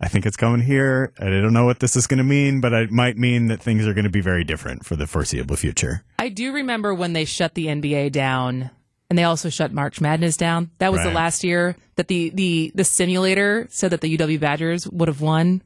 I 0.00 0.06
think 0.06 0.24
it's 0.24 0.36
coming 0.36 0.60
here. 0.60 1.12
I 1.18 1.24
don't 1.24 1.52
know 1.52 1.64
what 1.64 1.80
this 1.80 1.96
is 1.96 2.06
going 2.06 2.18
to 2.18 2.24
mean, 2.24 2.60
but 2.60 2.72
it 2.72 2.92
might 2.92 3.16
mean 3.16 3.48
that 3.48 3.60
things 3.60 3.84
are 3.88 3.94
going 3.94 4.04
to 4.04 4.10
be 4.10 4.20
very 4.20 4.44
different 4.44 4.84
for 4.84 4.94
the 4.94 5.08
foreseeable 5.08 5.56
future. 5.56 6.04
I 6.20 6.28
do 6.28 6.52
remember 6.52 6.94
when 6.94 7.12
they 7.12 7.24
shut 7.24 7.54
the 7.54 7.66
NBA 7.66 8.12
down 8.12 8.70
and 9.10 9.18
they 9.18 9.24
also 9.24 9.48
shut 9.48 9.72
March 9.72 10.00
Madness 10.00 10.36
down. 10.36 10.70
That 10.78 10.92
was 10.92 11.02
the 11.02 11.10
last 11.10 11.42
year 11.42 11.76
that 11.96 12.06
the, 12.06 12.30
the, 12.30 12.70
the 12.74 12.84
simulator 12.84 13.66
said 13.70 13.90
that 13.90 14.00
the 14.00 14.16
UW 14.16 14.38
Badgers 14.38 14.88
would 14.88 15.08
have 15.08 15.20
won 15.20 15.62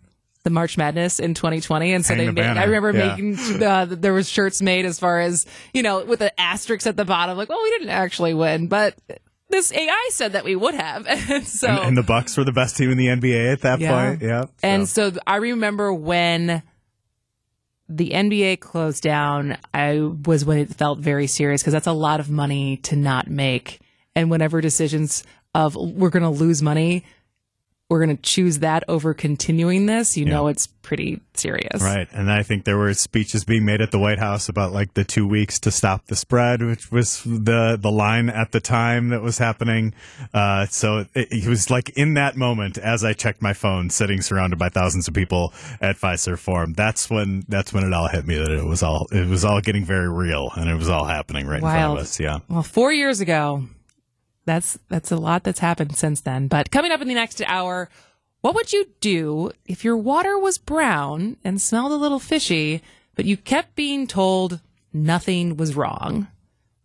the 0.48 0.54
March 0.54 0.78
Madness 0.78 1.20
in 1.20 1.34
2020. 1.34 1.92
And 1.92 2.04
so 2.04 2.14
Hang 2.14 2.18
they 2.18 2.26
the 2.26 2.32
made, 2.32 2.40
banner. 2.42 2.61
I 2.61 2.64
remember 2.64 2.92
Yeah. 2.96 3.08
making, 3.16 3.62
uh, 3.62 3.84
there 3.88 4.14
was 4.14 4.28
shirts 4.28 4.62
made 4.62 4.87
as 4.87 4.98
far 4.98 5.20
as, 5.20 5.44
you 5.74 5.82
know, 5.82 6.04
with 6.04 6.20
the 6.20 6.38
asterisks 6.40 6.87
at 6.87 6.96
the 6.96 7.04
bottom, 7.04 7.37
like, 7.37 7.48
well, 7.50 7.61
we 7.62 7.70
didn't 7.70 7.90
actually 7.90 8.32
win, 8.34 8.66
but 8.68 8.94
this 9.50 9.72
AI 9.72 10.08
said 10.12 10.32
that 10.32 10.44
we 10.44 10.56
would 10.56 10.74
have. 10.74 11.06
And 11.30 11.46
so, 11.46 11.68
And, 11.68 11.78
and 11.88 11.96
the 11.96 12.02
Bucks 12.02 12.37
were 12.37 12.44
the 12.44 12.52
best 12.52 12.76
team 12.76 12.90
in 12.90 12.96
the 12.98 13.06
NBA 13.08 13.52
at 13.52 13.61
that 13.62 13.80
Yeah. 13.80 14.11
point. 14.11 14.22
Yeah, 14.22 14.44
And 14.62 14.88
so. 14.88 15.11
so 15.11 15.18
I 15.26 15.37
remember 15.37 15.92
when 15.92 16.62
the 17.88 18.11
NBA 18.11 18.61
closed 18.61 19.02
down, 19.02 19.56
I 19.72 19.98
was 20.00 20.44
when 20.44 20.58
it 20.58 20.74
felt 20.74 20.98
very 20.98 21.26
serious 21.26 21.62
because 21.62 21.72
that's 21.72 21.87
a 21.87 21.92
lot 21.92 22.20
of 22.20 22.30
money 22.30 22.76
to 22.78 22.96
not 22.96 23.28
make. 23.28 23.80
And 24.14 24.30
whenever 24.30 24.61
decisions 24.61 25.24
of 25.54 25.74
we're 25.74 26.11
going 26.11 26.22
to 26.22 26.28
lose 26.28 26.61
money, 26.61 27.04
we're 27.88 28.05
going 28.05 28.14
to 28.14 28.22
choose 28.22 28.59
that 28.59 28.85
over 28.87 29.14
continuing 29.14 29.87
this, 29.87 30.16
you 30.16 30.27
know 30.27 30.48
it's 30.48 30.66
pretty 30.88 31.20
serious. 31.35 31.83
Right. 31.83 32.07
And 32.12 32.31
I 32.31 32.42
think 32.42 32.64
there 32.64 32.77
were 32.77 32.92
speeches 32.94 33.44
being 33.44 33.64
made 33.64 33.81
at 33.81 33.90
the 33.90 33.98
White 33.98 34.18
House 34.18 34.48
about 34.48 34.72
like 34.72 34.94
the 34.94 35.05
two 35.05 35.27
weeks 35.27 35.59
to 35.61 35.70
stop 35.70 36.07
the 36.07 36.16
spread, 36.16 36.62
which 36.62 36.90
was 36.92 37.22
the, 37.24 37.79
the 37.81 37.90
line 37.90 38.29
at 38.29 38.53
the 38.53 38.61
time 38.61 39.09
that 39.09 39.22
was 39.22 39.38
happening. 39.38 39.94
Uh, 40.35 40.66
so 40.66 41.07
it, 41.14 41.29
it 41.31 41.46
was 41.46 41.70
like 41.70 41.90
in 41.90 42.14
that 42.14 42.37
moment, 42.37 42.77
as 42.77 43.05
I 43.05 43.14
checked 43.14 43.40
my 43.40 43.55
phone, 43.55 43.88
sitting 43.88 44.20
surrounded 44.20 44.59
by 44.59 44.68
thousands 44.68 45.09
of 45.09 45.14
people 45.14 45.55
at 45.81 45.96
Fiserv 45.96 46.38
Forum, 46.38 46.74
that's 46.74 47.09
when, 47.09 47.44
that's 47.48 47.72
when 47.72 47.85
it 47.85 47.92
all 47.92 48.09
hit 48.09 48.27
me 48.27 48.37
that 48.37 48.51
it 48.51 48.64
was 48.64 48.83
all, 48.83 49.07
it 49.12 49.29
was 49.29 49.44
all 49.44 49.61
getting 49.61 49.85
very 49.85 50.11
real 50.11 50.51
and 50.57 50.70
it 50.70 50.74
was 50.74 50.88
all 50.88 51.05
happening 51.05 51.46
right 51.46 51.57
in 51.57 51.62
front 51.62 51.92
of 51.92 51.98
us. 51.98 52.20
Yeah. 52.20 52.38
Well, 52.48 52.62
four 52.62 52.92
years 52.92 53.20
ago, 53.20 53.64
that's 54.48 54.78
that's 54.88 55.12
a 55.12 55.16
lot 55.16 55.44
that's 55.44 55.61
happened 55.61 55.96
since 55.96 56.20
then. 56.22 56.48
But 56.48 56.70
coming 56.70 56.90
up 56.90 57.00
in 57.00 57.08
the 57.08 57.14
next 57.14 57.42
hour, 57.46 57.88
what 58.40 58.54
would 58.54 58.72
you 58.72 58.87
do 59.00 59.52
if 59.66 59.84
your 59.84 59.96
water 59.96 60.38
was 60.38 60.58
brown 60.58 61.37
and 61.44 61.61
smelled 61.61 61.92
a 61.92 61.96
little 61.96 62.18
fishy, 62.18 62.82
but 63.14 63.24
you 63.24 63.37
kept 63.37 63.74
being 63.74 64.06
told 64.06 64.61
nothing 64.92 65.56
was 65.56 65.76
wrong? 65.76 66.28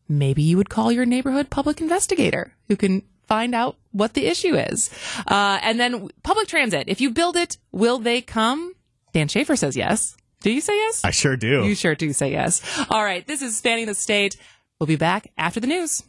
Maybe 0.09 0.43
you 0.43 0.57
would 0.57 0.69
call 0.69 0.91
your 0.91 1.05
neighborhood 1.05 1.49
public 1.49 1.79
investigator 1.79 2.53
who 2.67 2.75
can 2.75 3.03
find 3.25 3.55
out 3.55 3.77
what 3.91 4.13
the 4.13 4.27
issue 4.27 4.55
is. 4.55 4.89
Uh, 5.25 5.59
and 5.61 5.79
then 5.79 6.09
public 6.23 6.47
transit. 6.47 6.89
If 6.89 6.99
you 6.99 7.09
build 7.09 7.37
it, 7.37 7.57
will 7.71 7.97
they 7.97 8.21
come? 8.21 8.73
Dan 9.13 9.27
Shafer 9.27 9.55
says 9.55 9.77
yes. 9.77 10.17
Do 10.41 10.51
you 10.51 10.59
say 10.59 10.75
yes? 10.75 11.01
I 11.05 11.11
sure 11.11 11.37
do. 11.37 11.63
You 11.63 11.73
sure 11.73 11.95
do 11.95 12.11
say 12.11 12.31
yes. 12.31 12.61
All 12.89 13.03
right. 13.03 13.25
This 13.25 13.41
is 13.41 13.55
Spanning 13.55 13.85
the 13.85 13.95
State. 13.95 14.35
We'll 14.77 14.87
be 14.87 14.97
back 14.97 15.31
after 15.37 15.61
the 15.61 15.67
news. 15.67 16.03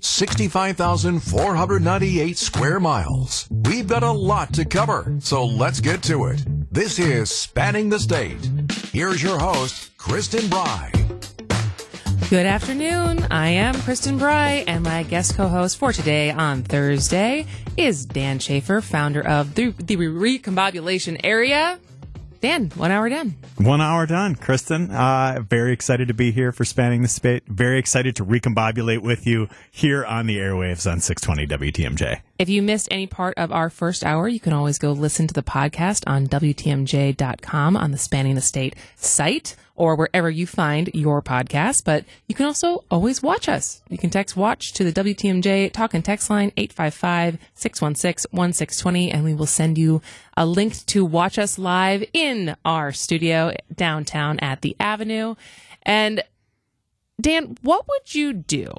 65,498 0.00 2.38
square 2.38 2.80
miles. 2.80 3.46
We've 3.50 3.86
got 3.86 4.02
a 4.02 4.10
lot 4.10 4.54
to 4.54 4.64
cover, 4.64 5.14
so 5.20 5.44
let's 5.44 5.80
get 5.80 6.02
to 6.04 6.24
it. 6.26 6.42
This 6.72 6.98
is 6.98 7.30
Spanning 7.30 7.90
the 7.90 7.98
State. 7.98 8.50
Here's 8.92 9.22
your 9.22 9.38
host, 9.38 9.96
Kristin 9.98 10.48
Brey. 10.50 10.92
Good 12.30 12.46
afternoon. 12.46 13.26
I 13.30 13.50
am 13.50 13.74
Kristin 13.76 14.18
Brey, 14.18 14.64
and 14.66 14.82
my 14.82 15.02
guest 15.04 15.36
co-host 15.36 15.76
for 15.76 15.92
today 15.92 16.30
on 16.30 16.62
Thursday 16.62 17.44
is 17.76 18.06
Dan 18.06 18.38
Shafer, 18.38 18.80
founder 18.80 19.20
of 19.26 19.54
the, 19.54 19.74
the 19.78 19.96
Recombobulation 19.96 21.20
Area. 21.22 21.78
Dan, 22.40 22.70
one 22.76 22.90
hour 22.90 23.08
done. 23.08 23.36
One 23.56 23.80
hour 23.80 24.06
done, 24.06 24.36
Kristin. 24.36 24.90
Uh, 24.92 25.40
very 25.40 25.72
excited 25.72 26.08
to 26.08 26.14
be 26.14 26.32
here 26.32 26.52
for 26.52 26.64
Spanning 26.64 27.02
the 27.02 27.08
State. 27.08 27.44
Very 27.46 27.78
excited 27.78 28.16
to 28.16 28.24
recombobulate 28.24 29.00
with 29.02 29.26
you 29.26 29.48
here 29.70 30.04
on 30.04 30.26
the 30.26 30.36
airwaves 30.36 30.90
on 30.90 31.00
620 31.00 31.72
WTMJ. 31.72 32.20
If 32.38 32.50
you 32.50 32.60
missed 32.60 32.88
any 32.90 33.06
part 33.06 33.38
of 33.38 33.50
our 33.50 33.70
first 33.70 34.04
hour, 34.04 34.28
you 34.28 34.40
can 34.40 34.52
always 34.52 34.78
go 34.78 34.92
listen 34.92 35.26
to 35.26 35.32
the 35.32 35.42
podcast 35.42 36.04
on 36.06 36.26
WTMJ.com 36.26 37.76
on 37.78 37.90
the 37.92 37.98
Spanning 37.98 38.34
the 38.34 38.42
State 38.42 38.76
site 38.94 39.56
or 39.74 39.96
wherever 39.96 40.28
you 40.28 40.46
find 40.46 40.90
your 40.92 41.22
podcast. 41.22 41.84
But 41.84 42.04
you 42.26 42.34
can 42.34 42.44
also 42.44 42.84
always 42.90 43.22
watch 43.22 43.48
us. 43.48 43.80
You 43.88 43.96
can 43.96 44.10
text 44.10 44.36
watch 44.36 44.74
to 44.74 44.84
the 44.84 44.92
WTMJ 44.92 45.72
talk 45.72 45.94
and 45.94 46.04
text 46.04 46.28
line 46.28 46.52
855 46.58 47.38
616 47.54 48.28
1620, 48.30 49.10
and 49.12 49.24
we 49.24 49.32
will 49.32 49.46
send 49.46 49.78
you 49.78 50.02
a 50.36 50.44
link 50.44 50.84
to 50.86 51.06
watch 51.06 51.38
us 51.38 51.58
live 51.58 52.04
in 52.12 52.54
our 52.66 52.92
studio 52.92 53.54
downtown 53.74 54.38
at 54.40 54.60
the 54.60 54.76
Avenue. 54.78 55.36
And 55.84 56.22
Dan, 57.18 57.56
what 57.62 57.88
would 57.88 58.14
you 58.14 58.34
do 58.34 58.70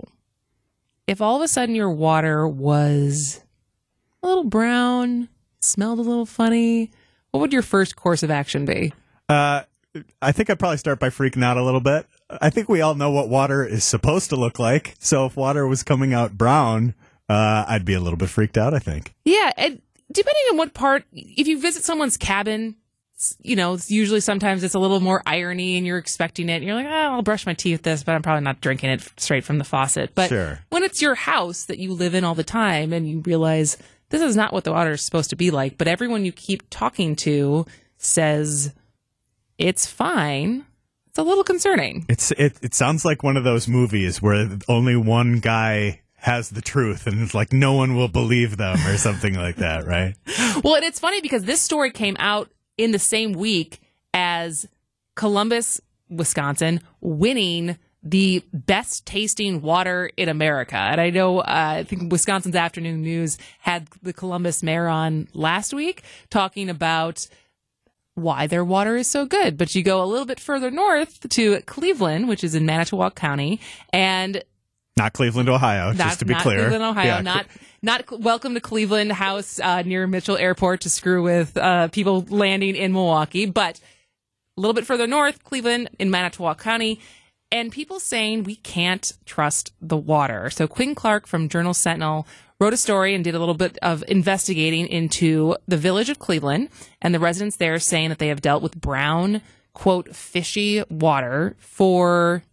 if 1.08 1.22
all 1.22 1.38
of 1.38 1.41
a 1.41 1.47
sudden 1.47 1.74
your 1.74 1.89
water 1.89 2.47
was 2.47 3.41
a 4.28 4.30
little 4.30 4.43
brown, 4.43 5.30
smelled 5.61 5.99
a 5.99 6.03
little 6.03 6.25
funny? 6.25 6.91
What 7.32 7.39
would 7.41 7.53
your 7.53 7.61
first 7.61 7.95
course 7.95 8.23
of 8.23 8.32
action 8.32 8.65
be? 8.65 8.93
Uh, 9.30 9.63
I 10.21 10.32
think 10.32 10.49
I'd 10.49 10.59
probably 10.59 10.78
start 10.78 10.99
by 10.99 11.09
freaking 11.09 11.43
out 11.43 11.57
a 11.57 11.63
little 11.63 11.80
bit. 11.82 12.05
I 12.30 12.49
think 12.49 12.67
we 12.69 12.82
all 12.82 12.95
know 12.95 13.09
what 13.11 13.30
water 13.30 13.65
is 13.65 13.84
supposed 13.84 14.30
to 14.30 14.36
look 14.36 14.59
like. 14.59 14.95
So 14.99 15.25
if 15.25 15.36
water 15.38 15.65
was 15.67 15.84
coming 15.84 16.13
out 16.13 16.38
brown, 16.38 16.93
uh, 17.30 17.65
I'd 17.67 17.86
be 17.86 17.93
a 17.93 17.99
little 17.99 18.17
bit 18.17 18.30
freaked 18.30 18.57
out, 18.57 18.73
I 18.73 18.80
think. 18.80 19.13
Yeah, 19.25 19.51
and 19.57 19.82
depending 20.11 20.43
on 20.51 20.57
what 20.57 20.73
part, 20.73 21.03
if 21.11 21.47
you 21.47 21.59
visit 21.59 21.84
someone's 21.84 22.17
cabin, 22.17 22.75
you 23.41 23.55
know, 23.55 23.73
it's 23.73 23.89
usually 23.89 24.19
sometimes 24.19 24.63
it's 24.63 24.75
a 24.75 24.80
little 24.80 24.99
more 24.99 25.23
irony 25.25 25.78
and 25.78 25.86
you're 25.88 25.97
expecting 25.97 26.49
it. 26.49 26.57
And 26.57 26.65
you're 26.65 26.75
like, 26.75 26.86
oh, 26.86 26.89
I'll 26.89 27.21
brush 27.23 27.45
my 27.47 27.53
teeth 27.55 27.80
with 27.80 27.84
this, 27.84 28.03
but 28.03 28.13
I'm 28.13 28.21
probably 28.21 28.43
not 28.43 28.61
drinking 28.61 28.91
it 28.91 29.09
straight 29.17 29.43
from 29.43 29.57
the 29.57 29.63
faucet. 29.63 30.11
But 30.13 30.30
Sure. 30.30 30.59
when 30.69 30.84
it's 30.84 31.01
your 31.01 31.15
house 31.15 31.65
that 31.65 31.80
you 31.80 31.93
live 31.93 32.13
in 32.13 32.23
all 32.23 32.36
the 32.36 32.43
time 32.43 32.93
and 32.93 33.09
you 33.09 33.21
realize 33.21 33.78
this 34.10 34.22
is 34.22 34.36
not 34.36 34.53
what 34.53 34.64
the 34.64 34.72
water 34.72 34.91
is 34.91 35.01
supposed 35.01 35.30
to 35.32 35.36
be 35.36 35.51
like, 35.51 35.78
but 35.78 35.88
everyone 35.88 36.26
you 36.26 36.32
keep 36.32 36.64
talking 36.70 37.16
to 37.18 37.66
says 37.97 38.74
it's 39.58 39.86
fine, 39.86 40.66
it's 41.08 41.18
a 41.18 41.24
little 41.24 41.43
concerning. 41.43 42.05
It's 42.08 42.32
it. 42.32 42.58
It 42.62 42.74
sounds 42.74 43.03
like 43.03 43.24
one 43.24 43.38
of 43.38 43.43
those 43.43 43.68
movies 43.68 44.22
where 44.22 44.47
only 44.68 44.95
one 44.95 45.39
guy 45.39 46.01
has 46.16 46.49
the 46.49 46.62
truth, 46.62 47.08
and 47.08 47.22
it's 47.22 47.34
like 47.34 47.53
no 47.53 47.74
one 47.74 47.95
will 47.95 48.08
believe 48.08 48.58
them 48.58 48.78
or 48.88 48.97
something 48.97 49.36
like 49.36 49.58
that, 49.58 49.86
right? 49.86 50.16
Well, 50.64 50.76
and 50.76 50.86
it's 50.86 50.99
funny 50.99 51.22
because 51.22 51.43
this 51.43 51.62
story 51.62 51.91
came 51.91 52.16
out 52.20 52.51
in 52.78 52.91
the 52.91 52.99
same 52.99 53.34
week 53.34 53.80
as 54.14 54.68
Columbus, 55.16 55.80
Wisconsin, 56.10 56.82
winning 56.99 57.78
the 58.03 58.43
best 58.53 59.05
tasting 59.05 59.61
water 59.61 60.09
in 60.15 60.29
America. 60.29 60.77
And 60.77 61.01
I 61.01 61.09
know, 61.09 61.39
uh, 61.39 61.43
I 61.79 61.83
think 61.83 62.11
Wisconsin's 62.11 62.55
Afternoon 62.55 63.01
News 63.01 63.37
had 63.59 63.87
the 64.01 64.13
Columbus 64.13 64.63
mayor 64.63 64.87
on 64.87 65.27
last 65.33 65.73
week 65.73 66.03
talking 66.29 66.69
about 66.69 67.27
why 68.13 68.47
their 68.47 68.63
water 68.63 68.95
is 68.95 69.07
so 69.07 69.25
good. 69.25 69.57
But 69.57 69.75
you 69.75 69.83
go 69.83 70.03
a 70.03 70.05
little 70.05 70.25
bit 70.25 70.39
further 70.39 70.71
north 70.71 71.27
to 71.29 71.61
Cleveland, 71.61 72.27
which 72.27 72.43
is 72.43 72.55
in 72.55 72.65
Manitowoc 72.65 73.15
County, 73.15 73.59
and 73.91 74.41
Not 74.97 75.13
Cleveland, 75.13 75.49
Ohio, 75.49 75.87
not, 75.87 75.97
just 75.97 76.19
to 76.19 76.25
be 76.25 76.33
not 76.33 76.41
clear. 76.41 76.59
Cleveland, 76.59 76.83
Ohio. 76.83 77.05
Yeah, 77.05 77.21
not 77.21 77.45
not 77.83 78.19
welcome 78.19 78.55
to 78.55 78.59
Cleveland 78.59 79.11
House 79.11 79.59
uh, 79.59 79.83
near 79.83 80.07
Mitchell 80.07 80.37
Airport 80.37 80.81
to 80.81 80.89
screw 80.89 81.21
with 81.21 81.55
uh, 81.57 81.89
people 81.89 82.25
landing 82.29 82.75
in 82.75 82.91
Milwaukee, 82.93 83.45
but 83.45 83.79
a 84.57 84.61
little 84.61 84.73
bit 84.73 84.85
further 84.85 85.05
north, 85.05 85.43
Cleveland 85.43 85.89
in 85.99 86.09
Manitowoc 86.09 86.59
County, 86.59 86.99
and 87.51 87.71
people 87.71 87.99
saying 87.99 88.43
we 88.43 88.55
can't 88.55 89.13
trust 89.25 89.71
the 89.81 89.97
water. 89.97 90.49
So 90.49 90.67
Quinn 90.67 90.95
Clark 90.95 91.27
from 91.27 91.49
Journal 91.49 91.73
Sentinel 91.73 92.27
wrote 92.59 92.73
a 92.73 92.77
story 92.77 93.13
and 93.13 93.23
did 93.23 93.35
a 93.35 93.39
little 93.39 93.53
bit 93.53 93.77
of 93.81 94.03
investigating 94.07 94.87
into 94.87 95.55
the 95.67 95.77
village 95.77 96.09
of 96.09 96.19
Cleveland 96.19 96.69
and 97.01 97.13
the 97.13 97.19
residents 97.19 97.57
there 97.57 97.79
saying 97.79 98.09
that 98.09 98.17
they 98.19 98.27
have 98.29 98.41
dealt 98.41 98.63
with 98.63 98.79
brown, 98.79 99.41
quote, 99.73 100.15
fishy 100.15 100.83
water 100.89 101.55
for 101.59 102.43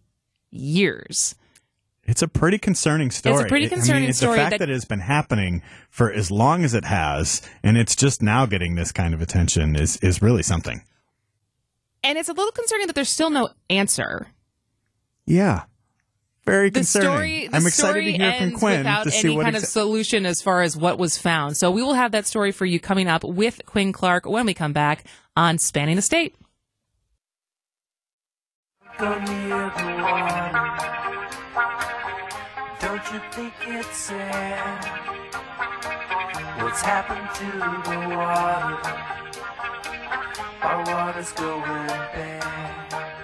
years. 0.51 1.35
It's 2.07 2.21
a 2.21 2.27
pretty 2.27 2.59
concerning 2.59 3.09
story. 3.09 3.49
pretty 3.49 3.65
It- 3.65 3.71
I 3.71 3.75
concerning 3.75 4.03
mean, 4.03 4.09
it's 4.11 4.19
story 4.19 4.37
The 4.37 4.43
fact 4.43 4.51
that- 4.51 4.59
that, 4.59 4.69
it's 4.69 4.85
been 4.85 4.99
happening 4.99 5.63
for 5.89 6.11
as 6.13 6.29
long 6.29 6.63
as 6.63 6.75
it 6.75 6.85
has, 6.85 7.41
and 7.63 7.77
it's 7.77 7.95
just 7.95 8.21
now 8.21 8.45
getting 8.45 8.75
this 8.75 8.91
kind 8.91 9.13
of 9.15 9.21
attention 9.21 9.75
is 9.75 9.97
is 9.97 10.21
really 10.21 10.43
something. 10.43 10.83
And 12.03 12.19
it's 12.19 12.29
a 12.29 12.33
little 12.33 12.51
concerning 12.51 12.85
that 12.85 12.93
there's 12.93 13.09
still 13.09 13.31
no 13.31 13.49
answer. 13.71 14.27
Yeah, 15.25 15.63
very 16.45 16.69
the 16.69 16.79
concerning. 16.81 17.07
story 17.09 17.47
the 17.47 17.57
I'm 17.57 17.65
excited 17.65 17.73
story 17.73 18.11
to 18.11 18.11
hear 18.11 18.33
from 18.33 18.51
Quinn 18.59 18.77
without 18.79 19.03
to 19.05 19.11
see 19.11 19.17
what 19.17 19.25
any 19.25 19.35
what 19.37 19.43
kind 19.45 19.55
of 19.55 19.65
solution 19.65 20.25
as 20.25 20.41
far 20.41 20.61
as 20.61 20.77
what 20.77 20.99
was 20.99 21.17
found. 21.17 21.57
So 21.57 21.71
we 21.71 21.81
will 21.81 21.95
have 21.95 22.11
that 22.11 22.27
story 22.27 22.51
for 22.51 22.65
you 22.65 22.79
coming 22.79 23.07
up 23.07 23.23
with 23.23 23.61
Quinn 23.65 23.91
Clark 23.91 24.25
when 24.25 24.45
we 24.45 24.53
come 24.53 24.73
back 24.73 25.05
on 25.35 25.57
Spanning 25.57 25.95
the 25.95 26.01
State. 26.01 26.35
go 28.97 29.19
near 29.19 29.71
the 29.77 29.85
water. 30.01 30.51
Don't 32.79 33.13
you 33.13 33.19
think 33.31 33.53
it's 33.67 33.97
sad? 33.97 34.85
What's 36.61 36.81
happened 36.81 37.27
to 37.35 37.45
the 37.89 37.97
water? 38.15 38.77
Our 40.61 40.83
water's 40.85 41.31
going 41.33 41.61
bad. 41.61 43.14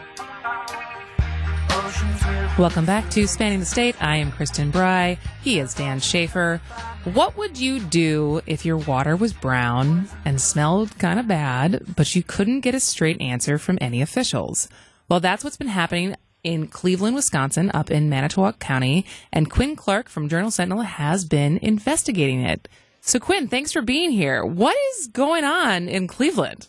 Welcome 2.62 2.86
back 2.86 3.10
to 3.10 3.28
Spanning 3.28 3.60
the 3.60 3.66
State. 3.66 3.96
I 4.00 4.18
am 4.18 4.32
Kristin 4.32 4.72
Brey. 4.72 5.18
He 5.42 5.58
is 5.58 5.74
Dan 5.74 6.00
Shafer. 6.00 6.62
What 7.06 7.36
would 7.36 7.58
you 7.58 7.80
do 7.80 8.42
if 8.46 8.66
your 8.66 8.78
water 8.78 9.16
was 9.16 9.34
brown 9.34 10.08
and 10.26 10.40
smelled 10.40 10.96
kind 11.00 11.20
of 11.20 11.28
bad, 11.28 11.84
but 11.96 12.16
you 12.16 12.22
couldn't 12.22 12.60
get 12.60 12.76
a 12.76 12.80
straight 12.80 13.20
answer 13.20 13.58
from 13.58 13.80
any 13.82 14.00
officials? 14.00 14.70
Well, 15.10 15.20
that's 15.20 15.44
what's 15.44 15.58
been 15.58 15.70
happening 15.70 16.16
in 16.44 16.68
Cleveland, 16.68 17.16
Wisconsin, 17.16 17.72
up 17.74 17.90
in 17.90 18.10
Manitowoc 18.10 18.60
County, 18.60 19.08
and 19.34 19.50
Quinn 19.50 19.76
Clark 19.76 20.08
from 20.08 20.30
Journal 20.30 20.52
Sentinel 20.52 20.84
has 20.84 21.26
been 21.26 21.58
investigating 21.64 22.42
it. 22.42 22.70
So, 23.02 23.18
Quinn, 23.18 23.48
thanks 23.48 23.72
for 23.72 23.82
being 23.82 24.12
here. 24.12 24.46
What 24.46 24.78
is 24.92 25.08
going 25.08 25.46
on 25.46 25.88
in 25.88 26.08
Cleveland? 26.08 26.68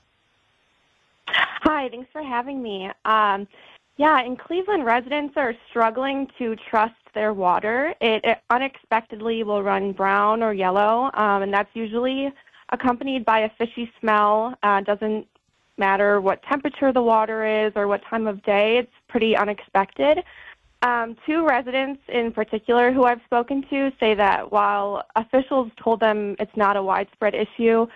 Hi, 1.28 1.90
thanks 1.90 2.08
for 2.12 2.22
having 2.22 2.62
me. 2.62 2.90
Um, 3.04 3.46
yeah, 3.96 4.22
in 4.22 4.36
Cleveland, 4.36 4.84
residents 4.84 5.34
are 5.36 5.54
struggling 5.68 6.28
to 6.38 6.56
trust 6.70 6.94
their 7.14 7.34
water. 7.34 7.94
It, 8.00 8.24
it 8.24 8.38
unexpectedly 8.50 9.42
will 9.42 9.62
run 9.62 9.92
brown 9.92 10.42
or 10.42 10.54
yellow, 10.54 11.10
um, 11.14 11.42
and 11.42 11.52
that's 11.52 11.70
usually 11.74 12.32
accompanied 12.70 13.24
by 13.24 13.40
a 13.40 13.50
fishy 13.58 13.90
smell. 14.00 14.54
Uh, 14.62 14.80
doesn't 14.80 15.26
matter 15.76 16.20
what 16.20 16.42
temperature 16.44 16.92
the 16.92 17.02
water 17.02 17.66
is 17.66 17.72
or 17.76 17.86
what 17.86 18.02
time 18.04 18.26
of 18.26 18.42
day, 18.42 18.78
it's 18.78 18.92
pretty 19.08 19.36
unexpected. 19.36 20.22
Um, 20.82 21.16
two 21.26 21.46
residents 21.46 22.00
in 22.08 22.32
particular 22.32 22.92
who 22.92 23.04
I've 23.04 23.20
spoken 23.24 23.64
to 23.70 23.92
say 24.00 24.14
that 24.14 24.50
while 24.50 25.04
officials 25.14 25.70
told 25.82 26.00
them 26.00 26.34
it's 26.40 26.56
not 26.56 26.76
a 26.76 26.82
widespread 26.82 27.34
issue, 27.34 27.86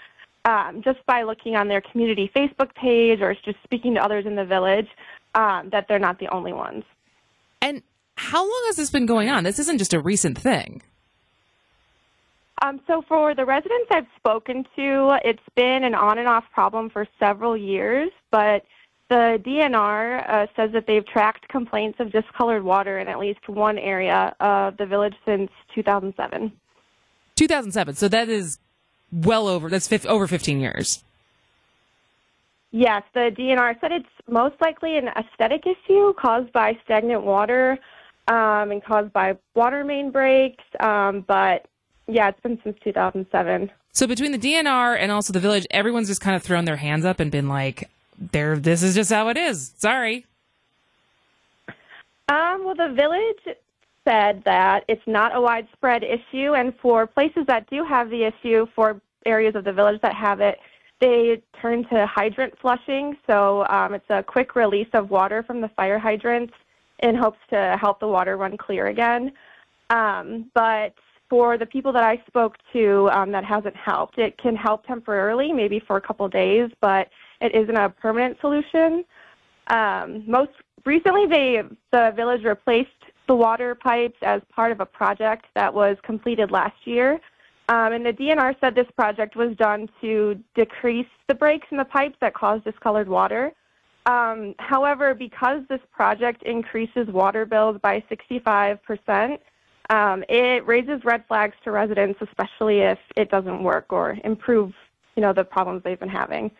um, 0.45 0.83
just 0.85 1.05
by 1.07 1.23
looking 1.23 1.57
on 1.57 1.67
their 1.67 1.81
community 1.81 2.31
Facebook 2.35 2.73
page 2.75 3.21
or 3.21 3.35
just 3.35 3.59
speaking 3.65 3.95
to 3.95 4.05
others 4.05 4.25
in 4.27 4.37
the 4.37 4.45
village, 4.45 4.89
um, 5.37 5.71
that 5.71 5.87
they're 5.87 6.01
not 6.01 6.19
the 6.19 6.29
only 6.29 6.53
ones. 6.53 6.83
And 7.63 7.83
how 8.17 8.43
long 8.43 8.63
has 8.67 8.77
this 8.77 8.91
been 8.91 9.07
going 9.07 9.29
on? 9.29 9.45
This 9.45 9.59
isn't 9.61 9.79
just 9.79 9.95
a 9.95 10.01
recent 10.01 10.37
thing. 10.39 10.83
Um, 12.63 12.81
so 12.87 13.03
for 13.07 13.35
the 13.35 13.45
residents 13.45 13.87
I've 13.91 14.07
spoken 14.17 14.65
to, 14.77 15.19
it's 15.23 15.39
been 15.55 15.85
an 15.85 15.95
on 15.95 16.19
and 16.19 16.27
off 16.27 16.45
problem 16.53 16.89
for 16.89 17.07
several 17.19 17.55
years, 17.55 18.11
but 18.31 18.65
the 19.09 19.41
DNR 19.45 20.29
uh, 20.29 20.47
says 20.57 20.73
that 20.73 20.87
they've 20.87 21.07
tracked 21.07 21.47
complaints 21.49 22.01
of 22.01 22.11
discolored 22.11 22.65
water 22.65 22.99
in 22.99 23.09
at 23.09 23.19
least 23.19 23.47
one 23.49 23.79
area 23.79 24.35
of 24.41 24.77
the 24.79 24.87
village 24.87 25.15
since 25.25 25.51
2007. 25.75 26.51
2007. 27.37 27.95
So 27.95 28.09
that 28.09 28.29
is 28.31 28.59
well 29.13 29.47
over, 29.47 29.69
that's 29.69 29.87
fif- 29.87 30.07
over 30.07 30.27
15 30.27 30.59
years. 30.59 31.05
Yes, 32.73 33.03
the 33.15 33.31
DNR 33.37 33.81
said 33.81 33.93
it's 33.93 34.09
most 34.29 34.57
likely 34.61 34.99
an 34.99 35.09
aesthetic 35.09 35.65
issue 35.67 36.13
caused 36.15 36.53
by 36.53 36.79
stagnant 36.85 37.23
water 37.23 37.79
um, 38.29 38.71
and 38.71 38.85
caused 38.85 39.13
by 39.13 39.37
water 39.55 39.85
main 39.85 40.11
breaks. 40.11 40.65
Um, 40.81 41.25
but 41.27 41.67
yeah, 42.07 42.29
it's 42.29 42.41
been 42.41 42.59
since 42.63 42.77
2007. 42.83 43.71
So 43.93 44.07
between 44.07 44.33
the 44.33 44.39
DNR 44.39 44.99
and 44.99 45.11
also 45.11 45.33
the 45.33 45.41
village, 45.41 45.67
everyone's 45.71 46.09
just 46.09 46.21
kind 46.21 46.37
of 46.37 46.43
thrown 46.43 46.65
their 46.65 46.77
hands 46.77 47.05
up 47.05 47.19
and 47.19 47.31
been 47.31 47.49
like, 47.49 47.89
"There, 48.19 48.59
this 48.59 48.83
is 48.83 48.95
just 48.95 49.11
how 49.11 49.29
it 49.29 49.39
is." 49.39 49.73
Sorry. 49.79 50.27
Um, 52.29 52.65
well, 52.65 52.75
the 52.75 52.93
village 52.95 53.57
said 54.05 54.43
that 54.45 54.85
it's 54.89 55.07
not 55.07 55.35
a 55.35 55.41
widespread 55.41 56.03
issue, 56.03 56.55
and 56.55 56.75
for 56.83 57.07
places 57.07 57.47
that 57.47 57.71
do 57.71 57.85
have 57.85 58.11
the 58.11 58.25
issue, 58.25 58.67
for 58.75 59.01
areas 59.25 59.55
of 59.55 59.65
the 59.65 59.73
village 59.73 60.01
that 60.03 60.15
have 60.15 60.41
it, 60.41 60.59
they 61.01 61.43
turn 61.61 61.85
to 61.89 62.07
hydrant 62.07 62.55
flushing. 62.61 63.17
So 63.27 63.67
um, 63.69 63.95
it's 63.95 64.09
a 64.09 64.23
quick 64.23 64.57
release 64.57 64.89
of 64.95 65.11
water 65.11 65.43
from 65.43 65.61
the 65.61 65.69
fire 65.69 65.99
hydrants 65.99 66.55
in 67.01 67.15
hopes 67.15 67.39
to 67.51 67.77
help 67.81 68.01
the 68.01 68.09
water 68.09 68.37
run 68.37 68.57
clear 68.57 68.87
again. 68.87 69.33
Um, 69.91 70.51
but 70.55 70.95
for 71.29 71.59
the 71.59 71.67
people 71.67 71.93
that 71.93 72.05
I 72.05 72.23
spoke 72.27 72.57
to, 72.73 73.11
um, 73.13 73.33
that 73.33 73.45
hasn't 73.45 73.77
helped. 73.77 74.19
It 74.19 74.39
can 74.39 74.55
help 74.55 74.87
temporarily, 74.87 75.53
maybe 75.53 75.81
for 75.81 75.97
a 75.97 76.01
couple 76.01 76.29
days, 76.29 76.71
but 76.81 77.09
it 77.41 77.55
isn't 77.55 77.77
a 77.77 77.91
permanent 77.91 78.39
solution. 78.41 79.05
Um, 79.69 80.23
most 80.27 80.53
recently, 80.85 81.27
they 81.27 81.63
the 81.93 82.13
village 82.15 82.45
replaced 82.45 82.91
the 83.27 83.35
water 83.35 83.75
pipes 83.75 84.19
as 84.23 84.41
part 84.55 84.71
of 84.71 84.81
a 84.81 84.87
project 84.87 85.47
that 85.55 85.73
was 85.75 85.97
completed 86.05 86.51
last 86.51 86.77
year. 86.87 87.21
Um, 87.69 87.93
and 87.93 88.07
the 88.07 88.13
DNR 88.13 88.55
said 88.61 88.75
this 88.75 88.91
project 88.97 89.35
was 89.35 89.57
done 89.57 89.89
to 90.01 90.39
decrease 90.55 91.09
the 91.27 91.35
breaks 91.35 91.67
in 91.71 91.79
the 91.79 91.85
pipes 91.85 92.17
that 92.21 92.35
cause 92.35 92.61
discolored 92.65 93.09
water. 93.09 93.53
Um, 94.07 94.55
however, 94.61 95.15
because 95.15 95.63
this 95.69 95.81
project 95.93 96.45
increases 96.45 97.09
water 97.09 97.45
bills 97.45 97.79
by 97.83 98.05
65%, 98.09 99.39
um, 99.91 100.25
it 100.29 100.65
raises 100.67 101.05
red 101.05 101.25
flags 101.27 101.57
to 101.65 101.73
residents, 101.73 102.21
especially 102.21 102.81
if 102.81 102.99
it 103.17 103.31
doesn't 103.31 103.63
work 103.65 103.87
or 103.91 104.17
improve, 104.23 104.73
you 105.17 105.23
know, 105.23 105.33
the 105.33 105.45
problems 105.45 105.83
they've 105.83 105.99
been 105.99 106.09
having. 106.09 106.53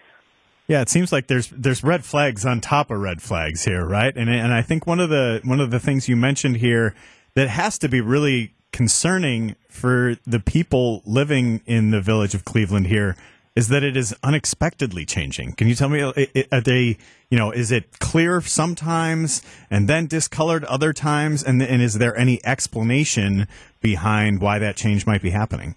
Yeah, 0.69 0.81
it 0.81 0.89
seems 0.89 1.13
like 1.13 1.29
there's 1.29 1.49
there's 1.51 1.85
red 1.85 2.05
flags 2.05 2.45
on 2.45 2.61
top 2.61 2.91
of 2.91 2.99
red 2.99 3.23
flags 3.23 3.65
here, 3.65 3.87
right? 3.87 4.13
And 4.17 4.29
and 4.29 4.53
I 4.53 4.63
think 4.63 4.85
one 4.85 4.99
of 4.99 5.11
the 5.11 5.41
one 5.45 5.61
of 5.61 5.71
the 5.71 5.79
things 5.79 6.09
you 6.09 6.17
mentioned 6.17 6.57
here 6.57 6.93
that 7.35 7.49
has 7.49 7.79
to 7.79 7.89
be 7.89 8.01
really 8.01 8.56
concerning 8.73 9.57
for 9.69 10.17
the 10.27 10.41
people 10.41 11.03
living 11.05 11.61
in 11.67 11.91
the 11.91 12.01
village 12.01 12.35
of 12.35 12.45
Cleveland 12.45 12.87
here 12.87 13.17
is 13.55 13.69
that 13.69 13.83
it 13.83 13.97
is 13.97 14.15
unexpectedly 14.23 15.07
changing. 15.07 15.53
Can 15.53 15.67
you 15.67 15.75
tell 15.75 15.89
me, 15.89 16.03
are 16.03 16.61
they, 16.61 16.99
you 17.31 17.39
know, 17.39 17.51
is 17.51 17.73
it 17.73 17.99
clear 17.99 18.43
sometimes 18.43 19.43
and 19.71 19.89
then 19.89 20.07
discolored 20.07 20.63
other 20.65 20.93
times? 20.93 21.43
And, 21.43 21.63
and 21.63 21.81
is 21.81 21.95
there 21.95 22.15
any 22.17 22.45
explanation 22.45 23.49
behind 23.81 24.43
why 24.43 24.59
that 24.59 24.77
change 24.77 25.07
might 25.07 25.23
be 25.23 25.31
happening? 25.31 25.75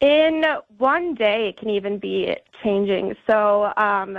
In 0.00 0.42
one 0.78 1.14
day, 1.14 1.48
it 1.50 1.58
can 1.58 1.70
even 1.70 1.98
be 1.98 2.34
changing. 2.62 3.14
So, 3.26 3.72
um, 3.76 4.18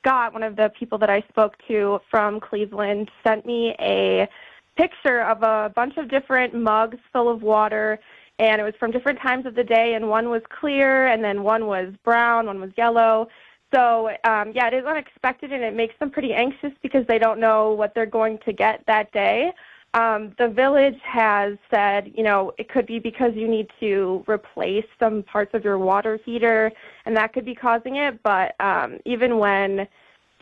Scott, 0.00 0.32
one 0.32 0.42
of 0.42 0.56
the 0.56 0.70
people 0.78 0.98
that 0.98 1.10
I 1.10 1.22
spoke 1.28 1.54
to 1.68 2.00
from 2.10 2.40
Cleveland, 2.40 3.10
sent 3.26 3.46
me 3.46 3.74
a 3.78 4.28
picture 4.76 5.22
of 5.22 5.42
a 5.42 5.72
bunch 5.74 5.96
of 5.96 6.08
different 6.08 6.54
mugs 6.54 6.98
full 7.12 7.30
of 7.30 7.42
water 7.42 7.98
and 8.38 8.60
it 8.60 8.64
was 8.64 8.74
from 8.78 8.90
different 8.90 9.20
times 9.20 9.46
of 9.46 9.54
the 9.54 9.64
day 9.64 9.94
and 9.94 10.08
one 10.08 10.28
was 10.28 10.42
clear 10.60 11.06
and 11.06 11.22
then 11.22 11.42
one 11.42 11.66
was 11.66 11.92
brown 12.04 12.46
one 12.46 12.60
was 12.60 12.70
yellow. 12.76 13.28
So 13.72 14.08
um, 14.24 14.52
yeah 14.54 14.68
it 14.68 14.74
is 14.74 14.84
unexpected 14.84 15.52
and 15.52 15.62
it 15.62 15.74
makes 15.74 15.94
them 15.98 16.10
pretty 16.10 16.32
anxious 16.32 16.72
because 16.82 17.06
they 17.06 17.18
don't 17.18 17.40
know 17.40 17.72
what 17.72 17.94
they're 17.94 18.06
going 18.06 18.38
to 18.44 18.52
get 18.52 18.82
that 18.86 19.12
day. 19.12 19.52
Um, 19.94 20.34
the 20.38 20.48
village 20.48 20.98
has 21.04 21.56
said 21.72 22.10
you 22.14 22.24
know 22.24 22.52
it 22.58 22.68
could 22.68 22.86
be 22.86 22.98
because 22.98 23.32
you 23.34 23.46
need 23.46 23.68
to 23.78 24.24
replace 24.28 24.86
some 24.98 25.22
parts 25.22 25.54
of 25.54 25.62
your 25.62 25.78
water 25.78 26.18
heater 26.24 26.72
and 27.06 27.16
that 27.16 27.32
could 27.32 27.44
be 27.44 27.54
causing 27.54 27.96
it 27.96 28.20
but 28.24 28.56
um, 28.60 28.98
even 29.04 29.38
when 29.38 29.86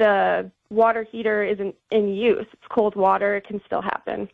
the 0.02 0.50
water 0.70 1.06
heater 1.10 1.44
isn't 1.44 1.74
in 1.90 2.08
use 2.08 2.46
it's 2.52 2.68
cold 2.68 2.96
water 2.96 3.36
it 3.36 3.46
can 3.46 3.60
still 3.66 3.82
happen 3.82 4.28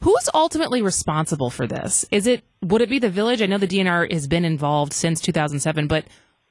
Who's 0.00 0.28
ultimately 0.34 0.82
responsible 0.82 1.48
for 1.48 1.66
this? 1.66 2.04
Is 2.10 2.26
it 2.26 2.44
would 2.60 2.82
it 2.82 2.90
be 2.90 2.98
the 2.98 3.08
village? 3.08 3.40
I 3.40 3.46
know 3.46 3.56
the 3.56 3.66
DNR 3.66 4.12
has 4.12 4.26
been 4.26 4.44
involved 4.44 4.92
since 4.92 5.18
2007, 5.22 5.86
but 5.86 6.04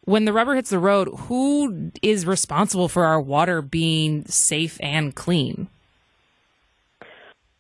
when 0.06 0.26
the 0.26 0.34
rubber 0.34 0.56
hits 0.56 0.72
the 0.72 0.80
road, 0.80 1.08
who 1.28 1.92
is 2.02 2.26
responsible 2.26 2.88
for 2.88 3.06
our 3.06 3.22
water 3.22 3.62
being 3.62 4.26
safe 4.26 4.80
and 4.82 5.14
clean? 5.14 5.68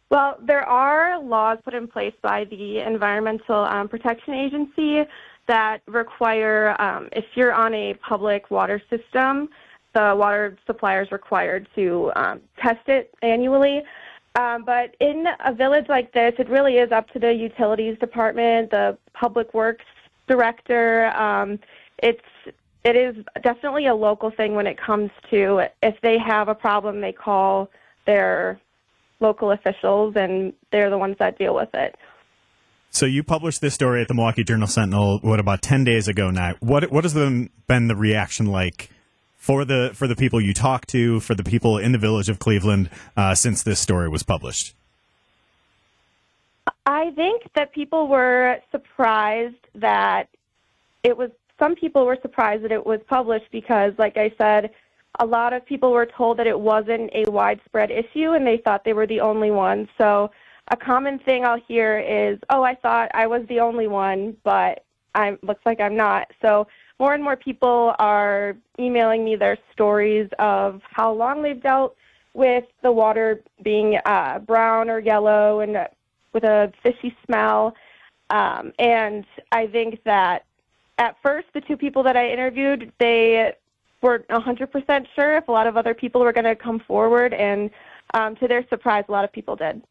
Well, 0.10 0.38
there 0.42 0.68
are 0.68 1.22
laws 1.22 1.60
put 1.64 1.76
in 1.76 1.88
place 1.88 2.14
by 2.24 2.46
the 2.46 2.80
Environmental 2.80 3.64
um, 3.64 3.88
Protection 3.88 4.34
Agency 4.34 5.04
that 5.48 5.82
require, 5.88 6.76
um, 6.82 7.10
if 7.12 7.26
you're 7.36 7.54
on 7.54 7.74
a 7.74 7.94
public 7.96 8.50
water 8.50 8.82
system, 8.90 9.50
the 9.94 10.16
water 10.18 10.58
supplier 10.66 11.04
is 11.04 11.12
required 11.12 11.68
to 11.76 12.12
um, 12.16 12.42
test 12.62 12.88
it 12.88 13.14
annually. 13.22 13.84
Um, 14.36 14.64
but 14.66 14.96
in 15.00 15.26
a 15.46 15.54
village 15.54 15.86
like 15.90 16.12
this, 16.14 16.34
it 16.40 16.50
really 16.50 16.78
is 16.78 16.92
up 16.92 17.10
to 17.12 17.20
the 17.20 17.32
utilities 17.34 17.98
department, 18.00 18.72
the 18.72 18.98
public 19.14 19.54
works 19.54 19.86
director. 20.28 21.08
Um, 21.16 21.60
it's 22.02 22.22
it 22.84 22.96
is 22.96 23.16
definitely 23.44 23.88
a 23.88 23.96
local 23.96 24.32
thing 24.32 24.56
when 24.56 24.68
it 24.68 24.78
comes 24.78 25.12
to 25.30 25.68
if 25.82 25.96
they 26.02 26.18
have 26.18 26.48
a 26.48 26.56
problem, 26.56 27.00
they 27.00 27.14
call 27.14 27.70
their 28.06 28.60
local 29.20 29.52
officials, 29.52 30.16
and 30.16 30.52
they're 30.72 30.90
the 30.90 30.98
ones 30.98 31.16
that 31.20 31.38
deal 31.38 31.56
with 31.56 31.70
it. 31.74 31.96
So 32.90 33.06
you 33.06 33.24
published 33.24 33.62
this 33.62 33.74
story 33.74 34.02
at 34.02 34.08
the 34.08 34.14
Milwaukee 34.14 34.44
Journal 34.44 34.68
Sentinel. 34.68 35.20
What 35.20 35.40
about 35.40 35.62
ten 35.62 35.84
days 35.84 36.08
ago 36.08 36.32
now? 36.32 36.56
What 36.60 36.92
what 36.92 37.04
has 37.04 37.14
been 37.14 37.52
been 37.68 37.88
the 37.88 37.96
reaction 37.96 38.48
like 38.48 38.90
for 39.44 39.66
the 39.66 39.92
for 39.94 40.08
the 40.08 40.16
people 40.16 40.40
you 40.40 40.54
talk 40.54 40.86
to, 40.86 41.20
for 41.20 41.36
the 41.36 41.44
people 41.44 41.78
in 41.78 41.92
the 41.92 41.98
village 41.98 42.30
of 42.30 42.40
Cleveland 42.40 42.90
uh, 43.18 43.36
since 43.36 43.62
this 43.62 43.78
story 43.78 44.08
was 44.08 44.24
published? 44.24 44.74
I 46.86 47.12
think 47.12 47.44
that 47.54 47.74
people 47.74 48.08
were 48.08 48.60
surprised 48.72 49.68
that 49.76 50.30
it 51.04 51.18
was. 51.18 51.30
Some 51.60 51.76
people 51.76 52.06
were 52.06 52.18
surprised 52.22 52.64
that 52.64 52.72
it 52.72 52.86
was 52.86 53.02
published 53.10 53.52
because, 53.52 53.92
like 53.98 54.16
I 54.16 54.32
said, 54.38 54.72
a 55.20 55.26
lot 55.26 55.52
of 55.52 55.66
people 55.66 55.92
were 55.92 56.06
told 56.06 56.40
that 56.40 56.48
it 56.48 56.58
wasn't 56.58 57.12
a 57.14 57.30
widespread 57.30 57.92
issue 57.92 58.32
and 58.32 58.48
they 58.48 58.62
thought 58.64 58.86
they 58.86 58.94
were 58.94 59.08
the 59.08 59.20
only 59.20 59.52
ones. 59.52 59.90
So, 59.98 60.32
a 60.72 60.78
common 60.78 61.20
thing 61.20 61.44
I'll 61.44 61.60
hear 61.68 62.00
is, 62.00 62.40
"Oh, 62.50 62.64
I 62.64 62.76
thought 62.76 63.12
I 63.14 63.28
was 63.28 63.46
the 63.50 63.60
only 63.60 63.88
one, 63.88 64.38
but 64.46 64.86
I 65.14 65.38
looks 65.42 65.66
like 65.66 65.82
I'm 65.82 65.98
not." 65.98 66.32
So 66.42 66.66
more 67.04 67.14
and 67.14 67.22
more 67.22 67.36
people 67.36 67.94
are 68.00 68.56
emailing 68.80 69.26
me 69.26 69.36
their 69.36 69.58
stories 69.74 70.30
of 70.40 70.80
how 70.90 71.12
long 71.12 71.42
they've 71.42 71.62
dealt 71.62 71.98
with 72.34 72.64
the 72.82 72.94
water 72.94 73.42
being 73.62 74.00
uh, 74.06 74.40
brown 74.40 74.90
or 74.90 75.00
yellow 75.00 75.60
and 75.60 75.76
with 76.32 76.46
a 76.46 76.72
fishy 76.82 77.14
smell. 77.26 77.76
Um, 78.30 78.72
and 78.80 79.26
I 79.52 79.68
think 79.68 80.02
that 80.06 80.46
at 80.98 81.18
first, 81.22 81.48
the 81.54 81.60
two 81.60 81.76
people 81.76 82.04
that 82.04 82.16
I 82.16 82.30
interviewed, 82.30 82.94
they 83.00 83.52
weren't 84.02 84.26
100% 84.30 85.06
sure 85.14 85.36
if 85.36 85.50
a 85.50 85.52
lot 85.52 85.68
of 85.68 85.76
other 85.76 85.94
people 85.94 86.22
were 86.22 86.32
going 86.32 86.46
to 86.46 86.56
come 86.56 86.80
forward. 86.80 87.34
And 87.34 87.70
um, 88.14 88.38
to 88.38 88.48
their 88.48 88.66
surprise, 88.70 89.04
a 89.10 89.12
lot 89.12 89.26
of 89.26 89.32
people 89.34 89.58
did. 89.58 89.84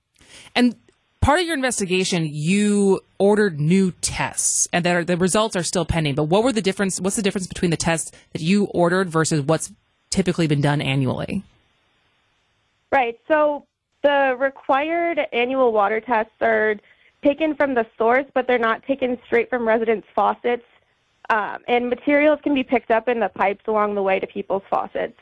And 0.54 0.76
part 1.20 1.40
of 1.40 1.44
your 1.44 1.56
investigation, 1.56 2.24
you 2.24 3.00
ordered 3.22 3.60
new 3.60 3.92
tests, 4.00 4.66
and 4.72 4.84
that 4.84 5.06
the 5.06 5.16
results 5.16 5.54
are 5.54 5.62
still 5.62 5.84
pending. 5.84 6.16
But 6.16 6.24
what 6.24 6.42
were 6.42 6.50
the 6.50 6.60
difference? 6.60 7.00
What's 7.00 7.14
the 7.14 7.22
difference 7.22 7.46
between 7.46 7.70
the 7.70 7.76
tests 7.76 8.10
that 8.32 8.42
you 8.42 8.64
ordered 8.74 9.10
versus 9.10 9.42
what's 9.42 9.72
typically 10.10 10.48
been 10.48 10.60
done 10.60 10.80
annually? 10.80 11.44
Right. 12.90 13.20
So 13.28 13.64
the 14.02 14.36
required 14.36 15.20
annual 15.32 15.72
water 15.72 16.00
tests 16.00 16.34
are 16.40 16.74
taken 17.22 17.54
from 17.54 17.74
the 17.74 17.86
source, 17.96 18.26
but 18.34 18.48
they're 18.48 18.58
not 18.58 18.82
taken 18.86 19.16
straight 19.24 19.48
from 19.48 19.68
residents' 19.68 20.08
faucets. 20.16 20.64
Um, 21.30 21.58
and 21.68 21.88
materials 21.88 22.40
can 22.42 22.54
be 22.54 22.64
picked 22.64 22.90
up 22.90 23.08
in 23.08 23.20
the 23.20 23.28
pipes 23.28 23.62
along 23.68 23.94
the 23.94 24.02
way 24.02 24.18
to 24.18 24.26
people's 24.26 24.64
faucets. 24.68 25.16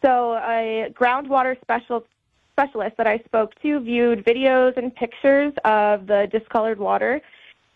So 0.00 0.36
a 0.36 0.90
groundwater 0.94 1.60
special 1.60 2.06
specialist 2.52 2.96
that 2.96 3.06
I 3.06 3.18
spoke 3.18 3.54
to 3.60 3.80
viewed 3.80 4.24
videos 4.24 4.78
and 4.78 4.94
pictures 4.94 5.52
of 5.64 6.06
the 6.06 6.28
discolored 6.30 6.78
water, 6.78 7.20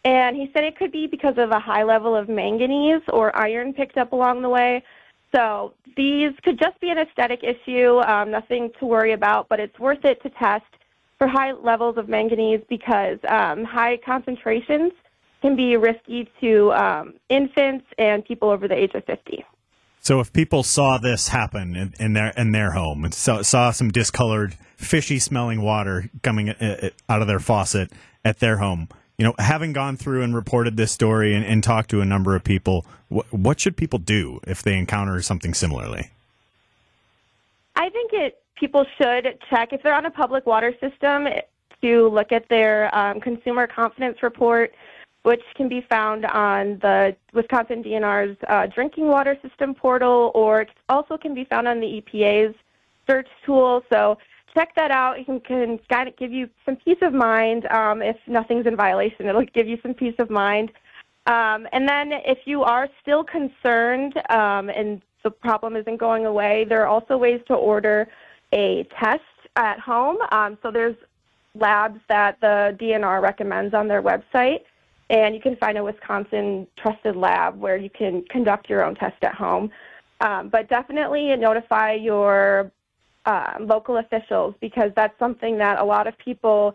and 0.06 0.36
he 0.36 0.48
said 0.52 0.62
it 0.62 0.78
could 0.78 0.92
be 0.92 1.08
because 1.08 1.34
of 1.36 1.50
a 1.50 1.58
high 1.58 1.82
level 1.82 2.14
of 2.14 2.28
manganese 2.28 3.02
or 3.08 3.36
iron 3.36 3.72
picked 3.72 3.98
up 3.98 4.12
along 4.12 4.40
the 4.40 4.48
way. 4.48 4.84
So 5.34 5.74
these 5.96 6.30
could 6.44 6.60
just 6.60 6.78
be 6.80 6.90
an 6.90 6.98
aesthetic 6.98 7.40
issue, 7.42 7.98
um, 8.02 8.30
nothing 8.30 8.70
to 8.78 8.86
worry 8.86 9.12
about, 9.12 9.48
but 9.48 9.58
it's 9.58 9.76
worth 9.80 10.04
it 10.04 10.22
to 10.22 10.30
test 10.30 10.64
for 11.18 11.26
high 11.26 11.50
levels 11.52 11.98
of 11.98 12.08
manganese 12.08 12.60
because 12.68 13.18
um, 13.28 13.64
high 13.64 13.96
concentrations 13.96 14.92
can 15.42 15.56
be 15.56 15.76
risky 15.76 16.30
to 16.40 16.72
um, 16.72 17.14
infants 17.28 17.86
and 17.98 18.24
people 18.24 18.48
over 18.48 18.68
the 18.68 18.76
age 18.76 18.92
of 18.94 19.04
50. 19.06 19.44
So 19.98 20.20
if 20.20 20.32
people 20.32 20.62
saw 20.62 20.98
this 20.98 21.28
happen 21.28 21.74
in, 21.74 21.94
in 21.98 22.12
their 22.12 22.28
in 22.36 22.52
their 22.52 22.70
home 22.70 23.04
and 23.04 23.12
saw, 23.12 23.42
saw 23.42 23.72
some 23.72 23.90
discolored, 23.90 24.54
fishy 24.76 25.18
smelling 25.18 25.62
water 25.62 26.10
coming 26.22 26.50
uh, 26.50 26.78
uh, 26.80 26.90
out 27.08 27.22
of 27.22 27.26
their 27.26 27.40
faucet 27.40 27.90
at 28.24 28.38
their 28.38 28.58
home, 28.58 28.88
you 29.18 29.24
know, 29.24 29.34
having 29.38 29.72
gone 29.72 29.96
through 29.96 30.22
and 30.22 30.34
reported 30.34 30.76
this 30.76 30.92
story 30.92 31.34
and, 31.34 31.44
and 31.44 31.64
talked 31.64 31.90
to 31.90 32.00
a 32.00 32.04
number 32.04 32.36
of 32.36 32.44
people, 32.44 32.84
wh- 33.08 33.32
what 33.32 33.58
should 33.60 33.76
people 33.76 33.98
do 33.98 34.40
if 34.46 34.62
they 34.62 34.76
encounter 34.76 35.20
something 35.22 35.54
similarly? 35.54 36.10
I 37.74 37.88
think 37.90 38.12
it 38.12 38.38
people 38.56 38.86
should 38.96 39.38
check 39.50 39.72
if 39.72 39.82
they're 39.82 39.94
on 39.94 40.06
a 40.06 40.10
public 40.10 40.46
water 40.46 40.74
system 40.80 41.28
to 41.82 42.08
look 42.08 42.32
at 42.32 42.48
their 42.48 42.94
um, 42.96 43.20
consumer 43.20 43.66
confidence 43.66 44.22
report 44.22 44.74
which 45.26 45.42
can 45.56 45.68
be 45.68 45.80
found 45.80 46.24
on 46.24 46.78
the 46.82 47.16
Wisconsin 47.32 47.82
DNR's 47.82 48.36
uh, 48.48 48.68
drinking 48.68 49.08
water 49.08 49.36
system 49.42 49.74
portal, 49.74 50.30
or 50.36 50.60
it 50.60 50.68
also 50.88 51.18
can 51.18 51.34
be 51.34 51.44
found 51.44 51.66
on 51.66 51.80
the 51.80 52.00
EPA's 52.00 52.54
search 53.08 53.26
tool. 53.44 53.82
So 53.90 54.18
check 54.56 54.74
that 54.74 54.90
out. 54.90 55.18
It 55.18 55.26
can, 55.26 55.40
can 55.40 56.12
give 56.18 56.32
you 56.32 56.48
some 56.64 56.76
peace 56.76 56.98
of 57.02 57.12
mind. 57.12 57.66
Um, 57.66 58.02
if 58.02 58.16
nothing's 58.26 58.66
in 58.66 58.74
violation, 58.74 59.26
it'll 59.26 59.44
give 59.44 59.68
you 59.68 59.78
some 59.82 59.94
peace 59.94 60.14
of 60.18 60.30
mind. 60.30 60.72
Um, 61.26 61.66
and 61.72 61.88
then 61.88 62.12
if 62.12 62.38
you 62.46 62.62
are 62.62 62.88
still 63.02 63.22
concerned 63.24 64.14
um, 64.30 64.70
and 64.70 65.02
the 65.22 65.30
problem 65.30 65.76
isn't 65.76 65.98
going 65.98 66.24
away, 66.24 66.64
there 66.68 66.82
are 66.82 66.86
also 66.86 67.16
ways 67.16 67.40
to 67.48 67.54
order 67.54 68.08
a 68.52 68.86
test 68.98 69.22
at 69.56 69.78
home. 69.78 70.18
Um, 70.30 70.56
so 70.62 70.70
there's 70.70 70.96
labs 71.54 72.00
that 72.08 72.40
the 72.40 72.76
DNR 72.80 73.20
recommends 73.20 73.74
on 73.74 73.88
their 73.88 74.02
website, 74.02 74.60
and 75.10 75.34
you 75.34 75.40
can 75.40 75.56
find 75.56 75.76
a 75.78 75.84
Wisconsin 75.84 76.66
trusted 76.78 77.16
lab 77.16 77.58
where 77.58 77.76
you 77.76 77.90
can 77.90 78.22
conduct 78.30 78.70
your 78.70 78.84
own 78.84 78.94
test 78.94 79.16
at 79.22 79.34
home. 79.34 79.70
Um, 80.20 80.48
but 80.48 80.68
definitely 80.68 81.34
notify 81.36 81.92
your 81.92 82.70
uh, 83.26 83.54
local 83.60 83.98
officials 83.98 84.54
because 84.60 84.90
that's 84.96 85.18
something 85.18 85.58
that 85.58 85.78
a 85.80 85.84
lot 85.84 86.06
of 86.06 86.16
people 86.18 86.74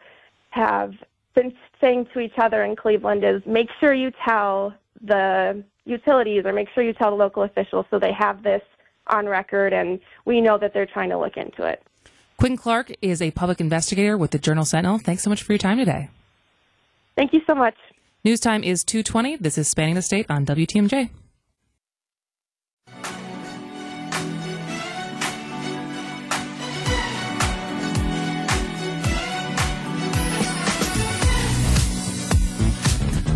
have 0.49 0.93
been 1.33 1.53
saying 1.79 2.07
to 2.13 2.19
each 2.19 2.33
other 2.37 2.63
in 2.63 2.75
Cleveland 2.75 3.23
is 3.23 3.41
make 3.45 3.69
sure 3.79 3.93
you 3.93 4.11
tell 4.25 4.73
the 5.01 5.63
utilities 5.85 6.45
or 6.45 6.53
make 6.53 6.67
sure 6.75 6.83
you 6.83 6.93
tell 6.93 7.11
the 7.11 7.15
local 7.15 7.43
officials 7.43 7.85
so 7.89 7.97
they 7.97 8.11
have 8.11 8.43
this 8.43 8.61
on 9.07 9.25
record 9.25 9.73
and 9.73 9.99
we 10.25 10.41
know 10.41 10.57
that 10.57 10.73
they're 10.73 10.85
trying 10.85 11.09
to 11.09 11.17
look 11.17 11.37
into 11.37 11.63
it. 11.63 11.81
Quinn 12.37 12.57
Clark 12.57 12.91
is 13.01 13.21
a 13.21 13.31
public 13.31 13.61
investigator 13.61 14.17
with 14.17 14.31
the 14.31 14.39
Journal 14.39 14.65
Sentinel. 14.65 14.99
Thanks 14.99 15.23
so 15.23 15.29
much 15.29 15.43
for 15.43 15.53
your 15.53 15.59
time 15.59 15.77
today. 15.77 16.09
Thank 17.15 17.33
you 17.33 17.41
so 17.47 17.55
much. 17.55 17.75
News 18.23 18.39
time 18.39 18.63
is 18.63 18.83
220. 18.83 19.37
This 19.37 19.57
is 19.57 19.67
Spanning 19.67 19.95
the 19.95 20.01
State 20.01 20.25
on 20.29 20.45
WTMJ. 20.45 21.09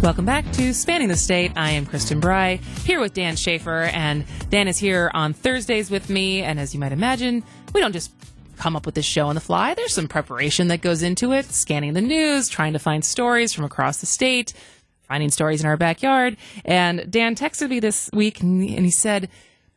Welcome 0.06 0.26
back 0.26 0.52
to 0.52 0.72
Spanning 0.72 1.08
the 1.08 1.16
State. 1.16 1.54
I 1.56 1.72
am 1.72 1.88
Kristin 1.88 2.22
Brey 2.22 2.58
here 2.84 3.00
with 3.00 3.16
Dan 3.16 3.36
Shafer, 3.36 3.86
and 3.86 4.24
Dan 4.52 4.68
is 4.68 4.78
here 4.78 5.10
on 5.16 5.34
Thursdays 5.34 5.90
with 5.90 6.12
me. 6.12 6.44
And 6.44 6.60
as 6.60 6.76
you 6.76 6.80
might 6.80 6.92
imagine, 6.92 7.44
we 7.74 7.82
don't 7.82 7.92
just 7.92 8.12
come 8.58 8.76
up 8.76 8.86
with 8.86 8.94
this 8.94 9.04
show 9.04 9.26
on 9.26 9.34
the 9.34 9.42
fly. 9.42 9.74
There's 9.74 9.96
some 9.96 10.08
preparation 10.08 10.68
that 10.68 10.82
goes 10.82 11.02
into 11.02 11.32
it, 11.32 11.46
scanning 11.46 11.94
the 11.94 12.02
news, 12.02 12.50
trying 12.50 12.74
to 12.74 12.80
find 12.80 13.04
stories 13.04 13.52
from 13.52 13.66
across 13.66 13.98
the 13.98 14.06
state, 14.06 14.54
finding 15.02 15.32
stories 15.32 15.62
in 15.62 15.66
our 15.66 15.76
backyard. 15.76 16.38
And 16.64 17.10
Dan 17.10 17.34
texted 17.36 17.72
me 17.72 17.80
this 17.80 18.08
week 18.14 18.42
and 18.42 18.62
he 18.62 18.92
said, 18.92 19.28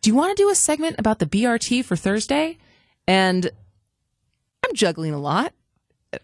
Do 0.02 0.10
you 0.10 0.14
want 0.14 0.36
to 0.36 0.42
do 0.42 0.50
a 0.50 0.54
segment 0.54 0.96
about 0.98 1.20
the 1.20 1.26
BRT 1.26 1.86
for 1.86 1.96
Thursday? 1.96 2.58
And 3.06 3.50
I'm 4.62 4.74
juggling 4.74 5.14
a 5.14 5.18
lot. 5.18 5.54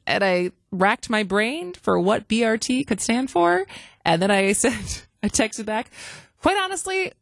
And 0.07 0.23
I 0.23 0.51
racked 0.71 1.09
my 1.09 1.23
brain 1.23 1.73
for 1.73 1.99
what 1.99 2.29
BRT 2.29 2.87
could 2.87 3.01
stand 3.01 3.31
for. 3.31 3.67
And 4.05 4.21
then 4.21 4.31
I 4.31 4.53
said, 4.65 5.03
I 5.23 5.29
texted 5.29 5.67
back, 5.67 5.91
quite 6.41 6.57
honestly, 6.57 7.13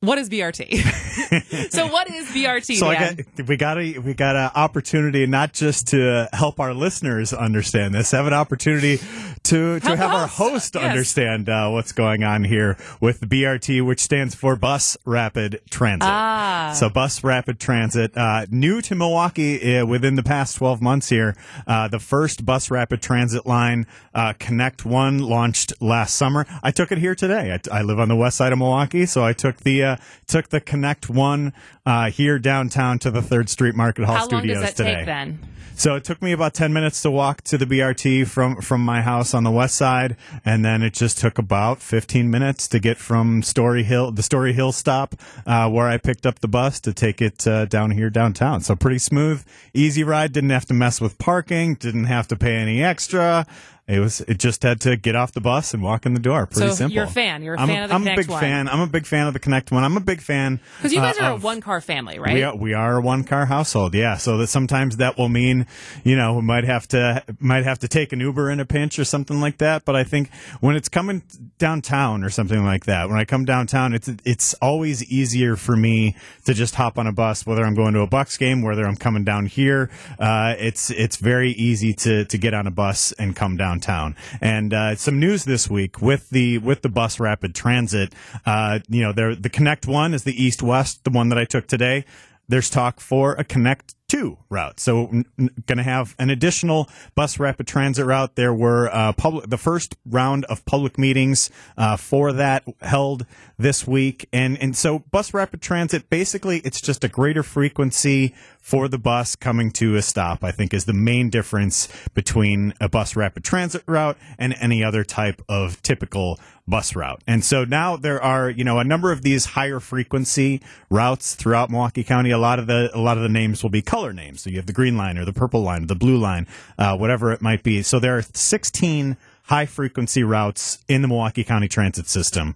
what 0.00 0.16
is 0.18 0.30
BRT? 0.30 1.70
so 1.72 1.88
what 1.88 2.08
is 2.08 2.26
BRT? 2.28 2.76
So 2.76 2.86
I 2.86 3.14
got, 3.14 3.48
we 3.48 3.56
got 3.56 3.78
a 3.78 3.98
we 3.98 4.14
got 4.14 4.36
an 4.36 4.50
opportunity 4.54 5.26
not 5.26 5.52
just 5.52 5.88
to 5.88 6.28
help 6.32 6.60
our 6.60 6.72
listeners 6.72 7.32
understand 7.32 7.94
this, 7.94 8.12
have 8.12 8.26
an 8.26 8.32
opportunity 8.32 8.98
to 9.44 9.80
to 9.80 9.86
Help 9.86 9.98
have 9.98 10.12
our 10.12 10.26
host 10.28 10.74
Yes. 10.74 10.84
understand 10.84 11.48
uh, 11.48 11.70
what's 11.70 11.92
going 11.92 12.22
on 12.22 12.44
here 12.44 12.76
with 13.00 13.20
BRT, 13.20 13.84
which 13.84 13.98
stands 14.00 14.34
for 14.34 14.54
Bus 14.56 14.96
Rapid 15.04 15.60
Transit. 15.70 16.08
Ah. 16.08 16.72
So 16.76 16.88
Bus 16.88 17.24
Rapid 17.24 17.58
Transit, 17.58 18.16
uh, 18.16 18.46
new 18.50 18.80
to 18.82 18.94
Milwaukee 18.94 19.78
uh, 19.78 19.86
within 19.86 20.14
the 20.14 20.22
past 20.22 20.56
12 20.56 20.80
months 20.80 21.08
here. 21.08 21.34
Uh, 21.66 21.88
the 21.88 21.98
first 21.98 22.44
Bus 22.44 22.70
Rapid 22.70 23.02
Transit 23.02 23.46
line, 23.46 23.86
uh, 24.14 24.34
Connect 24.38 24.84
One, 24.84 25.18
launched 25.18 25.72
last 25.80 26.14
summer. 26.16 26.46
I 26.62 26.70
took 26.70 26.92
it 26.92 26.98
here 26.98 27.14
today. 27.14 27.58
I, 27.72 27.78
I 27.78 27.82
live 27.82 27.98
on 27.98 28.08
the 28.08 28.16
west 28.16 28.36
side 28.36 28.52
of 28.52 28.58
Milwaukee, 28.58 29.06
so 29.06 29.24
I 29.24 29.32
took 29.32 29.56
the 29.58 29.87
uh, 29.88 29.96
took 30.26 30.48
the 30.48 30.60
Connect 30.60 31.08
One 31.08 31.52
uh, 31.86 32.10
here 32.10 32.38
downtown 32.38 32.98
to 33.00 33.10
the 33.10 33.22
Third 33.22 33.48
Street 33.48 33.74
Market 33.74 34.04
Hall 34.04 34.16
How 34.16 34.26
long 34.26 34.40
Studios 34.40 34.60
does 34.60 34.64
that 34.64 34.76
today. 34.76 34.94
take 34.96 35.06
then? 35.06 35.38
So 35.78 35.94
it 35.94 36.02
took 36.02 36.20
me 36.20 36.32
about 36.32 36.54
10 36.54 36.72
minutes 36.72 37.02
to 37.02 37.10
walk 37.10 37.42
to 37.42 37.56
the 37.56 37.64
BRT 37.64 38.26
from, 38.26 38.60
from 38.60 38.80
my 38.80 39.00
house 39.00 39.32
on 39.32 39.44
the 39.44 39.50
west 39.52 39.76
side. 39.76 40.16
And 40.44 40.64
then 40.64 40.82
it 40.82 40.92
just 40.92 41.18
took 41.18 41.38
about 41.38 41.80
15 41.80 42.28
minutes 42.28 42.66
to 42.68 42.80
get 42.80 42.96
from 42.96 43.44
Story 43.44 43.84
Hill, 43.84 44.10
the 44.10 44.24
Story 44.24 44.52
Hill 44.52 44.72
stop, 44.72 45.14
uh, 45.46 45.70
where 45.70 45.86
I 45.86 45.96
picked 45.96 46.26
up 46.26 46.40
the 46.40 46.48
bus 46.48 46.80
to 46.80 46.92
take 46.92 47.22
it 47.22 47.46
uh, 47.46 47.66
down 47.66 47.92
here 47.92 48.10
downtown. 48.10 48.60
So 48.60 48.74
pretty 48.74 48.98
smooth, 48.98 49.44
easy 49.72 50.02
ride. 50.02 50.32
Didn't 50.32 50.50
have 50.50 50.66
to 50.66 50.74
mess 50.74 51.00
with 51.00 51.16
parking, 51.16 51.76
didn't 51.76 52.06
have 52.06 52.26
to 52.26 52.36
pay 52.36 52.56
any 52.56 52.82
extra. 52.82 53.46
It 53.88 54.00
was, 54.00 54.20
it 54.20 54.38
just 54.38 54.62
had 54.62 54.82
to 54.82 54.96
get 54.98 55.16
off 55.16 55.32
the 55.32 55.40
bus 55.40 55.72
and 55.72 55.82
walk 55.82 56.04
in 56.04 56.12
the 56.12 56.20
door. 56.20 56.44
Pretty 56.46 56.68
So 56.68 56.74
simple. 56.74 56.94
you're 56.94 57.04
a 57.04 57.08
fan. 57.08 57.42
You're 57.42 57.54
a 57.54 57.60
I'm 57.60 57.68
fan 57.68 57.82
of 57.84 57.88
the 57.88 57.94
I'm 57.94 58.02
Connect 58.02 58.18
a 58.18 58.20
big 58.22 58.30
One. 58.30 58.40
fan. 58.40 58.68
I'm 58.68 58.80
a 58.80 58.86
big 58.86 59.06
fan 59.06 59.26
of 59.26 59.32
the 59.32 59.38
Connect 59.40 59.72
One. 59.72 59.82
I'm 59.82 59.96
a 59.96 60.00
big 60.00 60.20
fan. 60.20 60.60
Because 60.76 60.92
you 60.92 61.00
guys 61.00 61.18
uh, 61.18 61.22
are 61.24 61.30
a 61.32 61.36
one 61.36 61.62
car 61.62 61.80
family, 61.80 62.18
right? 62.18 62.34
we 62.34 62.42
are, 62.42 62.54
we 62.54 62.74
are 62.74 62.98
a 62.98 63.00
one 63.00 63.24
car 63.24 63.46
household, 63.46 63.94
yeah. 63.94 64.18
So 64.18 64.36
that 64.38 64.48
sometimes 64.48 64.98
that 64.98 65.16
will 65.16 65.30
mean, 65.30 65.66
you 66.04 66.16
know, 66.16 66.34
we 66.34 66.42
might 66.42 66.64
have 66.64 66.86
to 66.88 67.24
might 67.40 67.64
have 67.64 67.78
to 67.78 67.88
take 67.88 68.12
an 68.12 68.20
Uber 68.20 68.50
in 68.50 68.60
a 68.60 68.66
pinch 68.66 68.98
or 68.98 69.04
something 69.04 69.40
like 69.40 69.56
that. 69.58 69.86
But 69.86 69.96
I 69.96 70.04
think 70.04 70.30
when 70.60 70.76
it's 70.76 70.90
coming 70.90 71.22
downtown 71.58 72.24
or 72.24 72.30
something 72.30 72.64
like 72.64 72.84
that, 72.84 73.08
when 73.08 73.18
I 73.18 73.24
come 73.24 73.44
downtown, 73.44 73.94
it's 73.94 74.10
it's 74.24 74.52
always 74.54 75.02
easier 75.10 75.56
for 75.56 75.76
me 75.76 76.14
to 76.44 76.52
just 76.54 76.74
hop 76.74 76.98
on 76.98 77.06
a 77.06 77.12
bus, 77.12 77.46
whether 77.46 77.64
I'm 77.64 77.74
going 77.74 77.94
to 77.94 78.00
a 78.00 78.06
Bucks 78.06 78.36
game, 78.36 78.62
whether 78.62 78.86
I'm 78.86 78.96
coming 78.96 79.24
down 79.24 79.46
here. 79.46 79.90
Uh, 80.18 80.54
it's 80.58 80.90
it's 80.90 81.16
very 81.16 81.52
easy 81.52 81.94
to 81.94 82.24
to 82.26 82.36
get 82.38 82.52
on 82.54 82.66
a 82.66 82.70
bus 82.70 83.12
and 83.12 83.34
come 83.34 83.56
downtown. 83.78 84.16
And 84.40 84.74
uh, 84.74 84.96
some 84.96 85.18
news 85.18 85.44
this 85.44 85.70
week 85.70 86.02
with 86.02 86.30
the 86.30 86.58
with 86.58 86.82
the 86.82 86.88
bus 86.88 87.20
rapid 87.20 87.54
transit. 87.54 88.14
Uh, 88.44 88.80
you 88.88 89.02
know, 89.02 89.12
the 89.12 89.50
Connect 89.50 89.86
One 89.86 90.14
is 90.14 90.24
the 90.24 90.42
east 90.42 90.62
west, 90.62 91.04
the 91.04 91.10
one 91.10 91.28
that 91.30 91.38
I 91.38 91.44
took 91.44 91.66
today 91.66 92.04
there's 92.48 92.70
talk 92.70 92.98
for 93.00 93.34
a 93.34 93.44
Connect 93.44 93.94
2 94.08 94.38
routes. 94.48 94.82
So, 94.82 95.08
n- 95.08 95.24
n- 95.38 95.50
going 95.66 95.76
to 95.76 95.84
have 95.84 96.14
an 96.18 96.30
additional 96.30 96.88
bus 97.14 97.38
rapid 97.38 97.66
transit 97.66 98.06
route. 98.06 98.34
There 98.36 98.54
were 98.54 98.88
uh, 98.92 99.12
public 99.12 99.50
the 99.50 99.58
first 99.58 99.96
round 100.06 100.44
of 100.46 100.64
public 100.64 100.98
meetings 100.98 101.50
uh, 101.76 101.96
for 101.96 102.32
that 102.32 102.64
held 102.80 103.26
this 103.58 103.86
week, 103.86 104.28
and 104.32 104.60
and 104.60 104.76
so 104.76 105.00
bus 105.10 105.34
rapid 105.34 105.60
transit 105.60 106.08
basically 106.08 106.58
it's 106.60 106.80
just 106.80 107.04
a 107.04 107.08
greater 107.08 107.42
frequency 107.42 108.34
for 108.60 108.88
the 108.88 108.98
bus 108.98 109.36
coming 109.36 109.70
to 109.72 109.96
a 109.96 110.02
stop. 110.02 110.42
I 110.42 110.52
think 110.52 110.72
is 110.72 110.86
the 110.86 110.92
main 110.92 111.30
difference 111.30 111.88
between 112.14 112.74
a 112.80 112.88
bus 112.88 113.14
rapid 113.14 113.44
transit 113.44 113.82
route 113.86 114.16
and 114.38 114.54
any 114.58 114.82
other 114.82 115.04
type 115.04 115.42
of 115.48 115.82
typical 115.82 116.38
bus 116.68 116.94
route. 116.94 117.22
And 117.26 117.44
so 117.44 117.64
now 117.64 117.96
there 117.96 118.22
are, 118.22 118.50
you 118.50 118.64
know, 118.64 118.78
a 118.78 118.84
number 118.84 119.10
of 119.10 119.22
these 119.22 119.46
higher 119.46 119.80
frequency 119.80 120.60
routes 120.90 121.34
throughout 121.34 121.70
Milwaukee 121.70 122.04
County. 122.04 122.30
A 122.30 122.38
lot 122.38 122.58
of 122.58 122.66
the 122.66 122.90
a 122.94 123.00
lot 123.00 123.16
of 123.16 123.22
the 123.22 123.28
names 123.28 123.62
will 123.62 123.70
be 123.70 123.82
color 123.82 124.12
names. 124.12 124.42
So 124.42 124.50
you 124.50 124.56
have 124.56 124.66
the 124.66 124.72
green 124.72 124.96
line 124.96 125.18
or 125.18 125.24
the 125.24 125.32
purple 125.32 125.62
line, 125.62 125.86
the 125.86 125.96
blue 125.96 126.18
line, 126.18 126.46
uh, 126.78 126.96
whatever 126.96 127.32
it 127.32 127.40
might 127.40 127.62
be. 127.62 127.82
So 127.82 127.98
there 127.98 128.16
are 128.16 128.22
16 128.22 129.16
high 129.44 129.66
frequency 129.66 130.22
routes 130.22 130.78
in 130.88 131.02
the 131.02 131.08
Milwaukee 131.08 131.44
County 131.44 131.68
transit 131.68 132.08
system. 132.08 132.54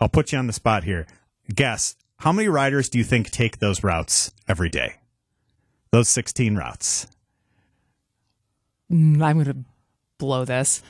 I'll 0.00 0.08
put 0.08 0.32
you 0.32 0.38
on 0.38 0.46
the 0.46 0.52
spot 0.52 0.84
here. 0.84 1.06
Guess 1.54 1.96
how 2.18 2.32
many 2.32 2.48
riders 2.48 2.88
do 2.88 2.98
you 2.98 3.04
think 3.04 3.30
take 3.30 3.58
those 3.58 3.84
routes 3.84 4.32
every 4.48 4.68
day? 4.68 4.96
Those 5.92 6.08
16 6.08 6.56
routes. 6.56 7.06
Mm, 8.90 9.22
I'm 9.22 9.42
going 9.42 9.46
to 9.46 9.64
blow 10.18 10.44
this. 10.44 10.82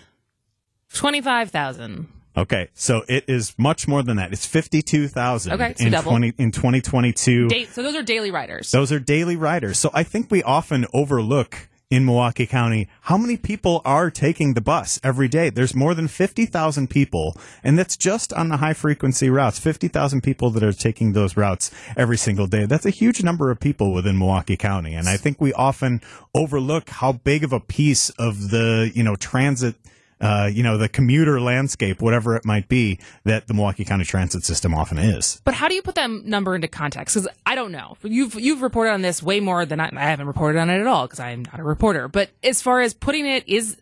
25,000. 0.94 2.08
Okay, 2.40 2.70
so 2.74 3.02
it 3.06 3.24
is 3.28 3.54
much 3.58 3.86
more 3.86 4.02
than 4.02 4.16
that. 4.16 4.32
It's 4.32 4.46
52,000 4.46 5.52
Okay, 5.52 5.74
so 5.76 5.84
in 5.84 5.92
double. 5.92 6.12
20 6.12 6.34
in 6.38 6.50
2022. 6.50 7.66
So 7.70 7.82
those 7.82 7.94
are 7.94 8.02
daily 8.02 8.30
riders. 8.30 8.70
Those 8.70 8.90
are 8.92 8.98
daily 8.98 9.36
riders. 9.36 9.78
So 9.78 9.90
I 9.92 10.04
think 10.04 10.30
we 10.30 10.42
often 10.42 10.86
overlook 10.94 11.68
in 11.90 12.06
Milwaukee 12.06 12.46
County 12.46 12.88
how 13.02 13.18
many 13.18 13.36
people 13.36 13.82
are 13.84 14.10
taking 14.10 14.54
the 14.54 14.60
bus 14.60 14.98
every 15.02 15.28
day. 15.28 15.50
There's 15.50 15.74
more 15.74 15.92
than 15.92 16.08
50,000 16.08 16.88
people, 16.88 17.36
and 17.62 17.78
that's 17.78 17.96
just 17.96 18.32
on 18.32 18.48
the 18.48 18.58
high 18.58 18.74
frequency 18.74 19.28
routes. 19.28 19.58
50,000 19.58 20.22
people 20.22 20.50
that 20.50 20.62
are 20.62 20.72
taking 20.72 21.12
those 21.12 21.36
routes 21.36 21.70
every 21.96 22.16
single 22.16 22.46
day. 22.46 22.64
That's 22.64 22.86
a 22.86 22.90
huge 22.90 23.22
number 23.22 23.50
of 23.50 23.60
people 23.60 23.92
within 23.92 24.18
Milwaukee 24.18 24.56
County, 24.56 24.94
and 24.94 25.08
I 25.08 25.16
think 25.16 25.40
we 25.40 25.52
often 25.52 26.00
overlook 26.34 26.88
how 26.88 27.12
big 27.12 27.44
of 27.44 27.52
a 27.52 27.60
piece 27.60 28.08
of 28.10 28.50
the, 28.50 28.90
you 28.94 29.02
know, 29.02 29.16
transit 29.16 29.74
uh, 30.20 30.50
you 30.52 30.62
know, 30.62 30.76
the 30.76 30.88
commuter 30.88 31.40
landscape, 31.40 32.02
whatever 32.02 32.36
it 32.36 32.44
might 32.44 32.68
be, 32.68 32.98
that 33.24 33.48
the 33.48 33.54
Milwaukee 33.54 33.84
County 33.84 34.04
transit 34.04 34.44
system 34.44 34.74
often 34.74 34.98
is. 34.98 35.40
But 35.44 35.54
how 35.54 35.68
do 35.68 35.74
you 35.74 35.82
put 35.82 35.94
that 35.94 36.10
number 36.10 36.54
into 36.54 36.68
context? 36.68 37.14
Because 37.14 37.28
I 37.46 37.54
don't 37.54 37.72
know. 37.72 37.96
You've 38.02 38.34
you've 38.34 38.62
reported 38.62 38.92
on 38.92 39.02
this 39.02 39.22
way 39.22 39.40
more 39.40 39.64
than 39.64 39.80
I, 39.80 39.90
I 39.94 40.04
haven't 40.04 40.26
reported 40.26 40.58
on 40.58 40.68
it 40.68 40.80
at 40.80 40.86
all 40.86 41.06
because 41.06 41.20
I'm 41.20 41.44
not 41.44 41.58
a 41.58 41.64
reporter. 41.64 42.08
But 42.08 42.30
as 42.42 42.60
far 42.60 42.80
as 42.80 42.92
putting 42.92 43.26
it 43.26 43.48
is, 43.48 43.76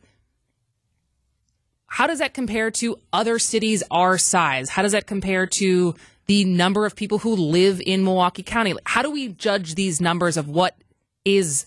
how 1.86 2.06
does 2.06 2.20
that 2.20 2.34
compare 2.34 2.70
to 2.72 2.96
other 3.12 3.38
cities 3.38 3.82
our 3.90 4.16
size? 4.16 4.68
How 4.68 4.82
does 4.82 4.92
that 4.92 5.06
compare 5.06 5.46
to 5.46 5.94
the 6.26 6.44
number 6.44 6.86
of 6.86 6.94
people 6.94 7.18
who 7.18 7.34
live 7.34 7.80
in 7.84 8.04
Milwaukee 8.04 8.42
County? 8.44 8.74
How 8.84 9.02
do 9.02 9.10
we 9.10 9.28
judge 9.28 9.74
these 9.74 10.00
numbers 10.00 10.36
of 10.36 10.48
what 10.48 10.76
is 11.24 11.66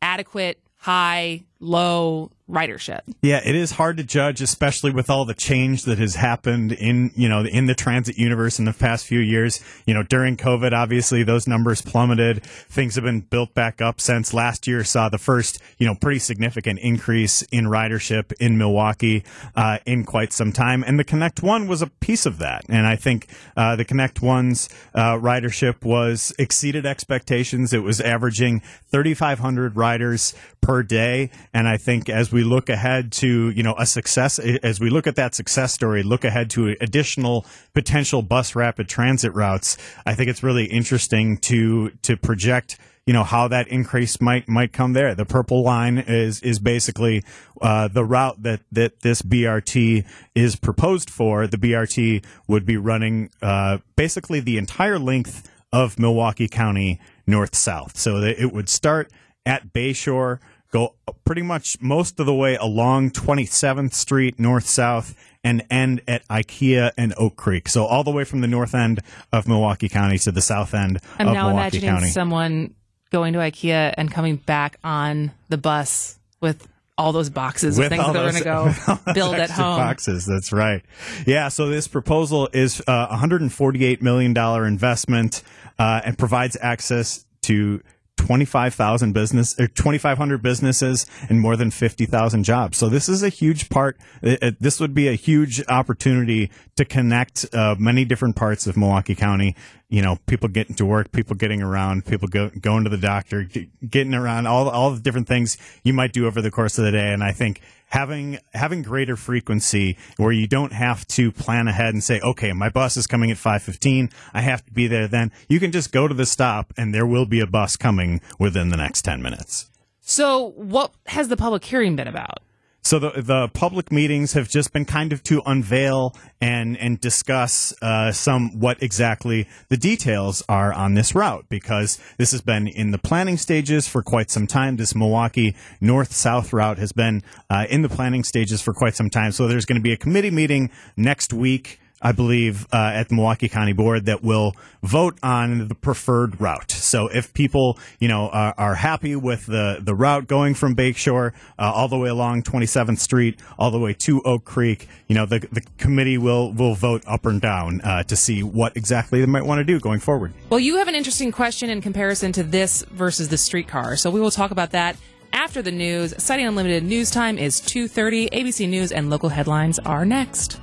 adequate, 0.00 0.60
high, 0.76 1.42
low 1.58 2.30
ridership? 2.48 3.00
Yeah, 3.22 3.40
it 3.44 3.54
is 3.54 3.72
hard 3.72 3.96
to 3.96 4.04
judge, 4.04 4.40
especially 4.40 4.90
with 4.90 5.10
all 5.10 5.24
the 5.24 5.34
change 5.34 5.84
that 5.84 5.98
has 5.98 6.14
happened 6.14 6.72
in 6.72 7.10
you 7.16 7.28
know 7.28 7.40
in 7.44 7.66
the 7.66 7.74
transit 7.74 8.16
universe 8.16 8.58
in 8.58 8.64
the 8.64 8.72
past 8.72 9.06
few 9.06 9.20
years. 9.20 9.62
You 9.86 9.94
know, 9.94 10.02
during 10.02 10.36
COVID, 10.36 10.72
obviously 10.72 11.22
those 11.22 11.46
numbers 11.46 11.82
plummeted. 11.82 12.44
Things 12.44 12.94
have 12.94 13.04
been 13.04 13.20
built 13.20 13.54
back 13.54 13.80
up 13.80 14.00
since 14.00 14.32
last 14.32 14.66
year. 14.66 14.84
Saw 14.84 15.08
the 15.08 15.18
first 15.18 15.60
you 15.78 15.86
know 15.86 15.94
pretty 15.94 16.20
significant 16.20 16.78
increase 16.80 17.42
in 17.42 17.66
ridership 17.66 18.32
in 18.40 18.58
Milwaukee 18.58 19.24
uh, 19.54 19.78
in 19.86 20.04
quite 20.04 20.32
some 20.32 20.52
time, 20.52 20.84
and 20.86 20.98
the 20.98 21.04
Connect 21.04 21.42
One 21.42 21.66
was 21.66 21.82
a 21.82 21.88
piece 21.88 22.26
of 22.26 22.38
that. 22.38 22.64
And 22.68 22.86
I 22.86 22.96
think 22.96 23.28
uh, 23.56 23.76
the 23.76 23.84
Connect 23.84 24.22
One's 24.22 24.68
uh, 24.94 25.14
ridership 25.14 25.84
was 25.84 26.32
exceeded 26.38 26.86
expectations. 26.86 27.72
It 27.72 27.82
was 27.82 28.00
averaging 28.00 28.60
3,500 28.90 29.76
riders 29.76 30.34
per 30.60 30.82
day, 30.82 31.30
and 31.52 31.68
I 31.68 31.76
think 31.76 32.08
as 32.08 32.32
we 32.32 32.35
look 32.44 32.68
ahead 32.68 33.12
to 33.12 33.50
you 33.50 33.62
know 33.62 33.74
a 33.78 33.86
success 33.86 34.38
as 34.38 34.80
we 34.80 34.90
look 34.90 35.06
at 35.06 35.16
that 35.16 35.34
success 35.34 35.72
story 35.72 36.02
look 36.02 36.24
ahead 36.24 36.50
to 36.50 36.76
additional 36.80 37.46
potential 37.74 38.22
bus 38.22 38.54
rapid 38.54 38.88
transit 38.88 39.34
routes 39.34 39.76
i 40.04 40.14
think 40.14 40.28
it's 40.28 40.42
really 40.42 40.64
interesting 40.66 41.36
to 41.36 41.90
to 42.02 42.16
project 42.16 42.78
you 43.06 43.12
know 43.12 43.22
how 43.22 43.48
that 43.48 43.68
increase 43.68 44.20
might 44.20 44.48
might 44.48 44.72
come 44.72 44.92
there. 44.92 45.14
The 45.14 45.24
purple 45.24 45.62
line 45.62 45.98
is 45.98 46.40
is 46.40 46.58
basically 46.58 47.22
uh, 47.62 47.86
the 47.86 48.04
route 48.04 48.42
that 48.42 48.62
that 48.72 49.00
this 49.00 49.22
brt 49.22 50.04
is 50.34 50.56
proposed 50.56 51.08
for. 51.08 51.46
The 51.46 51.56
brt 51.56 52.24
would 52.48 52.66
be 52.66 52.76
running 52.76 53.30
uh, 53.40 53.78
basically 53.94 54.40
the 54.40 54.58
entire 54.58 54.98
length 54.98 55.48
of 55.72 55.98
milwaukee 55.98 56.48
county 56.48 57.00
north 57.26 57.54
south 57.54 57.96
so 57.98 58.18
it 58.18 58.52
would 58.52 58.68
start 58.68 59.10
at 59.44 59.72
bayshore 59.72 60.38
go 60.70 60.94
pretty 61.24 61.42
much 61.42 61.80
most 61.80 62.18
of 62.20 62.26
the 62.26 62.34
way 62.34 62.56
along 62.56 63.10
27th 63.10 63.92
Street 63.94 64.38
north 64.38 64.66
south 64.66 65.14
and 65.44 65.64
end 65.70 66.00
at 66.08 66.26
IKEA 66.28 66.90
and 66.98 67.14
Oak 67.16 67.36
Creek. 67.36 67.68
So 67.68 67.84
all 67.84 68.02
the 68.04 68.10
way 68.10 68.24
from 68.24 68.40
the 68.40 68.48
north 68.48 68.74
end 68.74 69.00
of 69.32 69.46
Milwaukee 69.46 69.88
County 69.88 70.18
to 70.18 70.32
the 70.32 70.42
south 70.42 70.74
end 70.74 70.98
I'm 71.18 71.28
of 71.28 71.34
now 71.34 71.48
Milwaukee 71.48 71.78
imagining 71.78 71.90
County. 71.90 72.10
someone 72.10 72.74
going 73.12 73.32
to 73.34 73.38
IKEA 73.38 73.94
and 73.96 74.10
coming 74.10 74.36
back 74.36 74.76
on 74.82 75.30
the 75.48 75.56
bus 75.58 76.18
with 76.40 76.66
all 76.98 77.12
those 77.12 77.28
boxes 77.30 77.78
of 77.78 77.82
With 77.84 77.90
things 77.90 78.02
all 78.02 78.12
that 78.14 78.32
they're 78.32 78.42
those- 78.42 78.42
going 78.42 78.74
to 78.74 79.04
go 79.06 79.12
build 79.14 79.34
at 79.36 79.50
home. 79.50 79.78
Boxes, 79.78 80.26
that's 80.26 80.50
right. 80.52 80.82
Yeah, 81.26 81.48
so 81.48 81.68
this 81.68 81.86
proposal 81.88 82.48
is 82.52 82.80
uh, 82.88 83.08
a 83.10 83.16
$148 83.16 84.00
million 84.02 84.36
investment 84.66 85.42
uh, 85.78 86.00
and 86.04 86.18
provides 86.18 86.56
access 86.60 87.24
to 87.42 87.82
25,000 88.16 89.12
business 89.12 89.58
or 89.58 89.66
2,500 89.66 90.42
businesses 90.42 91.06
and 91.28 91.40
more 91.40 91.56
than 91.56 91.70
50,000 91.70 92.44
jobs. 92.44 92.76
So 92.76 92.88
this 92.88 93.08
is 93.08 93.22
a 93.22 93.28
huge 93.28 93.68
part. 93.68 93.96
It, 94.22 94.42
it- 94.42 94.56
this 94.60 94.80
would 94.80 94.94
be 94.94 95.08
a 95.08 95.14
huge 95.14 95.62
opportunity 95.68 96.50
to 96.76 96.84
connect 96.84 97.46
uh, 97.54 97.74
many 97.78 98.04
different 98.04 98.36
parts 98.36 98.66
of 98.66 98.76
Milwaukee 98.76 99.14
County. 99.14 99.54
You 99.88 100.02
know, 100.02 100.18
people 100.26 100.48
getting 100.48 100.74
to 100.76 100.84
work, 100.86 101.12
people 101.12 101.36
getting 101.36 101.62
around, 101.62 102.06
people 102.06 102.26
go, 102.26 102.50
going 102.60 102.84
to 102.84 102.90
the 102.90 102.96
doctor, 102.96 103.48
getting 103.88 104.14
around, 104.14 104.46
all 104.46 104.68
all 104.68 104.90
the 104.90 105.00
different 105.00 105.28
things 105.28 105.56
you 105.84 105.92
might 105.92 106.12
do 106.12 106.26
over 106.26 106.42
the 106.42 106.50
course 106.50 106.76
of 106.78 106.84
the 106.84 106.90
day. 106.90 107.12
And 107.12 107.22
I 107.22 107.30
think 107.30 107.60
having 107.86 108.38
having 108.54 108.82
greater 108.82 109.16
frequency 109.16 109.96
where 110.16 110.32
you 110.32 110.46
don't 110.46 110.72
have 110.72 111.06
to 111.08 111.32
plan 111.32 111.68
ahead 111.68 111.94
and 111.94 112.02
say, 112.02 112.20
okay, 112.20 112.52
my 112.52 112.68
bus 112.68 112.96
is 112.96 113.06
coming 113.06 113.30
at 113.30 113.38
five 113.38 113.62
fifteen, 113.62 114.10
I 114.34 114.40
have 114.40 114.64
to 114.66 114.72
be 114.72 114.86
there 114.86 115.08
then. 115.08 115.32
You 115.48 115.60
can 115.60 115.72
just 115.72 115.92
go 115.92 116.08
to 116.08 116.14
the 116.14 116.26
stop, 116.26 116.72
and 116.76 116.94
there 116.94 117.06
will 117.06 117.26
be 117.26 117.40
a 117.40 117.46
bus 117.46 117.76
coming 117.76 118.20
within 118.38 118.70
the 118.70 118.76
next 118.76 119.02
ten 119.02 119.22
minutes. 119.22 119.70
So, 120.00 120.52
what 120.56 120.92
has 121.06 121.28
the 121.28 121.36
public 121.36 121.64
hearing 121.64 121.96
been 121.96 122.06
about? 122.06 122.38
So 122.86 123.00
the 123.00 123.20
the 123.20 123.48
public 123.48 123.90
meetings 123.90 124.34
have 124.34 124.48
just 124.48 124.72
been 124.72 124.84
kind 124.84 125.12
of 125.12 125.20
to 125.24 125.42
unveil 125.44 126.14
and 126.40 126.78
and 126.78 127.00
discuss 127.00 127.74
uh, 127.82 128.12
some 128.12 128.60
what 128.60 128.80
exactly 128.80 129.48
the 129.68 129.76
details 129.76 130.40
are 130.48 130.72
on 130.72 130.94
this 130.94 131.12
route 131.12 131.46
because 131.48 131.98
this 132.16 132.30
has 132.30 132.42
been 132.42 132.68
in 132.68 132.92
the 132.92 132.98
planning 132.98 133.38
stages 133.38 133.88
for 133.88 134.04
quite 134.04 134.30
some 134.30 134.46
time. 134.46 134.76
This 134.76 134.94
Milwaukee 134.94 135.56
north 135.80 136.12
south 136.12 136.52
route 136.52 136.78
has 136.78 136.92
been 136.92 137.24
uh, 137.50 137.66
in 137.68 137.82
the 137.82 137.88
planning 137.88 138.22
stages 138.22 138.62
for 138.62 138.72
quite 138.72 138.94
some 138.94 139.10
time. 139.10 139.32
So 139.32 139.48
there's 139.48 139.64
going 139.64 139.80
to 139.80 139.82
be 139.82 139.92
a 139.92 139.96
committee 139.96 140.30
meeting 140.30 140.70
next 140.96 141.32
week. 141.32 141.80
I 142.02 142.12
believe, 142.12 142.66
uh, 142.72 142.92
at 142.94 143.08
the 143.08 143.14
Milwaukee 143.14 143.48
County 143.48 143.72
Board 143.72 144.06
that 144.06 144.22
will 144.22 144.54
vote 144.82 145.18
on 145.22 145.68
the 145.68 145.74
preferred 145.74 146.40
route. 146.40 146.70
So 146.70 147.08
if 147.08 147.32
people, 147.32 147.78
you 147.98 148.08
know, 148.08 148.28
are, 148.28 148.54
are 148.58 148.74
happy 148.74 149.16
with 149.16 149.46
the, 149.46 149.78
the 149.80 149.94
route 149.94 150.26
going 150.26 150.54
from 150.54 150.76
Bayshore 150.76 151.32
uh, 151.58 151.72
all 151.74 151.88
the 151.88 151.96
way 151.96 152.10
along 152.10 152.42
27th 152.42 152.98
Street, 152.98 153.40
all 153.58 153.70
the 153.70 153.78
way 153.78 153.94
to 153.94 154.20
Oak 154.22 154.44
Creek, 154.44 154.88
you 155.08 155.14
know, 155.14 155.24
the, 155.24 155.40
the 155.50 155.62
committee 155.78 156.18
will, 156.18 156.52
will 156.52 156.74
vote 156.74 157.02
up 157.06 157.24
and 157.24 157.40
down 157.40 157.80
uh, 157.80 158.02
to 158.04 158.14
see 158.14 158.42
what 158.42 158.76
exactly 158.76 159.20
they 159.20 159.26
might 159.26 159.46
want 159.46 159.58
to 159.58 159.64
do 159.64 159.80
going 159.80 160.00
forward. 160.00 160.34
Well, 160.50 160.60
you 160.60 160.76
have 160.76 160.88
an 160.88 160.94
interesting 160.94 161.32
question 161.32 161.70
in 161.70 161.80
comparison 161.80 162.30
to 162.32 162.42
this 162.42 162.82
versus 162.90 163.28
the 163.28 163.38
streetcar. 163.38 163.96
So 163.96 164.10
we 164.10 164.20
will 164.20 164.30
talk 164.30 164.50
about 164.50 164.72
that 164.72 164.96
after 165.32 165.62
the 165.62 165.72
news. 165.72 166.14
Citing 166.18 166.46
Unlimited 166.46 166.84
news 166.84 167.10
time 167.10 167.38
is 167.38 167.60
2:30. 167.60 168.28
ABC 168.30 168.68
News 168.68 168.92
and 168.92 169.08
local 169.08 169.30
headlines 169.30 169.78
are 169.80 170.04
next. 170.04 170.60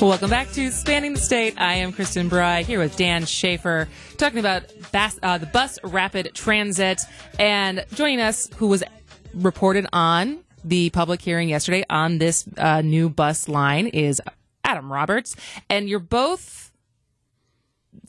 Welcome 0.00 0.30
back 0.30 0.50
to 0.52 0.70
Spanning 0.70 1.12
the 1.12 1.20
State. 1.20 1.60
I 1.60 1.74
am 1.74 1.92
Kristin 1.92 2.30
Brey 2.30 2.62
here 2.62 2.78
with 2.78 2.96
Dan 2.96 3.26
Shafer 3.26 3.88
talking 4.16 4.38
about 4.38 4.62
bas- 4.92 5.18
uh, 5.22 5.36
the 5.36 5.46
bus 5.46 5.78
rapid 5.84 6.30
transit. 6.34 7.02
And 7.38 7.84
joining 7.92 8.20
us 8.20 8.48
who 8.56 8.68
was 8.68 8.82
reported 9.34 9.86
on 9.92 10.38
the 10.64 10.88
public 10.90 11.20
hearing 11.20 11.48
yesterday 11.48 11.84
on 11.90 12.16
this 12.16 12.46
uh, 12.56 12.80
new 12.80 13.10
bus 13.10 13.48
line 13.48 13.88
is 13.88 14.22
Adam 14.64 14.90
Roberts. 14.90 15.36
And 15.68 15.88
you're 15.88 15.98
both 15.98 16.67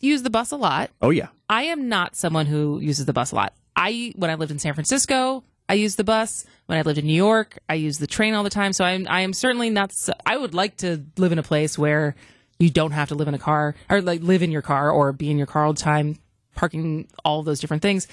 use 0.02 0.24
the 0.24 0.30
bus 0.30 0.52
a 0.52 0.58
lot. 0.58 0.92
Oh 1.02 1.10
yeah. 1.10 1.28
I 1.50 1.64
am 1.64 1.90
not 1.90 2.16
someone 2.16 2.46
who 2.46 2.80
uses 2.80 3.06
the 3.06 3.14
bus 3.14 3.32
a 3.32 3.36
lot. 3.36 3.54
I 3.76 4.14
when 4.16 4.30
I 4.30 4.36
lived 4.36 4.52
in 4.52 4.60
San 4.60 4.74
Francisco, 4.74 5.44
I 5.68 5.74
used 5.76 5.98
the 5.98 6.04
bus. 6.04 6.46
When 6.66 6.78
I 6.78 6.82
lived 6.82 7.00
in 7.00 7.06
New 7.06 7.14
York, 7.14 7.58
I 7.68 7.76
used 7.76 8.00
the 8.00 8.08
train 8.08 8.34
all 8.34 8.44
the 8.44 8.50
time. 8.50 8.74
So 8.74 8.84
I'm 8.84 9.08
I 9.10 9.22
am 9.22 9.34
certainly 9.34 9.70
not. 9.70 9.92
So, 9.92 10.14
I 10.26 10.38
would 10.38 10.54
like 10.54 10.78
to 10.78 11.04
live 11.18 11.32
in 11.32 11.40
a 11.40 11.44
place 11.44 11.78
where 11.78 12.16
you 12.60 12.70
don't 12.70 12.92
have 12.92 13.10
to 13.10 13.16
live 13.16 13.28
in 13.28 13.34
a 13.34 13.40
car 13.40 13.76
or 13.90 14.02
like 14.02 14.22
live 14.22 14.44
in 14.44 14.52
your 14.52 14.62
car 14.62 14.92
or 14.92 15.14
be 15.14 15.32
in 15.32 15.38
your 15.38 15.48
car 15.48 15.66
all 15.66 15.74
the 15.74 15.82
time, 15.82 16.18
parking 16.56 17.08
all 17.24 17.42
those 17.42 17.60
different 17.60 17.82
things. 17.82 18.08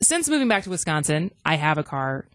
Since 0.00 0.28
moving 0.28 0.48
back 0.48 0.62
to 0.64 0.70
Wisconsin, 0.70 1.32
I 1.44 1.56
have 1.56 1.76
a 1.76 1.82
car, 1.82 2.26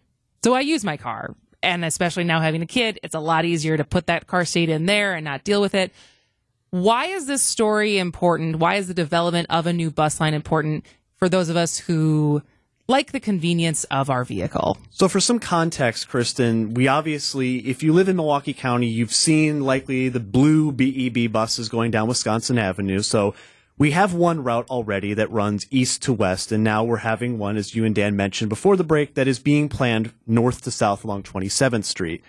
so 0.44 0.54
I 0.54 0.60
use 0.60 0.84
my 0.84 0.96
car. 0.96 1.34
And 1.62 1.84
especially 1.84 2.22
now 2.24 2.40
having 2.40 2.62
a 2.62 2.66
kid, 2.66 3.00
it's 3.02 3.14
a 3.14 3.20
lot 3.20 3.44
easier 3.44 3.76
to 3.76 3.84
put 3.84 4.06
that 4.06 4.28
car 4.28 4.44
seat 4.44 4.68
in 4.68 4.86
there 4.86 5.14
and 5.14 5.24
not 5.24 5.42
deal 5.42 5.60
with 5.60 5.74
it. 5.74 5.92
Why 6.70 7.06
is 7.06 7.26
this 7.26 7.42
story 7.42 7.98
important? 7.98 8.56
Why 8.56 8.74
is 8.76 8.88
the 8.88 8.94
development 8.94 9.46
of 9.50 9.66
a 9.66 9.72
new 9.72 9.90
bus 9.90 10.20
line 10.20 10.34
important 10.34 10.84
for 11.16 11.28
those 11.28 11.48
of 11.48 11.56
us 11.56 11.78
who 11.78 12.42
like 12.88 13.12
the 13.12 13.20
convenience 13.20 13.84
of 13.84 14.10
our 14.10 14.24
vehicle? 14.24 14.78
So 14.90 15.08
for 15.08 15.20
some 15.20 15.38
context, 15.38 16.08
Kristin, 16.08 16.74
we 16.74 16.88
obviously, 16.88 17.58
if 17.68 17.82
you 17.82 17.92
live 17.92 18.08
in 18.08 18.16
Milwaukee 18.16 18.52
County, 18.52 18.86
you've 18.86 19.14
seen 19.14 19.60
likely 19.62 20.08
the 20.08 20.20
blue 20.20 20.72
BEB 20.72 21.32
buses 21.32 21.68
going 21.68 21.90
down 21.90 22.08
Wisconsin 22.08 22.58
Avenue. 22.58 23.00
So 23.00 23.34
we 23.78 23.90
have 23.90 24.14
one 24.14 24.42
route 24.42 24.66
already 24.70 25.14
that 25.14 25.30
runs 25.30 25.66
east 25.70 26.02
to 26.02 26.12
west, 26.12 26.50
and 26.50 26.64
now 26.64 26.82
we're 26.82 26.96
having 26.98 27.38
one, 27.38 27.56
as 27.56 27.74
you 27.74 27.84
and 27.84 27.94
Dan 27.94 28.16
mentioned 28.16 28.48
before 28.48 28.76
the 28.76 28.84
break, 28.84 29.14
that 29.14 29.28
is 29.28 29.38
being 29.38 29.68
planned 29.68 30.12
north 30.26 30.62
to 30.62 30.70
south 30.70 31.04
along 31.04 31.24
27th 31.24 31.84
Street. 31.84 32.24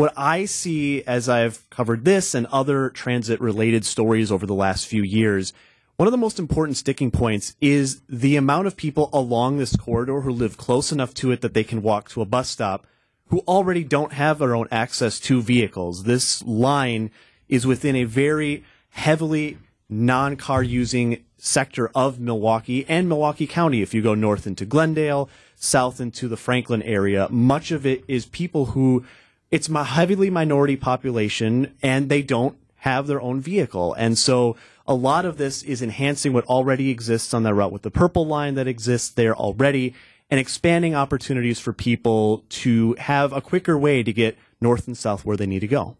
What 0.00 0.14
I 0.16 0.46
see 0.46 1.04
as 1.04 1.28
I've 1.28 1.68
covered 1.68 2.06
this 2.06 2.34
and 2.34 2.46
other 2.46 2.88
transit 2.88 3.38
related 3.38 3.84
stories 3.84 4.32
over 4.32 4.46
the 4.46 4.54
last 4.54 4.86
few 4.86 5.02
years, 5.02 5.52
one 5.96 6.08
of 6.08 6.12
the 6.12 6.16
most 6.16 6.38
important 6.38 6.78
sticking 6.78 7.10
points 7.10 7.54
is 7.60 8.00
the 8.08 8.36
amount 8.36 8.66
of 8.66 8.78
people 8.78 9.10
along 9.12 9.58
this 9.58 9.76
corridor 9.76 10.22
who 10.22 10.30
live 10.30 10.56
close 10.56 10.90
enough 10.90 11.12
to 11.12 11.32
it 11.32 11.42
that 11.42 11.52
they 11.52 11.64
can 11.64 11.82
walk 11.82 12.08
to 12.08 12.22
a 12.22 12.24
bus 12.24 12.48
stop 12.48 12.86
who 13.26 13.40
already 13.40 13.84
don't 13.84 14.14
have 14.14 14.38
their 14.38 14.56
own 14.56 14.68
access 14.70 15.20
to 15.20 15.42
vehicles. 15.42 16.04
This 16.04 16.42
line 16.44 17.10
is 17.50 17.66
within 17.66 17.94
a 17.94 18.04
very 18.04 18.64
heavily 18.88 19.58
non 19.90 20.36
car 20.36 20.62
using 20.62 21.22
sector 21.36 21.90
of 21.94 22.18
Milwaukee 22.18 22.86
and 22.88 23.06
Milwaukee 23.06 23.46
County. 23.46 23.82
If 23.82 23.92
you 23.92 24.00
go 24.00 24.14
north 24.14 24.46
into 24.46 24.64
Glendale, 24.64 25.28
south 25.56 26.00
into 26.00 26.26
the 26.26 26.38
Franklin 26.38 26.80
area, 26.84 27.28
much 27.28 27.70
of 27.70 27.84
it 27.84 28.02
is 28.08 28.24
people 28.24 28.64
who 28.64 29.04
it's 29.50 29.68
a 29.68 29.84
heavily 29.84 30.30
minority 30.30 30.76
population 30.76 31.74
and 31.82 32.08
they 32.08 32.22
don't 32.22 32.56
have 32.76 33.06
their 33.06 33.20
own 33.20 33.40
vehicle. 33.40 33.94
And 33.94 34.16
so 34.16 34.56
a 34.86 34.94
lot 34.94 35.24
of 35.24 35.36
this 35.36 35.62
is 35.62 35.82
enhancing 35.82 36.32
what 36.32 36.44
already 36.46 36.90
exists 36.90 37.34
on 37.34 37.42
that 37.42 37.54
route 37.54 37.72
with 37.72 37.82
the 37.82 37.90
purple 37.90 38.26
line 38.26 38.54
that 38.54 38.66
exists 38.66 39.10
there 39.10 39.34
already 39.36 39.94
and 40.30 40.40
expanding 40.40 40.94
opportunities 40.94 41.58
for 41.58 41.72
people 41.72 42.44
to 42.48 42.94
have 42.98 43.32
a 43.32 43.40
quicker 43.40 43.76
way 43.76 44.02
to 44.02 44.12
get 44.12 44.38
north 44.60 44.86
and 44.86 44.96
south 44.96 45.24
where 45.24 45.36
they 45.36 45.46
need 45.46 45.60
to 45.60 45.68
go. 45.68 45.96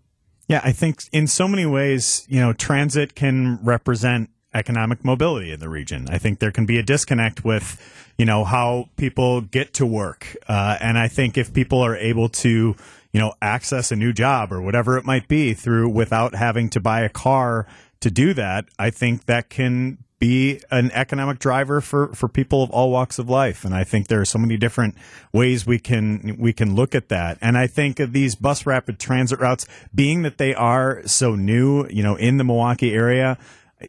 Yeah, 0.46 0.60
I 0.64 0.72
think 0.72 1.04
in 1.12 1.26
so 1.26 1.46
many 1.46 1.66
ways, 1.66 2.26
you 2.28 2.40
know, 2.40 2.52
transit 2.52 3.14
can 3.14 3.58
represent 3.62 4.30
economic 4.52 5.04
mobility 5.04 5.52
in 5.52 5.60
the 5.60 5.68
region. 5.68 6.08
I 6.10 6.18
think 6.18 6.38
there 6.38 6.50
can 6.50 6.66
be 6.66 6.78
a 6.78 6.82
disconnect 6.82 7.44
with, 7.44 7.80
you 8.18 8.24
know, 8.24 8.44
how 8.44 8.88
people 8.96 9.42
get 9.42 9.74
to 9.74 9.86
work. 9.86 10.36
Uh, 10.48 10.76
and 10.80 10.98
I 10.98 11.08
think 11.08 11.38
if 11.38 11.52
people 11.54 11.80
are 11.80 11.96
able 11.96 12.28
to, 12.28 12.74
you 13.12 13.20
know, 13.20 13.34
access 13.42 13.90
a 13.90 13.96
new 13.96 14.12
job 14.12 14.52
or 14.52 14.60
whatever 14.60 14.96
it 14.96 15.04
might 15.04 15.28
be 15.28 15.54
through 15.54 15.88
without 15.88 16.34
having 16.34 16.70
to 16.70 16.80
buy 16.80 17.00
a 17.00 17.08
car 17.08 17.66
to 18.00 18.10
do 18.10 18.32
that, 18.34 18.66
I 18.78 18.90
think 18.90 19.26
that 19.26 19.50
can 19.50 19.98
be 20.20 20.60
an 20.70 20.90
economic 20.92 21.38
driver 21.38 21.80
for, 21.80 22.14
for 22.14 22.28
people 22.28 22.62
of 22.62 22.70
all 22.70 22.90
walks 22.90 23.18
of 23.18 23.28
life. 23.28 23.64
And 23.64 23.74
I 23.74 23.84
think 23.84 24.06
there 24.06 24.20
are 24.20 24.26
so 24.26 24.38
many 24.38 24.58
different 24.58 24.94
ways 25.32 25.66
we 25.66 25.78
can 25.78 26.36
we 26.38 26.52
can 26.52 26.74
look 26.74 26.94
at 26.94 27.08
that. 27.08 27.38
And 27.40 27.56
I 27.56 27.66
think 27.66 27.98
of 27.98 28.12
these 28.12 28.34
bus 28.34 28.66
rapid 28.66 28.98
transit 28.98 29.40
routes, 29.40 29.66
being 29.94 30.22
that 30.22 30.36
they 30.36 30.54
are 30.54 31.02
so 31.06 31.34
new, 31.34 31.88
you 31.88 32.02
know, 32.02 32.16
in 32.16 32.36
the 32.36 32.44
Milwaukee 32.44 32.92
area, 32.92 33.38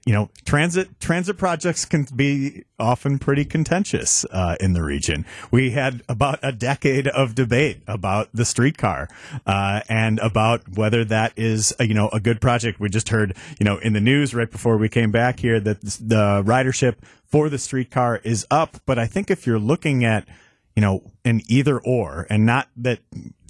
you 0.06 0.14
know, 0.14 0.30
transit 0.46 1.00
transit 1.00 1.38
projects 1.38 1.86
can 1.86 2.08
be 2.16 2.64
often 2.80 3.20
pretty 3.20 3.46
contentious 3.46 4.26
uh, 4.32 4.56
in 4.60 4.74
the 4.74 4.84
region. 4.84 5.26
We 5.52 5.72
had 5.72 6.02
about 6.08 6.40
a 6.42 6.52
decade 6.52 7.08
of 7.08 7.36
debate 7.36 7.82
about 7.88 8.30
the 8.34 8.46
streetcar 8.46 9.10
uh, 9.46 9.82
and 9.90 10.20
about 10.20 10.78
whether 10.78 11.04
that 11.06 11.34
is 11.36 11.74
a, 11.80 11.88
you 11.88 11.94
know 11.94 12.10
a 12.10 12.20
good 12.20 12.42
project. 12.42 12.80
We 12.80 12.90
just 12.90 13.10
heard 13.10 13.36
you 13.60 13.66
know 13.66 13.78
in 13.78 13.94
the 13.94 14.02
news 14.02 14.34
right 14.34 14.50
before 14.50 14.78
we 14.78 14.90
came 14.90 15.12
back 15.12 15.40
here 15.40 15.60
that 15.60 15.82
the 15.82 16.44
ridership 16.46 16.96
for 17.26 17.50
the 17.50 17.58
streetcar 17.58 18.18
is 18.24 18.46
up. 18.50 18.78
But 18.86 18.98
I 18.98 19.08
think 19.08 19.30
if 19.30 19.46
you're 19.46 19.60
looking 19.60 20.06
at 20.06 20.28
you 20.76 20.82
know 20.82 21.12
an 21.26 21.42
either 21.48 21.80
or, 21.80 22.28
and 22.30 22.46
not 22.46 22.70
that 22.78 23.00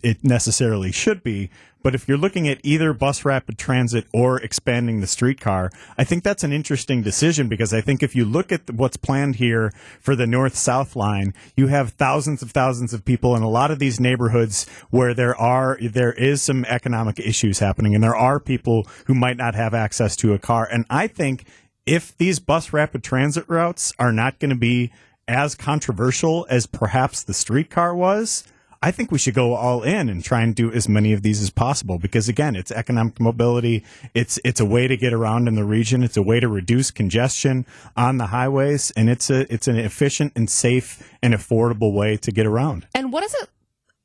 it 0.04 0.24
necessarily 0.24 0.92
should 0.92 1.24
be, 1.24 1.50
but 1.84 1.96
if 1.96 2.08
you're 2.08 2.18
looking 2.18 2.48
at 2.48 2.60
either 2.64 2.94
bus 2.94 3.26
rapid 3.26 3.58
transit 3.58 4.06
or 4.14 4.40
expanding 4.42 5.02
the 5.02 5.08
streetcar, 5.08 5.72
I 5.98 6.04
think 6.04 6.24
that's 6.24 6.44
an 6.44 6.54
interesting 6.54 7.02
decision 7.02 7.48
because 7.48 7.74
I 7.74 7.82
think 7.82 8.04
if 8.04 8.16
you 8.16 8.26
look 8.26 8.52
at 8.52 8.70
what's 8.70 8.98
planned 8.98 9.38
here 9.38 9.72
for 10.00 10.16
the 10.16 10.28
north 10.28 10.56
south 10.56 10.96
line, 10.96 11.34
you 11.56 11.68
have 11.68 11.92
thousands 11.92 12.42
of 12.42 12.52
thousands 12.52 12.94
of 12.94 13.06
people 13.06 13.36
in 13.36 13.44
a 13.44 13.50
lot 13.50 13.72
of 13.72 13.80
these 13.80 14.00
neighborhoods 14.00 14.68
where 14.90 15.14
there 15.14 15.36
are 15.36 15.78
there 15.82 16.14
is 16.14 16.42
some 16.42 16.66
economic 16.66 17.20
issues 17.20 17.60
happening 17.60 17.96
and 17.96 18.04
there 18.04 18.16
are 18.16 18.40
people 18.40 18.88
who 19.06 19.16
might 19.16 19.38
not 19.38 19.56
have 19.56 19.74
access 19.74 20.16
to 20.18 20.34
a 20.34 20.40
car. 20.40 20.68
And 20.72 20.86
I 20.90 21.08
think 21.08 21.46
if 21.86 22.16
these 22.18 22.40
bus 22.40 22.74
rapid 22.74 23.04
transit 23.04 23.46
routes 23.48 23.94
are 23.98 24.12
not 24.12 24.40
going 24.40 24.50
to 24.50 24.56
be 24.56 24.92
as 25.28 25.56
controversial 25.56 26.46
as 26.50 26.66
perhaps 26.66 27.24
the 27.24 27.34
streetcar 27.34 27.96
was, 27.96 28.44
I 28.84 28.90
think 28.90 29.12
we 29.12 29.20
should 29.20 29.36
go 29.36 29.54
all 29.54 29.84
in 29.84 30.10
and 30.10 30.24
try 30.24 30.42
and 30.42 30.56
do 30.56 30.72
as 30.72 30.90
many 30.90 31.14
of 31.14 31.22
these 31.22 31.40
as 31.42 31.52
possible 31.52 32.00
because 32.00 32.28
again, 32.28 32.56
it's 32.56 32.72
economic 32.72 33.20
mobility. 33.20 33.84
It's 34.16 34.40
it's 34.44 34.60
a 34.60 34.66
way 34.66 34.88
to 34.88 34.98
get 34.98 35.14
around 35.14 35.48
in 35.48 35.54
the 35.54 35.64
region. 35.64 36.04
It's 36.04 36.18
a 36.18 36.24
way 36.24 36.40
to 36.40 36.48
reduce 36.48 36.90
congestion 36.90 37.68
on 37.96 38.18
the 38.18 38.28
highways, 38.28 38.92
and 38.92 39.08
it's 39.10 39.30
a 39.30 39.52
it's 39.54 39.68
an 39.68 39.78
efficient 39.78 40.34
and 40.36 40.50
safe 40.50 41.08
and 41.22 41.34
affordable 41.34 41.94
way 41.94 42.18
to 42.18 42.32
get 42.32 42.48
around. 42.48 42.88
And 42.96 43.14
what 43.14 43.22
does 43.22 43.36
it 43.36 43.50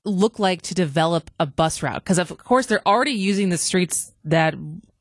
look 0.05 0.39
like 0.39 0.61
to 0.63 0.75
develop 0.75 1.31
a 1.41 1.47
bus 1.47 1.83
route? 1.83 2.05
Because 2.05 2.19
of 2.19 2.37
course 2.37 2.67
they're 2.67 2.87
already 2.87 3.13
using 3.13 3.49
the 3.49 3.59
streets 3.59 4.13
that 4.25 4.55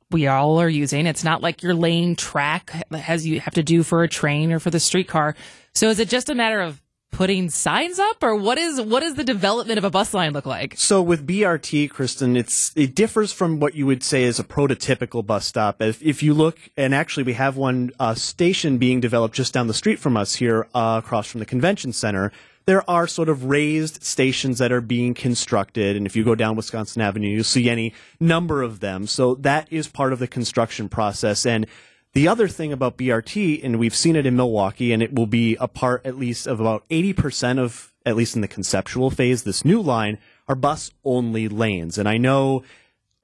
we 0.10 0.28
all 0.28 0.62
are 0.62 0.70
using. 0.70 1.06
It's 1.06 1.26
not 1.26 1.42
like 1.42 1.64
you're 1.64 1.74
laying 1.74 2.16
track 2.16 2.86
as 2.92 3.28
you 3.28 3.42
have 3.42 3.56
to 3.56 3.64
do 3.64 3.84
for 3.84 4.04
a 4.04 4.08
train 4.08 4.54
or 4.54 4.60
for 4.60 4.70
the 4.70 4.80
streetcar. 4.80 5.36
So 5.74 5.90
is 5.90 6.00
it 6.00 6.08
just 6.08 6.30
a 6.30 6.36
matter 6.36 6.62
of 6.62 6.82
putting 7.16 7.50
signs 7.50 7.98
up 7.98 8.22
or 8.22 8.36
what 8.36 8.58
is 8.58 8.82
what 8.82 9.02
is 9.02 9.16
the 9.16 9.24
development 9.24 9.78
of 9.78 9.86
a 9.86 9.90
bus 9.90 10.14
line 10.14 10.34
look 10.34 10.46
like? 10.46 10.74
So 10.78 11.02
with 11.02 11.26
BRT, 11.26 11.90
Kristin, 11.90 12.38
it's 12.38 12.74
it 12.76 12.94
differs 12.94 13.32
from 13.32 13.62
what 13.62 13.74
you 13.74 13.86
would 13.86 14.04
say 14.04 14.24
is 14.24 14.38
a 14.38 14.44
prototypical 14.44 15.26
bus 15.26 15.46
stop. 15.46 15.82
If, 15.82 16.04
if 16.04 16.22
you 16.22 16.34
look, 16.34 16.60
and 16.76 16.94
actually 16.94 17.24
we 17.24 17.34
have 17.34 17.56
one 17.56 17.92
uh, 18.02 18.16
station 18.16 18.78
being 18.78 19.00
developed 19.00 19.34
just 19.34 19.54
down 19.54 19.68
the 19.68 19.74
street 19.74 19.98
from 19.98 20.18
us 20.18 20.36
here, 20.36 20.68
uh, 20.76 21.02
across 21.04 21.28
from 21.28 21.40
the 21.40 21.46
convention 21.46 21.94
center. 21.94 22.34
There 22.66 22.88
are 22.90 23.08
sort 23.08 23.30
of 23.30 23.46
raised 23.46 24.04
stations 24.04 24.58
that 24.58 24.72
are 24.72 24.82
being 24.82 25.14
constructed, 25.14 25.96
and 25.96 26.08
if 26.08 26.16
you 26.16 26.24
go 26.26 26.36
down 26.36 26.56
Wisconsin 26.56 27.02
Avenue, 27.02 27.30
you'll 27.30 27.44
see 27.44 27.70
any 27.70 27.94
number 28.20 28.64
of 28.64 28.80
them. 28.80 29.06
So 29.06 29.36
that 29.36 29.72
is 29.72 29.88
part 29.88 30.12
of 30.12 30.20
the 30.20 30.28
construction 30.28 30.90
process, 30.90 31.46
and 31.46 31.68
the 32.16 32.30
other 32.30 32.48
thing 32.48 32.72
about 32.72 32.98
BRT, 32.98 33.62
and 33.62 33.78
we've 33.78 33.94
seen 33.94 34.16
it 34.16 34.26
in 34.26 34.38
Milwaukee, 34.38 34.94
and 34.94 35.04
it 35.04 35.14
will 35.14 35.28
be 35.28 35.58
a 35.60 35.68
part 35.68 36.06
at 36.06 36.18
least 36.18 36.48
of 36.48 36.62
about 36.62 36.88
80% 36.88 37.60
of, 37.60 37.94
at 38.06 38.16
least 38.16 38.36
in 38.36 38.42
the 38.42 38.48
conceptual 38.48 39.12
phase, 39.12 39.44
this 39.44 39.66
new 39.66 39.82
line, 39.82 40.18
are 40.48 40.56
bus 40.56 40.92
only 41.04 41.50
lanes. 41.50 41.98
And 41.98 42.08
I 42.08 42.18
know 42.18 42.64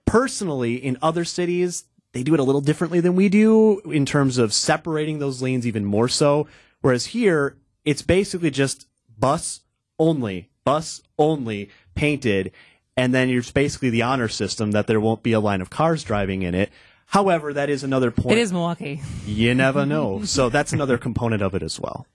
personally 0.06 0.76
in 0.76 0.98
other 1.02 1.24
cities, 1.24 1.86
they 2.12 2.22
do 2.22 2.34
it 2.34 2.42
a 2.42 2.44
little 2.44 2.60
differently 2.60 3.00
than 3.00 3.16
we 3.16 3.30
do 3.30 3.80
in 3.86 4.06
terms 4.06 4.38
of 4.38 4.54
separating 4.54 5.20
those 5.20 5.42
lanes 5.42 5.66
even 5.66 5.86
more 5.86 6.10
so. 6.10 6.48
Whereas 6.82 7.08
here, 7.08 7.56
it's 7.86 8.02
basically 8.02 8.52
just 8.52 8.88
bus 9.18 9.62
only, 10.00 10.50
bus 10.66 11.02
only 11.18 11.70
painted. 11.96 12.52
And 12.98 13.14
then 13.14 13.30
it's 13.30 13.52
basically 13.52 13.90
the 13.90 14.02
honor 14.02 14.28
system 14.28 14.72
that 14.72 14.88
there 14.88 15.00
won't 15.00 15.24
be 15.24 15.32
a 15.32 15.40
line 15.40 15.62
of 15.62 15.70
cars 15.70 16.04
driving 16.04 16.42
in 16.42 16.54
it. 16.54 16.72
However, 17.12 17.52
that 17.52 17.70
is 17.70 17.84
another 17.84 18.10
point. 18.10 18.38
It 18.38 18.42
is 18.42 18.54
Milwaukee. 18.54 19.02
You 19.26 19.54
never 19.54 19.86
know. 19.86 20.24
so 20.24 20.48
that's 20.48 20.72
another 20.72 20.98
component 20.98 21.42
of 21.42 21.54
it 21.54 21.62
as 21.62 21.78
well. 21.78 22.08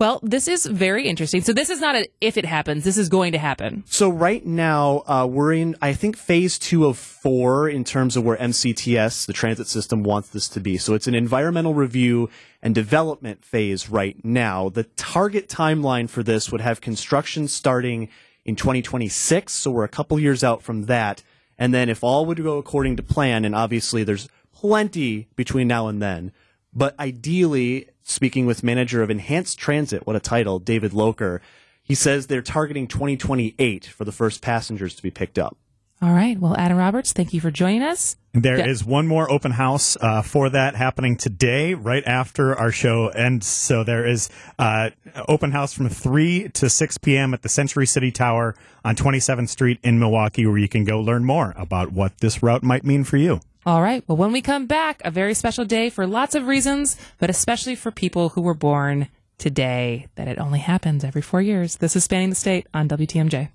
Well, 0.00 0.18
this 0.24 0.48
is 0.48 0.66
very 0.66 1.06
interesting. 1.06 1.42
So 1.42 1.52
this 1.52 1.70
is 1.70 1.80
not 1.80 1.94
a 1.94 2.08
if 2.20 2.36
it 2.36 2.44
happens. 2.44 2.82
This 2.82 2.98
is 2.98 3.08
going 3.08 3.30
to 3.32 3.38
happen. 3.38 3.84
So 3.86 4.08
right 4.08 4.44
now, 4.44 5.04
uh, 5.06 5.26
we're 5.30 5.52
in, 5.52 5.76
I 5.80 5.92
think, 5.92 6.16
phase 6.16 6.58
two 6.58 6.86
of 6.86 6.98
four 6.98 7.68
in 7.68 7.84
terms 7.84 8.16
of 8.16 8.24
where 8.24 8.36
MCTS, 8.38 9.26
the 9.26 9.32
transit 9.32 9.68
system, 9.68 10.02
wants 10.02 10.30
this 10.30 10.48
to 10.48 10.60
be. 10.60 10.76
So 10.76 10.94
it's 10.94 11.06
an 11.06 11.14
environmental 11.14 11.74
review 11.74 12.30
and 12.62 12.74
development 12.74 13.44
phase 13.44 13.90
right 13.90 14.16
now. 14.24 14.70
The 14.70 14.84
target 14.96 15.48
timeline 15.48 16.08
for 16.08 16.24
this 16.24 16.50
would 16.50 16.62
have 16.62 16.80
construction 16.80 17.46
starting 17.46 18.08
in 18.44 18.56
2026. 18.56 19.52
So 19.52 19.70
we're 19.70 19.84
a 19.84 19.88
couple 19.88 20.18
years 20.18 20.42
out 20.42 20.62
from 20.62 20.86
that. 20.86 21.22
And 21.60 21.74
then 21.74 21.90
if 21.90 22.02
all 22.02 22.24
would 22.24 22.42
go 22.42 22.56
according 22.56 22.96
to 22.96 23.02
plan, 23.02 23.44
and 23.44 23.54
obviously 23.54 24.02
there's 24.02 24.28
plenty 24.50 25.28
between 25.36 25.68
now 25.68 25.88
and 25.88 26.00
then, 26.00 26.32
but 26.72 26.98
ideally, 26.98 27.88
speaking 28.02 28.46
with 28.46 28.64
manager 28.64 29.02
of 29.02 29.10
Enhanced 29.10 29.58
Transit, 29.58 30.06
what 30.06 30.16
a 30.16 30.20
title, 30.20 30.58
David 30.58 30.94
Loker, 30.94 31.42
he 31.82 31.94
says 31.94 32.26
they're 32.26 32.40
targeting 32.40 32.86
2028 32.86 33.84
for 33.84 34.06
the 34.06 34.12
first 34.12 34.40
passengers 34.40 34.94
to 34.94 35.02
be 35.02 35.10
picked 35.10 35.38
up. 35.38 35.58
All 36.02 36.12
right. 36.14 36.38
Well, 36.40 36.56
Adam 36.56 36.78
Roberts, 36.78 37.12
thank 37.12 37.34
you 37.34 37.42
for 37.42 37.50
joining 37.50 37.82
us. 37.82 38.16
There 38.32 38.56
Yeah. 38.58 38.68
is 38.68 38.82
one 38.82 39.06
more 39.06 39.30
open 39.30 39.52
house 39.52 39.98
uh, 40.00 40.22
for 40.22 40.48
that 40.48 40.74
happening 40.74 41.16
today, 41.16 41.74
right 41.74 42.02
after 42.06 42.56
our 42.56 42.72
show 42.72 43.08
ends. 43.08 43.46
So 43.46 43.84
there 43.84 44.06
is 44.06 44.30
uh, 44.58 44.90
open 45.28 45.50
house 45.50 45.74
from 45.74 45.90
3 45.90 46.48
to 46.54 46.70
6 46.70 46.98
p.m. 46.98 47.34
at 47.34 47.42
the 47.42 47.50
Century 47.50 47.86
City 47.86 48.10
Tower 48.10 48.54
on 48.82 48.96
27th 48.96 49.50
Street 49.50 49.78
in 49.82 49.98
Milwaukee, 49.98 50.46
where 50.46 50.56
you 50.56 50.68
can 50.68 50.84
go 50.84 51.00
learn 51.00 51.24
more 51.24 51.52
about 51.58 51.92
what 51.92 52.16
this 52.18 52.42
route 52.42 52.62
might 52.62 52.82
mean 52.84 53.04
for 53.04 53.18
you. 53.18 53.40
All 53.66 53.82
right. 53.82 54.02
Well, 54.08 54.16
when 54.16 54.32
we 54.32 54.40
come 54.40 54.64
back, 54.66 55.02
a 55.04 55.10
very 55.10 55.34
special 55.34 55.66
day 55.66 55.90
for 55.90 56.06
lots 56.06 56.34
of 56.34 56.46
reasons, 56.46 56.96
but 57.18 57.28
especially 57.28 57.74
for 57.74 57.90
people 57.90 58.30
who 58.30 58.40
were 58.40 58.54
born 58.54 59.08
today, 59.36 60.06
that 60.14 60.28
it 60.28 60.38
only 60.38 60.60
happens 60.60 61.04
every 61.04 61.20
four 61.20 61.42
years. 61.42 61.76
This 61.76 61.94
is 61.94 62.04
Spanning 62.04 62.30
the 62.30 62.36
State 62.36 62.66
on 62.72 62.88
WTMJ. 62.88 63.50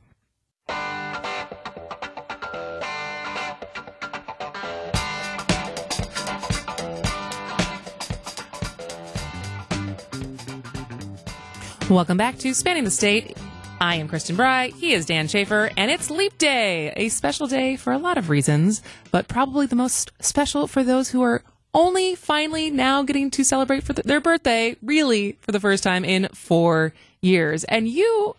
Welcome 11.89 12.17
back 12.17 12.39
to 12.39 12.51
Spanning 12.55 12.83
the 12.83 12.89
State. 12.89 13.37
I 13.79 13.97
am 13.97 14.09
Kristin 14.09 14.35
Brey. 14.35 14.71
He 14.71 14.93
is 14.93 15.05
Dan 15.05 15.27
Shafer, 15.27 15.69
and 15.77 15.91
it's 15.91 16.09
Leap 16.09 16.35
Day, 16.39 16.91
a 16.95 17.09
special 17.09 17.45
day 17.45 17.75
for 17.75 17.93
a 17.93 17.99
lot 17.99 18.17
of 18.17 18.31
reasons, 18.31 18.81
but 19.11 19.27
probably 19.27 19.67
the 19.67 19.75
most 19.75 20.11
special 20.19 20.65
for 20.65 20.83
those 20.83 21.11
who 21.11 21.21
are 21.21 21.43
only 21.75 22.15
finally 22.15 22.71
now 22.71 23.03
getting 23.03 23.29
to 23.29 23.43
celebrate 23.43 23.83
for 23.83 23.93
th- 23.93 24.03
their 24.03 24.19
birthday, 24.19 24.75
really, 24.81 25.37
for 25.41 25.51
the 25.51 25.59
first 25.59 25.83
time 25.83 26.03
in 26.03 26.27
four 26.33 26.91
years. 27.21 27.63
And 27.65 27.87
you 27.87 28.35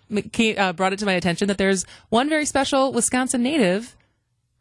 uh, 0.58 0.72
brought 0.72 0.92
it 0.92 0.98
to 0.98 1.06
my 1.06 1.12
attention 1.12 1.46
that 1.46 1.56
there's 1.56 1.86
one 2.08 2.28
very 2.28 2.46
special 2.46 2.92
Wisconsin 2.92 3.44
native 3.44 3.94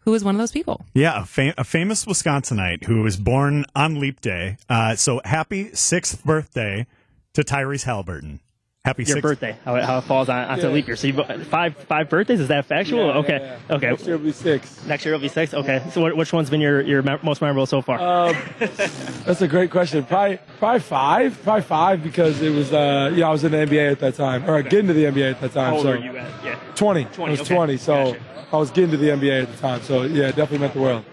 who 0.02 0.14
is 0.14 0.24
one 0.24 0.36
of 0.36 0.40
those 0.40 0.52
people. 0.52 0.86
Yeah, 0.94 1.24
a, 1.24 1.26
fam- 1.26 1.56
a 1.58 1.64
famous 1.64 2.06
Wisconsinite 2.06 2.84
who 2.84 3.02
was 3.02 3.18
born 3.18 3.66
on 3.76 4.00
Leap 4.00 4.22
Day. 4.22 4.58
Uh, 4.70 4.96
so 4.96 5.22
happy 5.26 5.74
sixth 5.74 6.24
birthday 6.24 6.86
to 7.34 7.42
Tyrese 7.42 7.86
Haliburton. 7.86 8.42
Happy 8.86 9.04
your 9.04 9.16
six- 9.16 9.22
birthday, 9.24 9.58
how 9.66 9.76
it, 9.76 9.84
how 9.84 9.98
it 9.98 10.02
falls 10.04 10.30
on 10.30 10.46
onto 10.46 10.68
Yeah. 10.68 10.74
leap 10.74 10.88
year. 10.88 10.96
So 10.96 11.08
you 11.08 11.24
five 11.46 11.76
five 11.76 12.08
birthdays. 12.08 12.40
Is 12.40 12.50
that 12.50 12.66
factual? 12.66 13.08
Yeah, 13.08 13.14
yeah, 13.14 13.20
okay, 13.20 13.58
yeah. 13.70 13.76
okay. 13.76 13.90
Next 13.90 14.06
year 14.06 14.18
will 14.18 14.26
be 14.26 14.32
six. 14.32 14.86
Next 14.86 15.06
year 15.06 15.14
will 15.16 15.22
be 15.22 15.28
six. 15.28 15.56
Okay. 15.56 15.82
So 15.92 16.02
what, 16.02 16.16
which 16.16 16.32
one's 16.32 16.52
been 16.52 16.62
your 16.62 16.82
your 16.82 17.02
most 17.24 17.42
memorable 17.42 17.66
so 17.66 17.82
far? 17.82 18.00
Um, 18.00 18.36
that's 19.26 19.42
a 19.42 19.48
great 19.48 19.72
question. 19.72 20.06
Probably, 20.06 20.38
probably 20.60 20.82
five. 20.82 21.42
Probably 21.44 21.64
five 21.64 22.04
because 22.04 22.42
it 22.44 22.54
was, 22.54 22.72
uh, 22.74 23.12
yeah, 23.16 23.28
I 23.28 23.32
was 23.32 23.44
in 23.44 23.52
the 23.54 23.58
NBA 23.58 23.92
at 23.94 24.00
that 24.02 24.14
time, 24.16 24.48
or 24.48 24.62
getting 24.62 24.88
to 24.88 24.94
the 24.94 25.06
NBA 25.06 25.32
at 25.32 25.42
that 25.42 25.54
time. 25.54 25.70
how 25.72 25.76
old 25.78 25.84
so 25.84 25.92
are 25.94 25.98
you 25.98 26.16
at? 26.16 26.46
Yeah. 26.46 26.60
20. 26.76 27.06
20, 27.06 27.24
I 27.24 27.32
was 27.32 27.42
okay. 27.42 27.56
20, 27.56 27.78
so 27.78 28.16
I 28.54 28.58
was 28.58 28.70
getting 28.70 28.92
to 28.92 28.98
the 28.98 29.10
NBA 29.10 29.44
at 29.44 29.52
the 29.52 29.58
time. 29.58 29.82
So 29.82 30.04
yeah, 30.04 30.28
it 30.28 30.36
definitely 30.36 30.60
meant 30.60 30.74
the 30.76 30.82
world. 30.82 31.06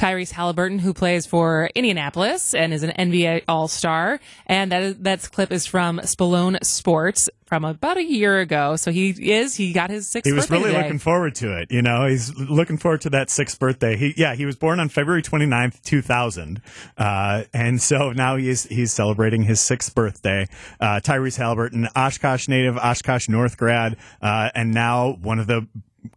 Tyrese 0.00 0.32
Haliburton, 0.32 0.80
who 0.80 0.94
plays 0.94 1.26
for 1.26 1.68
Indianapolis 1.74 2.54
and 2.54 2.72
is 2.72 2.82
an 2.82 2.92
NBA 2.92 3.44
All 3.46 3.68
Star, 3.68 4.18
and 4.46 4.72
that 4.72 4.82
is, 4.82 4.96
that 5.00 5.30
clip 5.30 5.52
is 5.52 5.66
from 5.66 5.98
Spallone 5.98 6.64
Sports 6.64 7.28
from 7.44 7.64
about 7.64 7.98
a 7.98 8.02
year 8.02 8.38
ago. 8.38 8.76
So 8.76 8.92
he 8.92 9.10
is 9.10 9.56
he 9.56 9.74
got 9.74 9.90
his 9.90 10.08
sixth. 10.08 10.26
He 10.26 10.32
was 10.32 10.48
really 10.50 10.70
today. 10.70 10.82
looking 10.82 11.00
forward 11.00 11.34
to 11.36 11.58
it. 11.58 11.70
You 11.70 11.82
know, 11.82 12.06
he's 12.06 12.34
looking 12.34 12.78
forward 12.78 13.02
to 13.02 13.10
that 13.10 13.28
sixth 13.28 13.58
birthday. 13.58 13.96
He, 13.96 14.14
yeah, 14.16 14.34
he 14.34 14.46
was 14.46 14.56
born 14.56 14.80
on 14.80 14.88
February 14.88 15.22
29th, 15.22 15.82
2000. 15.82 16.62
Uh, 16.96 17.42
and 17.52 17.82
so 17.82 18.12
now 18.12 18.36
he's, 18.36 18.62
he's 18.64 18.92
celebrating 18.92 19.42
his 19.42 19.60
sixth 19.60 19.94
birthday. 19.94 20.46
Uh, 20.80 21.00
Tyrese 21.02 21.38
Haliburton, 21.38 21.88
Oshkosh 21.94 22.48
native, 22.48 22.78
Oshkosh 22.78 23.28
North 23.28 23.58
grad, 23.58 23.96
uh, 24.22 24.48
and 24.54 24.72
now 24.72 25.18
one 25.20 25.38
of 25.38 25.46
the 25.46 25.66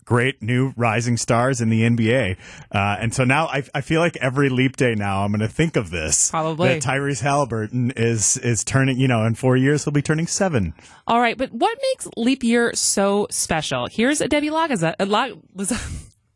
great 0.06 0.42
new 0.42 0.74
rising 0.76 1.18
stars 1.18 1.62
in 1.62 1.70
the 1.70 1.82
NBA. 1.82 2.38
Uh, 2.72 2.98
and 3.00 3.14
so 3.14 3.24
now 3.24 3.48
I, 3.48 3.64
I 3.74 3.82
feel 3.82 4.00
like 4.02 4.18
every 4.18 4.50
leap 4.50 4.78
day 4.78 4.96
now 4.96 5.24
I'm 5.24 5.32
going 5.32 5.42
to 5.42 5.48
think 5.48 5.76
of 5.76 5.90
this. 5.90 6.30
Probably. 6.30 6.70
That 6.70 6.82
Tyrese 6.84 7.22
Haliburton 7.22 7.94
is, 7.98 8.38
is 8.38 8.64
turning, 8.64 9.00
you 9.00 9.08
know, 9.08 9.26
in 9.26 9.36
four 9.36 9.58
years 9.58 9.84
he'll 9.84 9.94
be 9.94 10.02
turning 10.02 10.28
seven. 10.28 10.74
All 11.08 11.20
right, 11.20 11.38
but 11.38 11.52
what 11.52 11.78
makes 11.92 12.08
leap 12.18 12.44
year 12.44 12.74
so 12.74 13.28
special? 13.30 13.88
Here's 13.92 14.20
Debbie 14.20 14.50
Lagaza. 14.50 14.96
uh, 15.00 15.78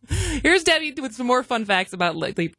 Here's 0.44 0.64
Debbie 0.64 0.94
with 1.00 1.14
some 1.14 1.28
more 1.28 1.44
fun 1.44 1.66
facts 1.66 1.94
about 1.94 2.16
le- 2.16 2.34
leap. 2.38 2.56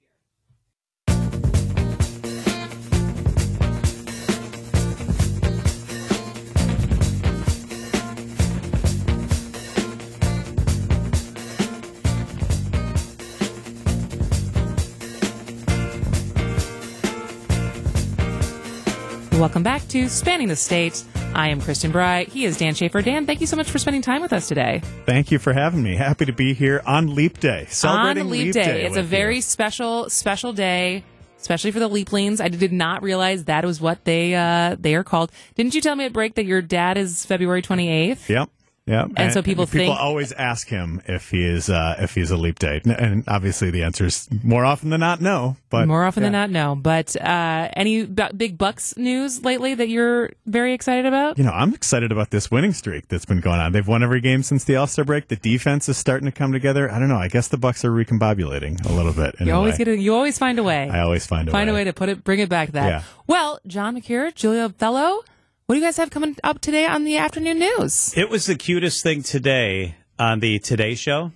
Welcome 19.38 19.62
back 19.62 19.86
to 19.88 20.08
Spanning 20.08 20.48
the 20.48 20.56
State. 20.56 21.04
I 21.32 21.50
am 21.50 21.60
Kristin 21.60 21.92
Brey. 21.92 22.24
He 22.24 22.44
is 22.44 22.58
Dan 22.58 22.74
Shafer. 22.74 23.02
Dan, 23.02 23.24
thank 23.24 23.40
you 23.40 23.46
so 23.46 23.54
much 23.54 23.70
for 23.70 23.78
spending 23.78 24.02
time 24.02 24.20
with 24.20 24.32
us 24.32 24.48
today. 24.48 24.82
Thank 25.06 25.30
you 25.30 25.38
for 25.38 25.52
having 25.52 25.80
me. 25.80 25.94
Happy 25.94 26.24
to 26.24 26.32
be 26.32 26.54
here 26.54 26.82
on 26.84 27.14
Leap 27.14 27.38
Day. 27.38 27.66
Celebrating 27.68 28.24
on 28.24 28.30
Leap, 28.30 28.52
Day. 28.52 28.82
It's 28.84 28.96
a 28.96 28.98
with 28.98 29.04
you. 29.04 29.10
very 29.10 29.40
special, 29.40 30.10
special 30.10 30.52
day, 30.52 31.04
especially 31.38 31.70
for 31.70 31.78
the 31.78 31.88
Leaplings. 31.88 32.40
I 32.40 32.48
did 32.48 32.72
not 32.72 33.04
realize 33.04 33.44
that 33.44 33.64
was 33.64 33.80
what 33.80 34.04
they 34.04 34.34
uh, 34.34 34.74
they 34.76 34.96
are 34.96 35.04
called. 35.04 35.30
Didn't 35.54 35.76
you 35.76 35.82
tell 35.82 35.94
me 35.94 36.04
at 36.06 36.12
break 36.12 36.34
that 36.34 36.44
your 36.44 36.60
dad 36.60 36.98
is 36.98 37.24
February 37.24 37.62
twenty 37.62 37.88
eighth? 37.88 38.28
Yep. 38.28 38.50
Yep. 38.88 39.10
And 39.16 39.32
so 39.32 39.42
people 39.42 39.66
people 39.66 39.88
think- 39.94 40.00
always 40.00 40.32
ask 40.32 40.66
him 40.68 41.02
if 41.06 41.30
he 41.30 41.44
is 41.44 41.68
uh, 41.68 41.96
if 41.98 42.14
he's 42.14 42.30
a 42.30 42.36
leap 42.36 42.58
day, 42.58 42.80
and 42.84 43.22
obviously 43.28 43.70
the 43.70 43.82
answer 43.82 44.06
is 44.06 44.28
more 44.42 44.64
often 44.64 44.90
than 44.90 45.00
not 45.00 45.20
no. 45.20 45.56
But 45.70 45.86
More 45.86 46.02
often 46.04 46.22
than 46.22 46.32
not, 46.32 46.48
no. 46.48 46.74
But 46.74 47.14
uh, 47.20 47.68
any 47.74 48.06
bu- 48.06 48.32
big 48.34 48.56
Bucks 48.56 48.96
news 48.96 49.44
lately 49.44 49.74
that 49.74 49.88
you're 49.90 50.30
very 50.46 50.72
excited 50.72 51.04
about? 51.04 51.36
You 51.36 51.44
know, 51.44 51.52
I'm 51.52 51.74
excited 51.74 52.10
about 52.10 52.30
this 52.30 52.50
winning 52.50 52.72
streak 52.72 53.08
that's 53.08 53.26
been 53.26 53.40
going 53.40 53.60
on. 53.60 53.72
They've 53.72 53.86
won 53.86 54.02
every 54.02 54.22
game 54.22 54.42
since 54.42 54.64
the 54.64 54.76
All 54.76 54.86
Star 54.86 55.04
break. 55.04 55.28
The 55.28 55.36
defense 55.36 55.86
is 55.90 55.98
starting 55.98 56.24
to 56.24 56.32
come 56.32 56.52
together. 56.52 56.90
I 56.90 56.98
don't 56.98 57.08
know. 57.10 57.18
I 57.18 57.28
guess 57.28 57.48
the 57.48 57.58
Bucks 57.58 57.84
are 57.84 57.90
recombobulating 57.90 58.82
a 58.88 58.92
little 58.92 59.12
bit. 59.12 59.34
in 59.40 59.46
You 59.46 59.52
always 59.52 59.74
way. 59.74 59.84
get 59.84 59.88
a, 59.88 59.96
you 59.98 60.14
always 60.14 60.38
find 60.38 60.58
a 60.58 60.62
way. 60.62 60.88
I 60.88 61.00
always 61.00 61.26
find 61.26 61.48
a 61.48 61.52
find 61.52 61.68
way. 61.68 61.72
a 61.72 61.74
way 61.74 61.84
to 61.84 61.92
put 61.92 62.08
it, 62.08 62.24
bring 62.24 62.40
it 62.40 62.48
back 62.48 62.72
that. 62.72 62.88
Yeah. 62.88 63.02
Well, 63.26 63.60
John 63.66 63.92
Mercure, 63.94 64.30
Julia 64.30 64.70
Fello, 64.70 65.22
what 65.68 65.74
do 65.74 65.80
you 65.80 65.86
guys 65.86 65.98
have 65.98 66.08
coming 66.08 66.34
up 66.42 66.62
today 66.62 66.86
on 66.86 67.04
the 67.04 67.18
afternoon 67.18 67.58
news? 67.58 68.16
It 68.16 68.30
was 68.30 68.46
the 68.46 68.54
cutest 68.54 69.02
thing 69.02 69.22
today 69.22 69.96
on 70.18 70.40
the 70.40 70.58
Today 70.60 70.94
Show. 70.94 71.32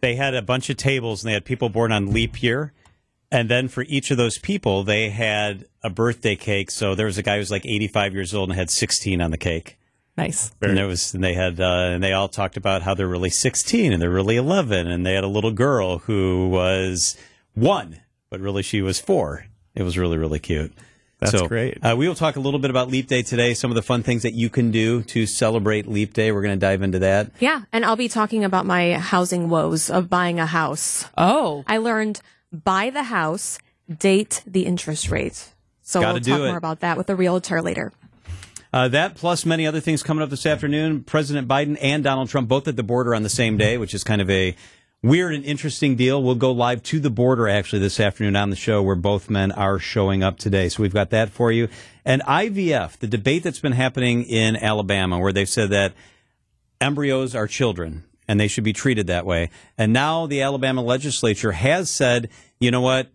They 0.00 0.16
had 0.16 0.34
a 0.34 0.42
bunch 0.42 0.68
of 0.68 0.76
tables 0.76 1.22
and 1.22 1.28
they 1.28 1.34
had 1.34 1.44
people 1.44 1.68
born 1.68 1.92
on 1.92 2.12
leap 2.12 2.42
year. 2.42 2.72
And 3.30 3.48
then 3.48 3.68
for 3.68 3.84
each 3.84 4.10
of 4.10 4.16
those 4.16 4.36
people, 4.36 4.82
they 4.82 5.10
had 5.10 5.64
a 5.84 5.88
birthday 5.88 6.34
cake. 6.34 6.72
So 6.72 6.96
there 6.96 7.06
was 7.06 7.18
a 7.18 7.22
guy 7.22 7.34
who 7.34 7.38
was 7.38 7.52
like 7.52 7.64
85 7.64 8.14
years 8.14 8.34
old 8.34 8.48
and 8.48 8.58
had 8.58 8.68
16 8.68 9.20
on 9.20 9.30
the 9.30 9.38
cake. 9.38 9.78
Nice. 10.16 10.50
And 10.60 10.76
there 10.76 10.88
was, 10.88 11.14
and 11.14 11.22
they 11.22 11.34
had, 11.34 11.60
uh, 11.60 11.90
and 11.92 12.02
they 12.02 12.14
all 12.14 12.26
talked 12.26 12.56
about 12.56 12.82
how 12.82 12.94
they're 12.94 13.06
really 13.06 13.30
16 13.30 13.92
and 13.92 14.02
they're 14.02 14.10
really 14.10 14.34
11. 14.34 14.88
And 14.88 15.06
they 15.06 15.14
had 15.14 15.22
a 15.22 15.28
little 15.28 15.52
girl 15.52 15.98
who 15.98 16.48
was 16.48 17.16
one, 17.54 18.00
but 18.28 18.40
really 18.40 18.64
she 18.64 18.82
was 18.82 18.98
four. 18.98 19.46
It 19.76 19.84
was 19.84 19.96
really, 19.96 20.18
really 20.18 20.40
cute. 20.40 20.72
That's 21.18 21.32
so, 21.32 21.48
great. 21.48 21.78
Uh, 21.82 21.94
we 21.96 22.08
will 22.08 22.14
talk 22.14 22.36
a 22.36 22.40
little 22.40 22.60
bit 22.60 22.70
about 22.70 22.88
Leap 22.88 23.06
Day 23.06 23.22
today, 23.22 23.54
some 23.54 23.70
of 23.70 23.74
the 23.74 23.82
fun 23.82 24.02
things 24.02 24.22
that 24.22 24.34
you 24.34 24.50
can 24.50 24.70
do 24.70 25.02
to 25.04 25.24
celebrate 25.24 25.88
Leap 25.88 26.12
Day. 26.12 26.30
We're 26.30 26.42
going 26.42 26.58
to 26.58 26.60
dive 26.60 26.82
into 26.82 26.98
that. 26.98 27.30
Yeah, 27.40 27.62
and 27.72 27.86
I'll 27.86 27.96
be 27.96 28.08
talking 28.08 28.44
about 28.44 28.66
my 28.66 28.94
housing 28.94 29.48
woes 29.48 29.88
of 29.88 30.10
buying 30.10 30.38
a 30.38 30.46
house. 30.46 31.06
Oh. 31.16 31.64
I 31.66 31.78
learned 31.78 32.20
buy 32.52 32.90
the 32.90 33.04
house, 33.04 33.58
date 33.88 34.42
the 34.46 34.66
interest 34.66 35.10
rate. 35.10 35.52
So 35.82 36.00
Gotta 36.00 36.14
we'll 36.14 36.20
talk 36.22 36.40
it. 36.40 36.48
more 36.48 36.56
about 36.58 36.80
that 36.80 36.98
with 36.98 37.08
a 37.08 37.16
realtor 37.16 37.62
later. 37.62 37.92
Uh, 38.72 38.88
that 38.88 39.14
plus 39.14 39.46
many 39.46 39.66
other 39.66 39.80
things 39.80 40.02
coming 40.02 40.22
up 40.22 40.28
this 40.28 40.44
afternoon. 40.44 41.02
President 41.02 41.48
Biden 41.48 41.78
and 41.80 42.04
Donald 42.04 42.28
Trump 42.28 42.48
both 42.48 42.68
at 42.68 42.76
the 42.76 42.82
border 42.82 43.14
on 43.14 43.22
the 43.22 43.30
same 43.30 43.56
day, 43.56 43.78
which 43.78 43.94
is 43.94 44.04
kind 44.04 44.20
of 44.20 44.28
a 44.28 44.54
weird 45.06 45.34
and 45.34 45.44
interesting 45.44 45.94
deal. 45.96 46.22
We'll 46.22 46.34
go 46.34 46.52
live 46.52 46.82
to 46.84 47.00
the 47.00 47.10
border 47.10 47.48
actually 47.48 47.78
this 47.78 48.00
afternoon 48.00 48.34
on 48.36 48.50
the 48.50 48.56
show 48.56 48.82
where 48.82 48.96
both 48.96 49.30
men 49.30 49.52
are 49.52 49.78
showing 49.78 50.22
up 50.22 50.38
today. 50.38 50.68
So 50.68 50.82
we've 50.82 50.92
got 50.92 51.10
that 51.10 51.30
for 51.30 51.52
you. 51.52 51.68
And 52.04 52.22
IVF, 52.22 52.98
the 52.98 53.06
debate 53.06 53.42
that's 53.42 53.60
been 53.60 53.72
happening 53.72 54.24
in 54.24 54.56
Alabama 54.56 55.18
where 55.18 55.32
they've 55.32 55.48
said 55.48 55.70
that 55.70 55.94
embryos 56.80 57.34
are 57.34 57.46
children 57.46 58.04
and 58.28 58.40
they 58.40 58.48
should 58.48 58.64
be 58.64 58.72
treated 58.72 59.06
that 59.06 59.24
way. 59.24 59.50
And 59.78 59.92
now 59.92 60.26
the 60.26 60.42
Alabama 60.42 60.82
legislature 60.82 61.52
has 61.52 61.88
said, 61.88 62.28
you 62.58 62.70
know 62.70 62.80
what? 62.80 63.08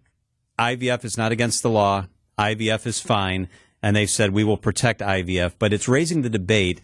IVF 0.57 1.03
is 1.03 1.17
not 1.17 1.31
against 1.31 1.63
the 1.63 1.69
law. 1.69 2.07
IVF 2.39 2.85
is 2.85 2.99
fine. 2.99 3.49
And 3.83 3.95
they've 3.95 4.09
said 4.09 4.31
we 4.31 4.43
will 4.43 4.57
protect 4.57 5.01
IVF, 5.01 5.53
but 5.59 5.73
it's 5.73 5.87
raising 5.87 6.21
the 6.21 6.29
debate. 6.29 6.79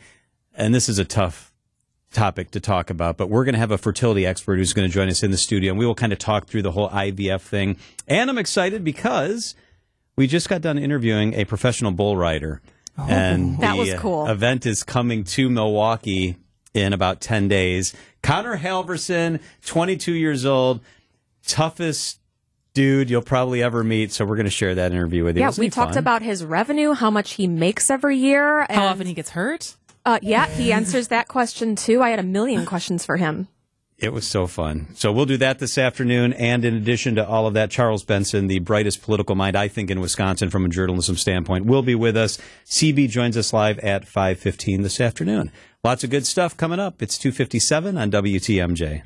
And 0.54 0.74
this 0.74 0.90
is 0.90 1.00
a 1.00 1.06
tough 1.06 1.47
topic 2.18 2.52
to 2.52 2.60
talk 2.60 2.90
about, 2.90 3.16
but 3.18 3.30
we're 3.30 3.46
going 3.46 3.54
to 3.54 3.60
have 3.60 3.72
a 3.72 3.78
fertility 3.78 4.26
expert 4.26 4.58
who's 4.58 4.74
going 4.74 4.88
to 4.88 4.94
join 4.94 5.08
us 5.08 5.22
in 5.24 5.32
the 5.32 5.38
studio 5.38 5.72
and 5.72 5.80
we 5.80 5.86
will 5.86 5.96
kind 5.96 6.12
of 6.12 6.20
talk 6.20 6.48
through 6.48 6.64
the 6.64 6.72
whole 6.72 6.90
IVF 6.90 7.42
thing. 7.42 7.78
And 8.08 8.30
I'm 8.30 8.38
excited 8.38 8.84
because 8.84 9.56
we 10.16 10.28
just 10.28 10.50
got 10.50 10.62
done 10.62 10.78
interviewing 10.78 11.34
a 11.36 11.46
professional 11.46 11.92
bull 11.92 12.18
rider. 12.18 12.62
and 12.98 13.60
That 13.60 13.74
the 13.74 13.78
was 13.80 13.90
uh, 13.94 13.98
cool. 14.00 14.28
event 14.28 14.66
is 14.66 14.84
coming 14.84 15.24
to 15.26 15.50
Milwaukee 15.50 16.38
in 16.74 16.94
about 16.94 17.22
10 17.22 17.48
days. 17.48 17.94
Connor 18.24 18.58
Halverson, 18.58 19.40
22 19.66 20.14
years 20.14 20.46
old, 20.46 20.82
toughest 21.46 22.20
dude 22.74 23.10
you'll 23.10 23.22
probably 23.22 23.64
ever 23.64 23.84
meet. 23.84 24.12
So 24.12 24.26
we're 24.26 24.36
going 24.36 24.46
to 24.46 24.52
share 24.52 24.76
that 24.76 24.92
interview 24.92 25.24
with 25.24 25.36
you. 25.36 25.42
Yeah, 25.42 25.50
Isn't 25.50 25.62
we 25.62 25.70
talked 25.70 25.94
fun? 25.94 26.00
about 26.00 26.22
his 26.22 26.44
revenue, 26.44 26.94
how 26.94 27.10
much 27.10 27.34
he 27.34 27.48
makes 27.48 27.90
every 27.90 28.18
year, 28.18 28.62
and, 28.62 28.72
How 28.72 28.88
often 28.88 29.08
he 29.08 29.14
gets 29.14 29.32
hurt? 29.32 29.76
Uh, 30.08 30.20
yeah, 30.22 30.48
he 30.48 30.72
answers 30.72 31.10
that 31.10 31.28
question 31.28 31.76
too. 31.76 32.02
I 32.02 32.12
had 32.12 32.20
a 32.20 32.24
million 32.24 32.66
questions 32.66 33.06
for 33.06 33.18
him. 33.18 33.50
It 33.98 34.14
was 34.14 34.26
so 34.26 34.48
fun. 34.48 34.88
So 34.94 35.12
we'll 35.12 35.26
do 35.26 35.36
that 35.36 35.60
this 35.60 35.78
afternoon. 35.78 36.32
And 36.32 36.64
in 36.64 36.76
addition 36.76 37.16
to 37.16 37.28
all 37.28 37.46
of 37.46 37.56
that, 37.56 37.72
Charles 37.72 38.06
Benson, 38.06 38.48
the 38.48 38.60
brightest 38.60 39.02
political 39.02 39.36
mind, 39.36 39.58
I 39.58 39.68
think, 39.68 39.92
in 39.92 40.00
Wisconsin 40.00 40.50
from 40.50 40.64
a 40.64 40.70
journalism 40.70 41.18
standpoint, 41.18 41.66
will 41.66 41.82
be 41.82 41.94
with 41.94 42.16
us. 42.16 42.38
CB 42.66 43.10
joins 43.10 43.36
us 43.36 43.52
live 43.52 43.80
at 43.80 44.06
5.15 44.06 44.82
this 44.82 45.02
afternoon. 45.02 45.52
Lots 45.84 46.06
of 46.06 46.10
good 46.10 46.26
stuff 46.26 46.56
coming 46.56 46.80
up. 46.80 47.02
It's 47.02 47.18
257 47.18 47.98
on 47.98 48.10
WTMJ. 48.10 49.04